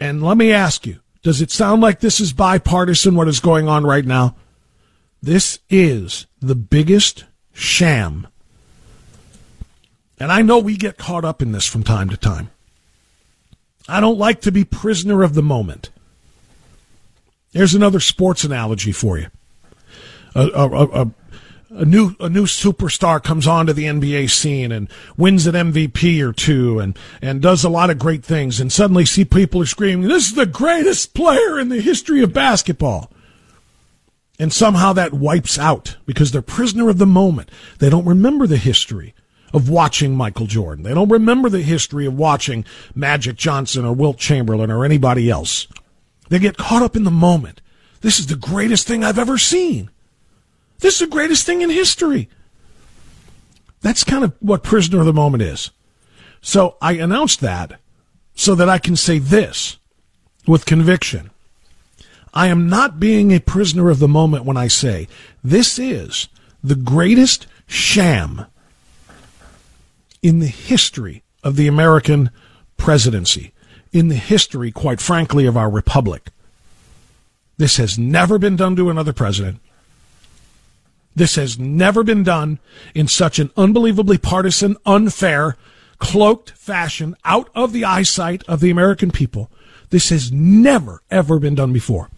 And 0.00 0.22
let 0.22 0.36
me 0.36 0.52
ask 0.52 0.86
you, 0.86 1.00
does 1.22 1.42
it 1.42 1.50
sound 1.50 1.82
like 1.82 2.00
this 2.00 2.20
is 2.20 2.32
bipartisan 2.32 3.14
what 3.14 3.28
is 3.28 3.40
going 3.40 3.68
on 3.68 3.84
right 3.84 4.04
now? 4.04 4.36
This 5.22 5.58
is 5.68 6.26
the 6.40 6.54
biggest 6.54 7.24
sham. 7.52 8.28
And 10.20 10.32
I 10.32 10.42
know 10.42 10.58
we 10.58 10.76
get 10.76 10.96
caught 10.96 11.24
up 11.24 11.42
in 11.42 11.52
this 11.52 11.66
from 11.66 11.82
time 11.82 12.10
to 12.10 12.16
time. 12.16 12.50
I 13.88 14.00
don't 14.00 14.18
like 14.18 14.42
to 14.42 14.52
be 14.52 14.64
prisoner 14.64 15.22
of 15.22 15.34
the 15.34 15.42
moment. 15.42 15.90
Here's 17.52 17.74
another 17.74 18.00
sports 18.00 18.44
analogy 18.44 18.92
for 18.92 19.18
you. 19.18 19.28
A, 20.34 20.42
a, 20.42 21.02
a, 21.02 21.10
a, 21.70 21.84
new 21.84 22.14
a 22.20 22.28
new 22.28 22.44
superstar 22.44 23.22
comes 23.22 23.46
onto 23.46 23.72
the 23.72 23.84
NBA 23.84 24.30
scene 24.30 24.70
and 24.70 24.88
wins 25.16 25.46
an 25.46 25.54
MVP 25.54 26.20
or 26.20 26.32
two 26.32 26.78
and 26.78 26.96
and 27.22 27.40
does 27.40 27.64
a 27.64 27.70
lot 27.70 27.90
of 27.90 27.98
great 27.98 28.24
things 28.24 28.60
and 28.60 28.70
suddenly 28.70 29.06
see 29.06 29.24
people 29.24 29.62
are 29.62 29.66
screaming, 29.66 30.06
"This 30.06 30.28
is 30.28 30.34
the 30.34 30.46
greatest 30.46 31.14
player 31.14 31.58
in 31.58 31.70
the 31.70 31.80
history 31.80 32.22
of 32.22 32.34
basketball." 32.34 33.10
And 34.38 34.52
somehow 34.52 34.92
that 34.92 35.12
wipes 35.12 35.58
out 35.58 35.96
because 36.06 36.30
they're 36.30 36.42
prisoner 36.42 36.88
of 36.88 36.98
the 36.98 37.06
moment. 37.06 37.50
They 37.78 37.90
don't 37.90 38.04
remember 38.04 38.46
the 38.46 38.56
history 38.56 39.14
of 39.52 39.68
watching 39.68 40.14
Michael 40.14 40.46
Jordan. 40.46 40.84
They 40.84 40.94
don't 40.94 41.08
remember 41.08 41.48
the 41.48 41.62
history 41.62 42.06
of 42.06 42.16
watching 42.16 42.64
Magic 42.94 43.36
Johnson 43.36 43.84
or 43.84 43.94
Wilt 43.94 44.18
Chamberlain 44.18 44.70
or 44.70 44.84
anybody 44.84 45.30
else. 45.30 45.66
They 46.28 46.38
get 46.38 46.56
caught 46.56 46.82
up 46.82 46.94
in 46.94 47.04
the 47.04 47.10
moment. 47.10 47.60
This 48.00 48.18
is 48.18 48.26
the 48.26 48.36
greatest 48.36 48.86
thing 48.86 49.02
I've 49.02 49.18
ever 49.18 49.38
seen. 49.38 49.90
This 50.80 50.94
is 50.94 51.00
the 51.00 51.06
greatest 51.12 51.44
thing 51.44 51.62
in 51.62 51.70
history. 51.70 52.28
That's 53.80 54.04
kind 54.04 54.24
of 54.24 54.34
what 54.40 54.62
prisoner 54.62 55.00
of 55.00 55.06
the 55.06 55.12
moment 55.12 55.42
is. 55.42 55.70
So 56.40 56.76
I 56.80 56.92
announced 56.92 57.40
that 57.40 57.80
so 58.34 58.54
that 58.54 58.68
I 58.68 58.78
can 58.78 58.94
say 58.94 59.18
this 59.18 59.78
with 60.46 60.66
conviction. 60.66 61.30
I 62.32 62.48
am 62.48 62.68
not 62.68 63.00
being 63.00 63.32
a 63.32 63.40
prisoner 63.40 63.90
of 63.90 63.98
the 63.98 64.08
moment 64.08 64.44
when 64.44 64.56
I 64.56 64.68
say 64.68 65.08
this 65.42 65.78
is 65.78 66.28
the 66.62 66.74
greatest 66.74 67.46
sham 67.66 68.46
in 70.22 70.38
the 70.40 70.46
history 70.46 71.22
of 71.42 71.56
the 71.56 71.66
American 71.66 72.30
presidency, 72.76 73.52
in 73.92 74.08
the 74.08 74.16
history, 74.16 74.70
quite 74.70 75.00
frankly, 75.00 75.46
of 75.46 75.56
our 75.56 75.70
republic. 75.70 76.30
This 77.56 77.76
has 77.76 77.98
never 77.98 78.38
been 78.38 78.56
done 78.56 78.76
to 78.76 78.90
another 78.90 79.12
president. 79.12 79.60
This 81.14 81.34
has 81.34 81.58
never 81.58 82.04
been 82.04 82.22
done 82.22 82.60
in 82.94 83.08
such 83.08 83.38
an 83.38 83.50
unbelievably 83.56 84.18
partisan, 84.18 84.76
unfair, 84.86 85.56
cloaked 85.98 86.50
fashion 86.50 87.16
out 87.24 87.50
of 87.54 87.72
the 87.72 87.84
eyesight 87.84 88.44
of 88.44 88.60
the 88.60 88.70
American 88.70 89.10
people. 89.10 89.50
This 89.90 90.10
has 90.10 90.30
never, 90.30 91.02
ever 91.10 91.38
been 91.38 91.56
done 91.56 91.72
before. 91.72 92.08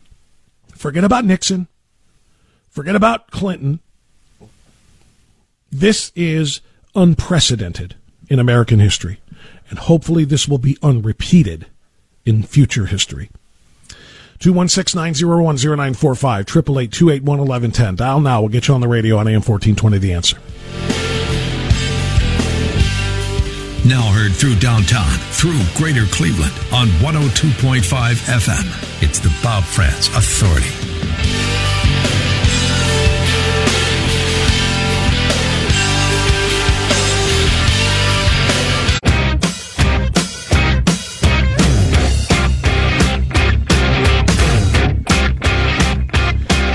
Forget 0.80 1.04
about 1.04 1.24
Nixon. 1.26 1.68
Forget 2.70 2.96
about 2.96 3.30
Clinton. 3.30 3.80
This 5.70 6.10
is 6.16 6.62
unprecedented 6.94 7.96
in 8.30 8.38
American 8.38 8.78
history. 8.78 9.20
And 9.68 9.78
hopefully 9.78 10.24
this 10.24 10.48
will 10.48 10.56
be 10.56 10.78
unrepeated 10.82 11.66
in 12.24 12.44
future 12.44 12.86
history. 12.86 13.28
216-901-0945, 14.38 16.40
888 16.40 17.96
Dial 17.96 18.20
now. 18.22 18.40
We'll 18.40 18.48
get 18.48 18.66
you 18.66 18.72
on 18.72 18.80
the 18.80 18.88
radio 18.88 19.18
on 19.18 19.28
AM 19.28 19.42
1420, 19.42 19.98
The 19.98 20.14
Answer. 20.14 20.38
Now 23.86 24.12
heard 24.12 24.34
through 24.34 24.56
downtown, 24.56 25.08
through 25.32 25.58
greater 25.74 26.04
Cleveland 26.12 26.52
on 26.70 26.88
102.5 27.00 27.80
FM. 27.80 29.02
It's 29.02 29.18
the 29.18 29.34
Bob 29.42 29.64
Frantz 29.64 30.08
Authority. 30.08 30.68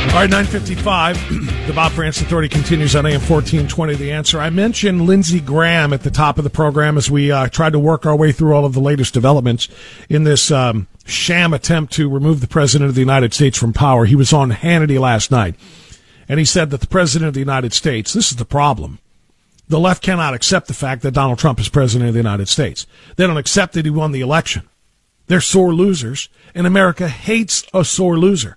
All 0.09 0.21
right, 0.21 0.29
955. 0.29 1.51
The 1.65 1.73
Bob 1.73 1.93
Frantz 1.93 2.21
Authority 2.21 2.47
continues 2.47 2.95
on 2.95 3.07
AM 3.07 3.13
1420. 3.13 3.95
The 3.95 4.11
answer. 4.11 4.39
I 4.39 4.51
mentioned 4.51 5.07
Lindsey 5.07 5.39
Graham 5.39 5.93
at 5.93 6.03
the 6.03 6.11
top 6.11 6.37
of 6.37 6.43
the 6.43 6.51
program 6.51 6.95
as 6.95 7.09
we 7.09 7.31
uh, 7.31 7.47
tried 7.47 7.73
to 7.73 7.79
work 7.79 8.05
our 8.05 8.15
way 8.15 8.31
through 8.31 8.53
all 8.53 8.65
of 8.65 8.73
the 8.73 8.79
latest 8.79 9.15
developments 9.15 9.67
in 10.07 10.25
this 10.25 10.51
um, 10.51 10.87
sham 11.05 11.55
attempt 11.55 11.91
to 11.93 12.07
remove 12.07 12.39
the 12.39 12.47
President 12.47 12.87
of 12.87 12.93
the 12.93 13.01
United 13.01 13.33
States 13.33 13.57
from 13.57 13.73
power. 13.73 14.05
He 14.05 14.15
was 14.15 14.31
on 14.31 14.51
Hannity 14.51 14.99
last 14.99 15.31
night, 15.31 15.55
and 16.29 16.37
he 16.37 16.45
said 16.45 16.69
that 16.69 16.81
the 16.81 16.87
President 16.87 17.29
of 17.29 17.33
the 17.33 17.39
United 17.39 17.73
States, 17.73 18.13
this 18.13 18.29
is 18.29 18.37
the 18.37 18.45
problem. 18.45 18.99
The 19.67 19.79
left 19.79 20.03
cannot 20.03 20.35
accept 20.35 20.67
the 20.67 20.75
fact 20.75 21.01
that 21.01 21.15
Donald 21.15 21.39
Trump 21.39 21.59
is 21.59 21.67
President 21.67 22.09
of 22.09 22.13
the 22.13 22.19
United 22.19 22.47
States. 22.47 22.85
They 23.15 23.25
don't 23.25 23.37
accept 23.37 23.73
that 23.73 23.85
he 23.85 23.91
won 23.91 24.11
the 24.11 24.21
election. 24.21 24.69
They're 25.25 25.41
sore 25.41 25.73
losers, 25.73 26.29
and 26.53 26.67
America 26.67 27.07
hates 27.07 27.65
a 27.73 27.83
sore 27.83 28.19
loser. 28.19 28.55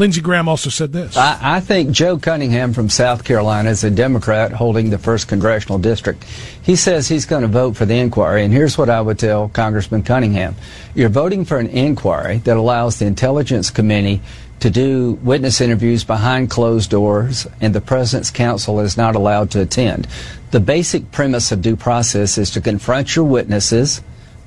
Lindsey 0.00 0.22
Graham 0.22 0.48
also 0.48 0.70
said 0.70 0.94
this. 0.94 1.14
I, 1.14 1.56
I, 1.56 1.60
think 1.60 1.90
Joe 1.90 2.16
Cunningham 2.16 2.72
from 2.72 2.88
South 2.88 3.22
Carolina 3.22 3.68
is 3.68 3.84
a 3.84 3.90
Democrat 3.90 4.50
holding 4.50 4.88
the 4.88 4.96
first 4.96 5.28
congressional 5.28 5.78
district. 5.78 6.24
He 6.62 6.74
says 6.74 7.06
he's 7.06 7.26
going 7.26 7.42
to 7.42 7.48
vote 7.48 7.76
for 7.76 7.84
the 7.84 7.96
inquiry, 7.96 8.42
and 8.42 8.50
here's 8.50 8.78
what 8.78 8.88
I 8.88 9.02
would 9.02 9.18
tell 9.18 9.50
Congressman 9.50 10.02
Cunningham. 10.02 10.54
You're 10.94 11.10
voting 11.10 11.44
for 11.44 11.58
an 11.58 11.66
inquiry 11.66 12.38
that 12.38 12.56
allows 12.56 12.98
the 12.98 13.04
Intelligence 13.04 13.68
Committee 13.68 14.22
to 14.60 14.70
do 14.70 15.18
witness 15.22 15.60
interviews 15.60 16.02
behind 16.02 16.48
closed 16.48 16.88
doors, 16.88 17.46
and 17.60 17.74
the 17.74 17.82
President's 17.82 18.30
counsel 18.30 18.80
is 18.80 18.96
not 18.96 19.14
allowed 19.14 19.50
to 19.50 19.60
attend. 19.60 20.08
The 20.50 20.60
basic 20.60 21.12
premise 21.12 21.52
of 21.52 21.60
due 21.60 21.76
process 21.76 22.38
is 22.38 22.50
to 22.52 22.62
confront 22.62 23.14
your 23.14 23.26
witnesses 23.26 24.00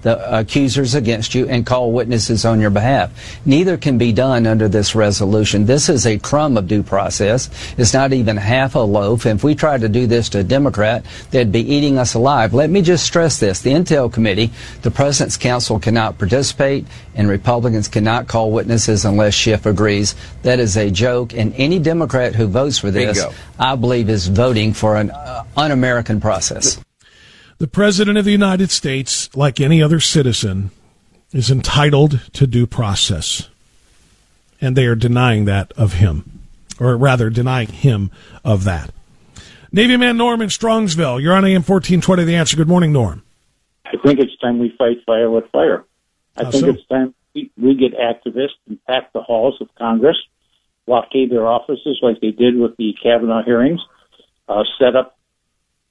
the 0.04 0.39
accusers 0.39 0.95
against 0.95 1.34
you 1.34 1.47
and 1.49 1.66
call 1.66 1.91
witnesses 1.91 2.45
on 2.45 2.60
your 2.60 2.70
behalf. 2.70 3.12
Neither 3.45 3.78
can 3.78 3.97
be 3.97 4.14
done 4.14 4.45
under 4.45 4.68
this 4.68 4.95
resolution. 4.95 5.66
This 5.66 5.89
is 5.89 6.06
a 6.06 6.20
crumb 6.20 6.58
of 6.58 6.68
due 6.68 6.84
process. 6.84 7.49
It's 7.78 7.93
not 7.93 8.14
even 8.14 8.38
half 8.38 8.76
a 8.76 8.80
loaf. 8.80 9.26
If 9.26 9.43
we 9.43 9.56
tried 9.56 9.82
to 9.82 9.89
do 9.89 10.06
this 10.06 10.30
to 10.30 10.39
a 10.39 10.43
Democrat, 10.43 11.06
they'd 11.32 11.51
be 11.51 11.62
eating 11.74 11.97
us 11.97 12.14
alive. 12.14 12.54
Let 12.54 12.70
me 12.70 12.82
just 12.82 13.06
stress 13.06 13.39
this. 13.39 13.62
The 13.62 13.72
Intel 13.72 14.12
Committee, 14.12 14.51
the 14.82 14.91
President's 14.91 15.38
Counsel 15.38 15.80
cannot 15.80 16.18
participate, 16.18 16.86
and 17.16 17.28
Republicans 17.28 17.88
cannot 17.88 18.28
call 18.28 18.51
witnesses 18.51 19.06
unless 19.06 19.34
Schiff 19.34 19.66
agrees. 19.66 20.16
That 20.43 20.60
is 20.60 20.78
a 20.78 20.91
joke, 20.91 21.34
and 21.34 21.54
any 21.56 21.80
Democrat 21.80 22.36
who 22.36 22.47
votes 22.47 22.78
for 22.78 22.91
this, 22.91 23.24
Bingo. 23.24 23.36
I 23.60 23.76
believe, 23.76 24.10
is 24.10 24.28
voting 24.28 24.74
for 24.74 24.97
an 24.97 25.12
uh, 25.12 25.43
un-American 25.56 26.20
process. 26.20 26.80
The 27.64 27.70
President 27.70 28.18
of 28.18 28.26
the 28.26 28.32
United 28.34 28.72
States, 28.72 29.34
like 29.38 29.61
any 29.61 29.82
other 29.82 30.01
citizen, 30.01 30.72
is 31.32 31.49
entitled 31.49 32.20
to 32.34 32.45
due 32.45 32.68
process. 32.68 33.47
And 34.59 34.76
they 34.76 34.86
are 34.86 34.95
denying 34.95 35.45
that 35.45 35.72
of 35.78 35.93
him, 35.93 36.41
or 36.78 36.97
rather, 36.97 37.30
denying 37.30 37.70
him 37.70 38.11
of 38.43 38.66
that. 38.66 38.91
Navy 39.72 39.95
man 39.95 40.18
Norm 40.18 40.41
in 40.41 40.49
Strongsville, 40.49 41.22
you're 41.22 41.32
on 41.32 41.45
AM 41.45 41.64
1420 41.64 42.26
The 42.26 42.36
Answer. 42.36 42.57
Good 42.57 42.68
morning, 42.68 42.91
Norm. 42.91 43.24
I 43.86 43.91
think 44.05 44.20
it's 44.20 44.38
time 44.39 44.59
we 44.59 44.76
fight 44.78 44.97
fire 45.05 45.32
with 45.32 45.49
fire. 45.53 45.86
I 46.36 46.43
How 46.43 46.51
think 46.51 46.66
so? 46.66 46.70
it's 46.72 46.86
time 46.88 47.16
we, 47.34 47.49
we 47.57 47.76
get 47.76 47.97
activists 47.97 48.59
and 48.68 48.78
pack 48.88 49.14
the 49.14 49.22
halls 49.22 49.55
of 49.61 49.70
Congress, 49.76 50.18
blockade 50.86 51.32
their 51.32 51.47
offices 51.47 51.97
like 52.01 52.20
they 52.20 52.32
did 52.32 52.57
with 52.57 52.76
the 52.76 52.93
Kavanaugh 53.01 53.41
hearings, 53.45 53.80
uh, 54.49 54.66
set 54.78 54.97
up 54.97 55.18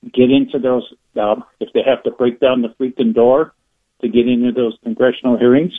get 0.02 0.30
into 0.30 0.58
those, 0.58 0.92
uh, 1.20 1.36
if 1.60 1.72
they 1.72 1.82
have 1.86 2.02
to 2.04 2.10
break 2.10 2.40
down 2.40 2.62
the 2.62 2.68
freaking 2.68 3.14
door 3.14 3.54
to 4.00 4.08
get 4.08 4.26
into 4.26 4.52
those 4.52 4.76
congressional 4.82 5.38
hearings, 5.38 5.72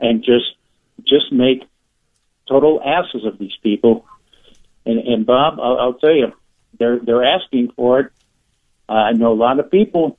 and 0.00 0.22
just 0.22 0.56
just 1.04 1.32
make 1.32 1.62
total 2.48 2.80
asses 2.84 3.24
of 3.24 3.38
these 3.38 3.56
people. 3.62 4.06
And, 4.86 4.98
and 4.98 5.26
Bob, 5.26 5.58
I'll, 5.60 5.78
I'll 5.78 5.94
tell 5.94 6.14
you, 6.14 6.32
they're 6.78 6.98
they're 6.98 7.24
asking 7.24 7.72
for 7.76 8.00
it. 8.00 8.12
Uh, 8.88 8.92
I 8.92 9.12
know 9.12 9.32
a 9.32 9.34
lot 9.34 9.58
of 9.58 9.70
people 9.70 10.18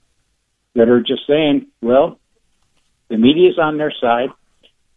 that 0.74 0.89
are 0.89 1.02
just 1.02 1.28
saying, 1.28 1.68
well, 1.82 2.20
the 3.10 3.18
media 3.18 3.50
is 3.50 3.60
on 3.60 3.78
their 3.78 3.93
side. 4.02 4.30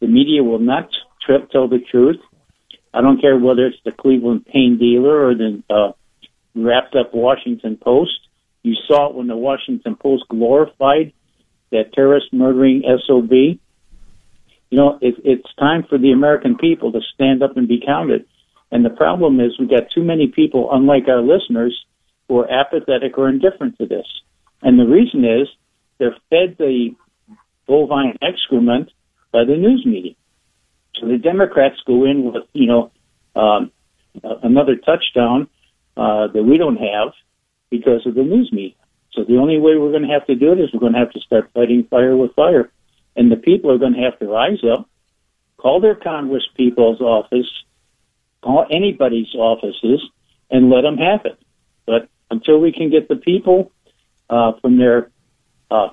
The 0.01 0.07
media 0.07 0.43
will 0.43 0.59
not 0.59 0.89
trip, 1.25 1.51
tell 1.51 1.69
the 1.69 1.79
truth. 1.79 2.21
I 2.95 3.03
don't 3.03 3.21
care 3.21 3.37
whether 3.39 3.67
it's 3.67 3.77
the 3.85 3.93
Cleveland 3.93 4.47
Pain 4.47 4.79
Dealer 4.79 5.29
or 5.29 5.35
the 5.35 5.63
uh, 5.69 5.93
wrapped 6.55 6.97
up 6.97 7.15
Washington 7.15 7.77
Post. 7.77 8.28
You 8.63 8.75
saw 8.87 9.11
it 9.11 9.15
when 9.15 9.27
the 9.27 9.37
Washington 9.37 9.97
Post 9.97 10.25
glorified 10.29 11.13
that 11.71 11.93
terrorist 11.93 12.33
murdering 12.33 12.83
SOB. 13.07 13.31
You 13.31 13.59
know, 14.77 14.99
it, 15.01 15.15
it's 15.25 15.55
time 15.59 15.85
for 15.89 15.99
the 15.99 16.13
American 16.13 16.57
people 16.57 16.93
to 16.93 17.01
stand 17.15 17.43
up 17.43 17.57
and 17.57 17.69
be 17.69 17.83
counted. 17.85 18.27
And 18.71 18.85
the 18.85 18.91
problem 18.91 19.41
is 19.41 19.59
we've 19.59 19.71
got 19.71 19.91
too 19.95 20.03
many 20.03 20.27
people, 20.27 20.69
unlike 20.73 21.09
our 21.09 21.23
listeners, 21.23 21.79
who 22.29 22.39
are 22.39 22.51
apathetic 22.51 23.17
or 23.17 23.29
indifferent 23.29 23.79
to 23.79 23.87
this. 23.87 24.07
And 24.63 24.79
the 24.79 24.85
reason 24.85 25.25
is 25.25 25.49
they're 25.99 26.17
fed 26.29 26.57
the 26.59 26.91
bovine 27.67 28.19
excrement 28.21 28.91
by 29.33 29.45
the 29.45 29.57
news 29.57 29.85
media. 29.87 30.15
So 30.97 31.07
the 31.07 31.19
Democrats 31.19 31.77
go 31.87 32.05
in 32.05 32.25
with, 32.25 32.45
you 32.53 32.67
know, 32.67 32.91
um, 33.37 33.71
another 34.43 34.77
touchdown 34.77 35.49
uh, 35.97 36.27
that 36.29 36.43
we 36.43 36.59
don't 36.59 36.77
have 36.77 37.13
because 37.71 38.07
of 38.07 38.15
the 38.15 38.23
news 38.23 38.51
media. 38.53 38.75
So 39.13 39.25
the 39.25 39.39
only 39.39 39.59
way 39.59 39.77
we're 39.77 39.91
going 39.91 40.07
to 40.07 40.13
have 40.13 40.27
to 40.27 40.35
do 40.35 40.53
it 40.53 40.61
is 40.61 40.71
we're 40.73 40.81
going 40.81 40.93
to 40.93 40.99
have 40.99 41.13
to 41.13 41.21
start 41.21 41.51
fighting 41.55 41.85
fire 41.91 42.17
with 42.17 42.35
fire. 42.35 42.71
And 43.17 43.33
the 43.33 43.37
people 43.37 43.71
are 43.71 43.79
going 43.79 43.95
to 43.95 44.01
have 44.01 44.19
to 44.21 44.27
rise 44.27 44.63
up, 44.65 44.89
call 45.57 45.81
their 45.81 45.97
Congress 45.97 46.47
people's 46.57 47.01
office, 47.01 47.51
call 48.43 48.67
anybody's 48.71 49.35
offices, 49.35 50.01
and 50.51 50.71
let 50.71 50.83
them 50.83 50.99
have 50.99 51.25
it. 51.25 51.39
But 51.87 52.09
until 52.31 52.61
we 52.61 52.73
can 52.73 52.91
get 52.91 53.09
the 53.09 53.17
people 53.17 53.73
uh, 54.31 54.53
from 54.61 54.79
their 54.79 55.11
uh, 55.71 55.89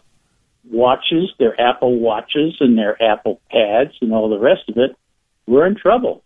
watches, 0.70 1.34
their 1.40 1.60
Apple 1.60 1.98
watches, 1.98 2.58
and 2.60 2.78
their 2.78 3.02
Apple 3.02 3.42
pads, 3.50 3.94
and 4.02 4.14
all 4.14 4.30
the 4.30 4.40
rest 4.40 4.70
of 4.70 4.78
it, 4.78 4.96
we're 5.48 5.66
in 5.66 5.76
trouble. 5.76 6.24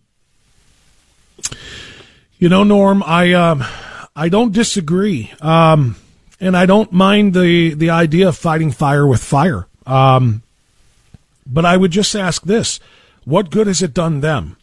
You 2.38 2.50
know, 2.50 2.64
Norm, 2.64 3.04
I 3.04 3.34
um, 3.34 3.64
I 4.16 4.30
don't 4.30 4.52
disagree, 4.52 5.32
um, 5.42 5.96
and 6.40 6.56
I 6.56 6.66
don't 6.66 6.92
mind 6.92 7.34
the 7.34 7.74
the 7.74 7.90
idea 7.90 8.30
of 8.30 8.38
fighting 8.38 8.72
fire 8.72 9.08
with 9.08 9.24
fire. 9.24 9.68
Um, 9.86 10.44
but 11.46 11.66
I 11.66 11.78
would 11.78 11.92
just 11.92 12.16
ask 12.16 12.44
this: 12.44 12.80
What 13.26 13.50
good 13.50 13.68
has 13.68 13.82
it 13.82 13.94
done 13.94 14.22
them? 14.22 14.58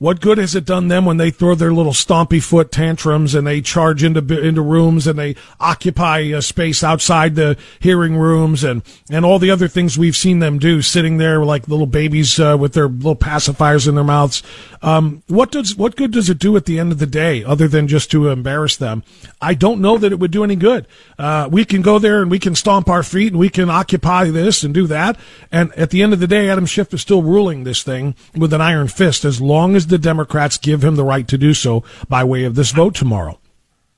What 0.00 0.22
good 0.22 0.38
has 0.38 0.54
it 0.54 0.64
done 0.64 0.88
them 0.88 1.04
when 1.04 1.18
they 1.18 1.30
throw 1.30 1.54
their 1.54 1.74
little 1.74 1.92
stompy 1.92 2.42
foot 2.42 2.72
tantrums 2.72 3.34
and 3.34 3.46
they 3.46 3.60
charge 3.60 4.02
into 4.02 4.20
into 4.40 4.62
rooms 4.62 5.06
and 5.06 5.18
they 5.18 5.36
occupy 5.60 6.20
a 6.20 6.40
space 6.40 6.82
outside 6.82 7.34
the 7.34 7.58
hearing 7.80 8.16
rooms 8.16 8.64
and 8.64 8.80
and 9.10 9.26
all 9.26 9.38
the 9.38 9.50
other 9.50 9.68
things 9.68 9.98
we've 9.98 10.16
seen 10.16 10.38
them 10.38 10.58
do, 10.58 10.80
sitting 10.80 11.18
there 11.18 11.44
like 11.44 11.68
little 11.68 11.84
babies 11.84 12.40
uh, 12.40 12.56
with 12.58 12.72
their 12.72 12.88
little 12.88 13.14
pacifiers 13.14 13.86
in 13.86 13.94
their 13.94 14.02
mouths? 14.02 14.42
Um, 14.80 15.22
what 15.26 15.52
does 15.52 15.76
what 15.76 15.96
good 15.96 16.12
does 16.12 16.30
it 16.30 16.38
do 16.38 16.56
at 16.56 16.64
the 16.64 16.78
end 16.78 16.92
of 16.92 16.98
the 16.98 17.04
day, 17.06 17.44
other 17.44 17.68
than 17.68 17.86
just 17.86 18.10
to 18.12 18.28
embarrass 18.28 18.78
them? 18.78 19.02
I 19.42 19.52
don't 19.52 19.82
know 19.82 19.98
that 19.98 20.12
it 20.12 20.18
would 20.18 20.30
do 20.30 20.44
any 20.44 20.56
good. 20.56 20.86
Uh, 21.18 21.46
we 21.52 21.66
can 21.66 21.82
go 21.82 21.98
there 21.98 22.22
and 22.22 22.30
we 22.30 22.38
can 22.38 22.54
stomp 22.54 22.88
our 22.88 23.02
feet 23.02 23.32
and 23.32 23.38
we 23.38 23.50
can 23.50 23.68
occupy 23.68 24.30
this 24.30 24.64
and 24.64 24.72
do 24.72 24.86
that, 24.86 25.18
and 25.52 25.74
at 25.74 25.90
the 25.90 26.02
end 26.02 26.14
of 26.14 26.20
the 26.20 26.26
day, 26.26 26.48
Adam 26.48 26.64
Schiff 26.64 26.94
is 26.94 27.02
still 27.02 27.22
ruling 27.22 27.64
this 27.64 27.82
thing 27.82 28.14
with 28.34 28.54
an 28.54 28.62
iron 28.62 28.88
fist 28.88 29.26
as 29.26 29.42
long 29.42 29.76
as 29.76 29.89
the 29.90 29.98
Democrats 29.98 30.56
give 30.56 30.82
him 30.82 30.96
the 30.96 31.04
right 31.04 31.28
to 31.28 31.36
do 31.36 31.52
so 31.52 31.84
by 32.08 32.24
way 32.24 32.44
of 32.44 32.54
this 32.54 32.70
vote 32.72 32.94
tomorrow. 32.94 33.38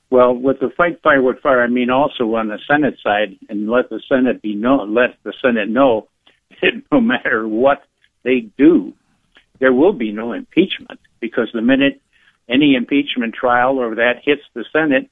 Well, 0.09 0.33
with 0.35 0.59
the 0.59 0.69
fight 0.69 1.01
fire 1.01 1.23
with 1.23 1.39
fire, 1.39 1.63
I 1.63 1.67
mean 1.67 1.89
also 1.89 2.35
on 2.35 2.49
the 2.49 2.59
Senate 2.67 2.99
side, 3.01 3.35
and 3.49 3.67
let 3.67 3.89
the 3.89 3.99
Senate 4.07 4.43
be 4.43 4.53
known, 4.53 4.93
let 4.93 5.15
the 5.23 5.33
Senate 5.41 5.69
know 5.69 6.07
that 6.61 6.83
no 6.91 7.01
matter 7.01 7.47
what 7.47 7.83
they 8.21 8.41
do, 8.57 8.93
there 9.59 9.73
will 9.73 9.93
be 9.93 10.11
no 10.11 10.33
impeachment 10.33 10.99
because 11.19 11.49
the 11.51 11.63
minute 11.63 11.99
any 12.47 12.75
impeachment 12.75 13.33
trial 13.33 13.79
or 13.79 13.95
that 13.95 14.21
hits 14.23 14.43
the 14.53 14.65
Senate, 14.71 15.09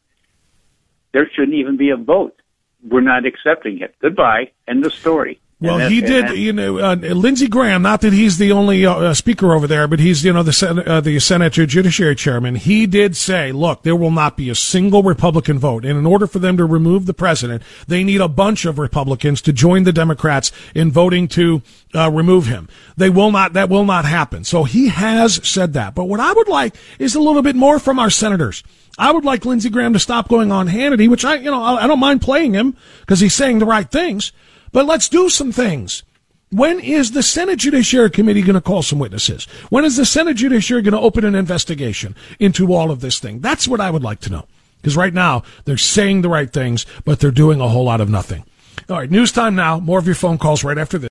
there 1.13 1.27
shouldn't 1.33 1.55
even 1.55 1.77
be 1.77 1.89
a 1.89 1.97
vote. 1.97 2.39
We're 2.87 3.01
not 3.01 3.25
accepting 3.25 3.79
it. 3.79 3.95
Goodbye. 3.99 4.51
End 4.67 4.83
the 4.83 4.91
story. 4.91 5.40
Well, 5.61 5.89
he 5.89 6.01
did. 6.01 6.35
You 6.37 6.53
know, 6.53 6.79
uh, 6.79 6.95
Lindsey 6.95 7.47
Graham. 7.47 7.83
Not 7.83 8.01
that 8.01 8.13
he's 8.13 8.39
the 8.39 8.51
only 8.51 8.83
uh, 8.83 9.13
speaker 9.13 9.53
over 9.53 9.67
there, 9.67 9.87
but 9.87 9.99
he's 9.99 10.25
you 10.25 10.33
know 10.33 10.41
the 10.41 10.51
Senate, 10.51 10.87
uh, 10.87 11.01
the 11.01 11.19
Senate 11.19 11.53
Judiciary 11.53 12.15
Chairman. 12.15 12.55
He 12.55 12.87
did 12.87 13.15
say, 13.15 13.51
"Look, 13.51 13.83
there 13.83 13.95
will 13.95 14.11
not 14.11 14.35
be 14.35 14.49
a 14.49 14.55
single 14.55 15.03
Republican 15.03 15.59
vote, 15.59 15.85
and 15.85 15.99
in 15.99 16.05
order 16.07 16.25
for 16.25 16.39
them 16.39 16.57
to 16.57 16.65
remove 16.65 17.05
the 17.05 17.13
president, 17.13 17.61
they 17.87 18.03
need 18.03 18.21
a 18.21 18.27
bunch 18.27 18.65
of 18.65 18.79
Republicans 18.79 19.39
to 19.43 19.53
join 19.53 19.83
the 19.83 19.93
Democrats 19.93 20.51
in 20.73 20.91
voting 20.91 21.27
to 21.29 21.61
uh, 21.93 22.09
remove 22.09 22.47
him. 22.47 22.67
They 22.97 23.11
will 23.11 23.31
not. 23.31 23.53
That 23.53 23.69
will 23.69 23.85
not 23.85 24.05
happen." 24.05 24.43
So 24.43 24.63
he 24.63 24.87
has 24.87 25.47
said 25.47 25.73
that. 25.73 25.93
But 25.93 26.05
what 26.05 26.19
I 26.19 26.33
would 26.33 26.47
like 26.47 26.75
is 26.97 27.13
a 27.13 27.21
little 27.21 27.43
bit 27.43 27.55
more 27.55 27.77
from 27.77 27.99
our 27.99 28.09
senators. 28.09 28.63
I 28.97 29.11
would 29.11 29.25
like 29.25 29.45
Lindsey 29.45 29.69
Graham 29.69 29.93
to 29.93 29.99
stop 29.99 30.27
going 30.27 30.51
on 30.51 30.67
Hannity, 30.67 31.07
which 31.07 31.23
I, 31.23 31.35
you 31.35 31.49
know, 31.49 31.61
I 31.61 31.87
don't 31.87 31.99
mind 31.99 32.21
playing 32.21 32.53
him 32.53 32.75
because 33.01 33.19
he's 33.19 33.33
saying 33.33 33.59
the 33.59 33.65
right 33.65 33.89
things. 33.89 34.31
But 34.71 34.85
let's 34.85 35.09
do 35.09 35.29
some 35.29 35.51
things. 35.51 36.03
When 36.49 36.79
is 36.81 37.11
the 37.11 37.23
Senate 37.23 37.59
Judiciary 37.59 38.09
Committee 38.09 38.41
going 38.41 38.55
to 38.55 38.61
call 38.61 38.81
some 38.81 38.99
witnesses? 38.99 39.45
When 39.69 39.85
is 39.85 39.95
the 39.95 40.05
Senate 40.05 40.35
Judiciary 40.35 40.81
going 40.81 40.93
to 40.93 40.99
open 40.99 41.23
an 41.23 41.35
investigation 41.35 42.15
into 42.39 42.73
all 42.73 42.91
of 42.91 42.99
this 42.99 43.19
thing? 43.19 43.39
That's 43.39 43.67
what 43.67 43.79
I 43.79 43.89
would 43.89 44.03
like 44.03 44.19
to 44.21 44.29
know. 44.29 44.47
Because 44.77 44.97
right 44.97 45.13
now, 45.13 45.43
they're 45.65 45.77
saying 45.77 46.21
the 46.23 46.29
right 46.29 46.51
things, 46.51 46.85
but 47.05 47.19
they're 47.19 47.31
doing 47.31 47.61
a 47.61 47.69
whole 47.69 47.85
lot 47.85 48.01
of 48.01 48.09
nothing. 48.09 48.43
All 48.89 48.97
right, 48.97 49.09
news 49.09 49.31
time 49.31 49.55
now. 49.55 49.79
More 49.79 49.99
of 49.99 50.05
your 50.05 50.15
phone 50.15 50.37
calls 50.37 50.63
right 50.63 50.77
after 50.77 50.97
this. 50.97 51.10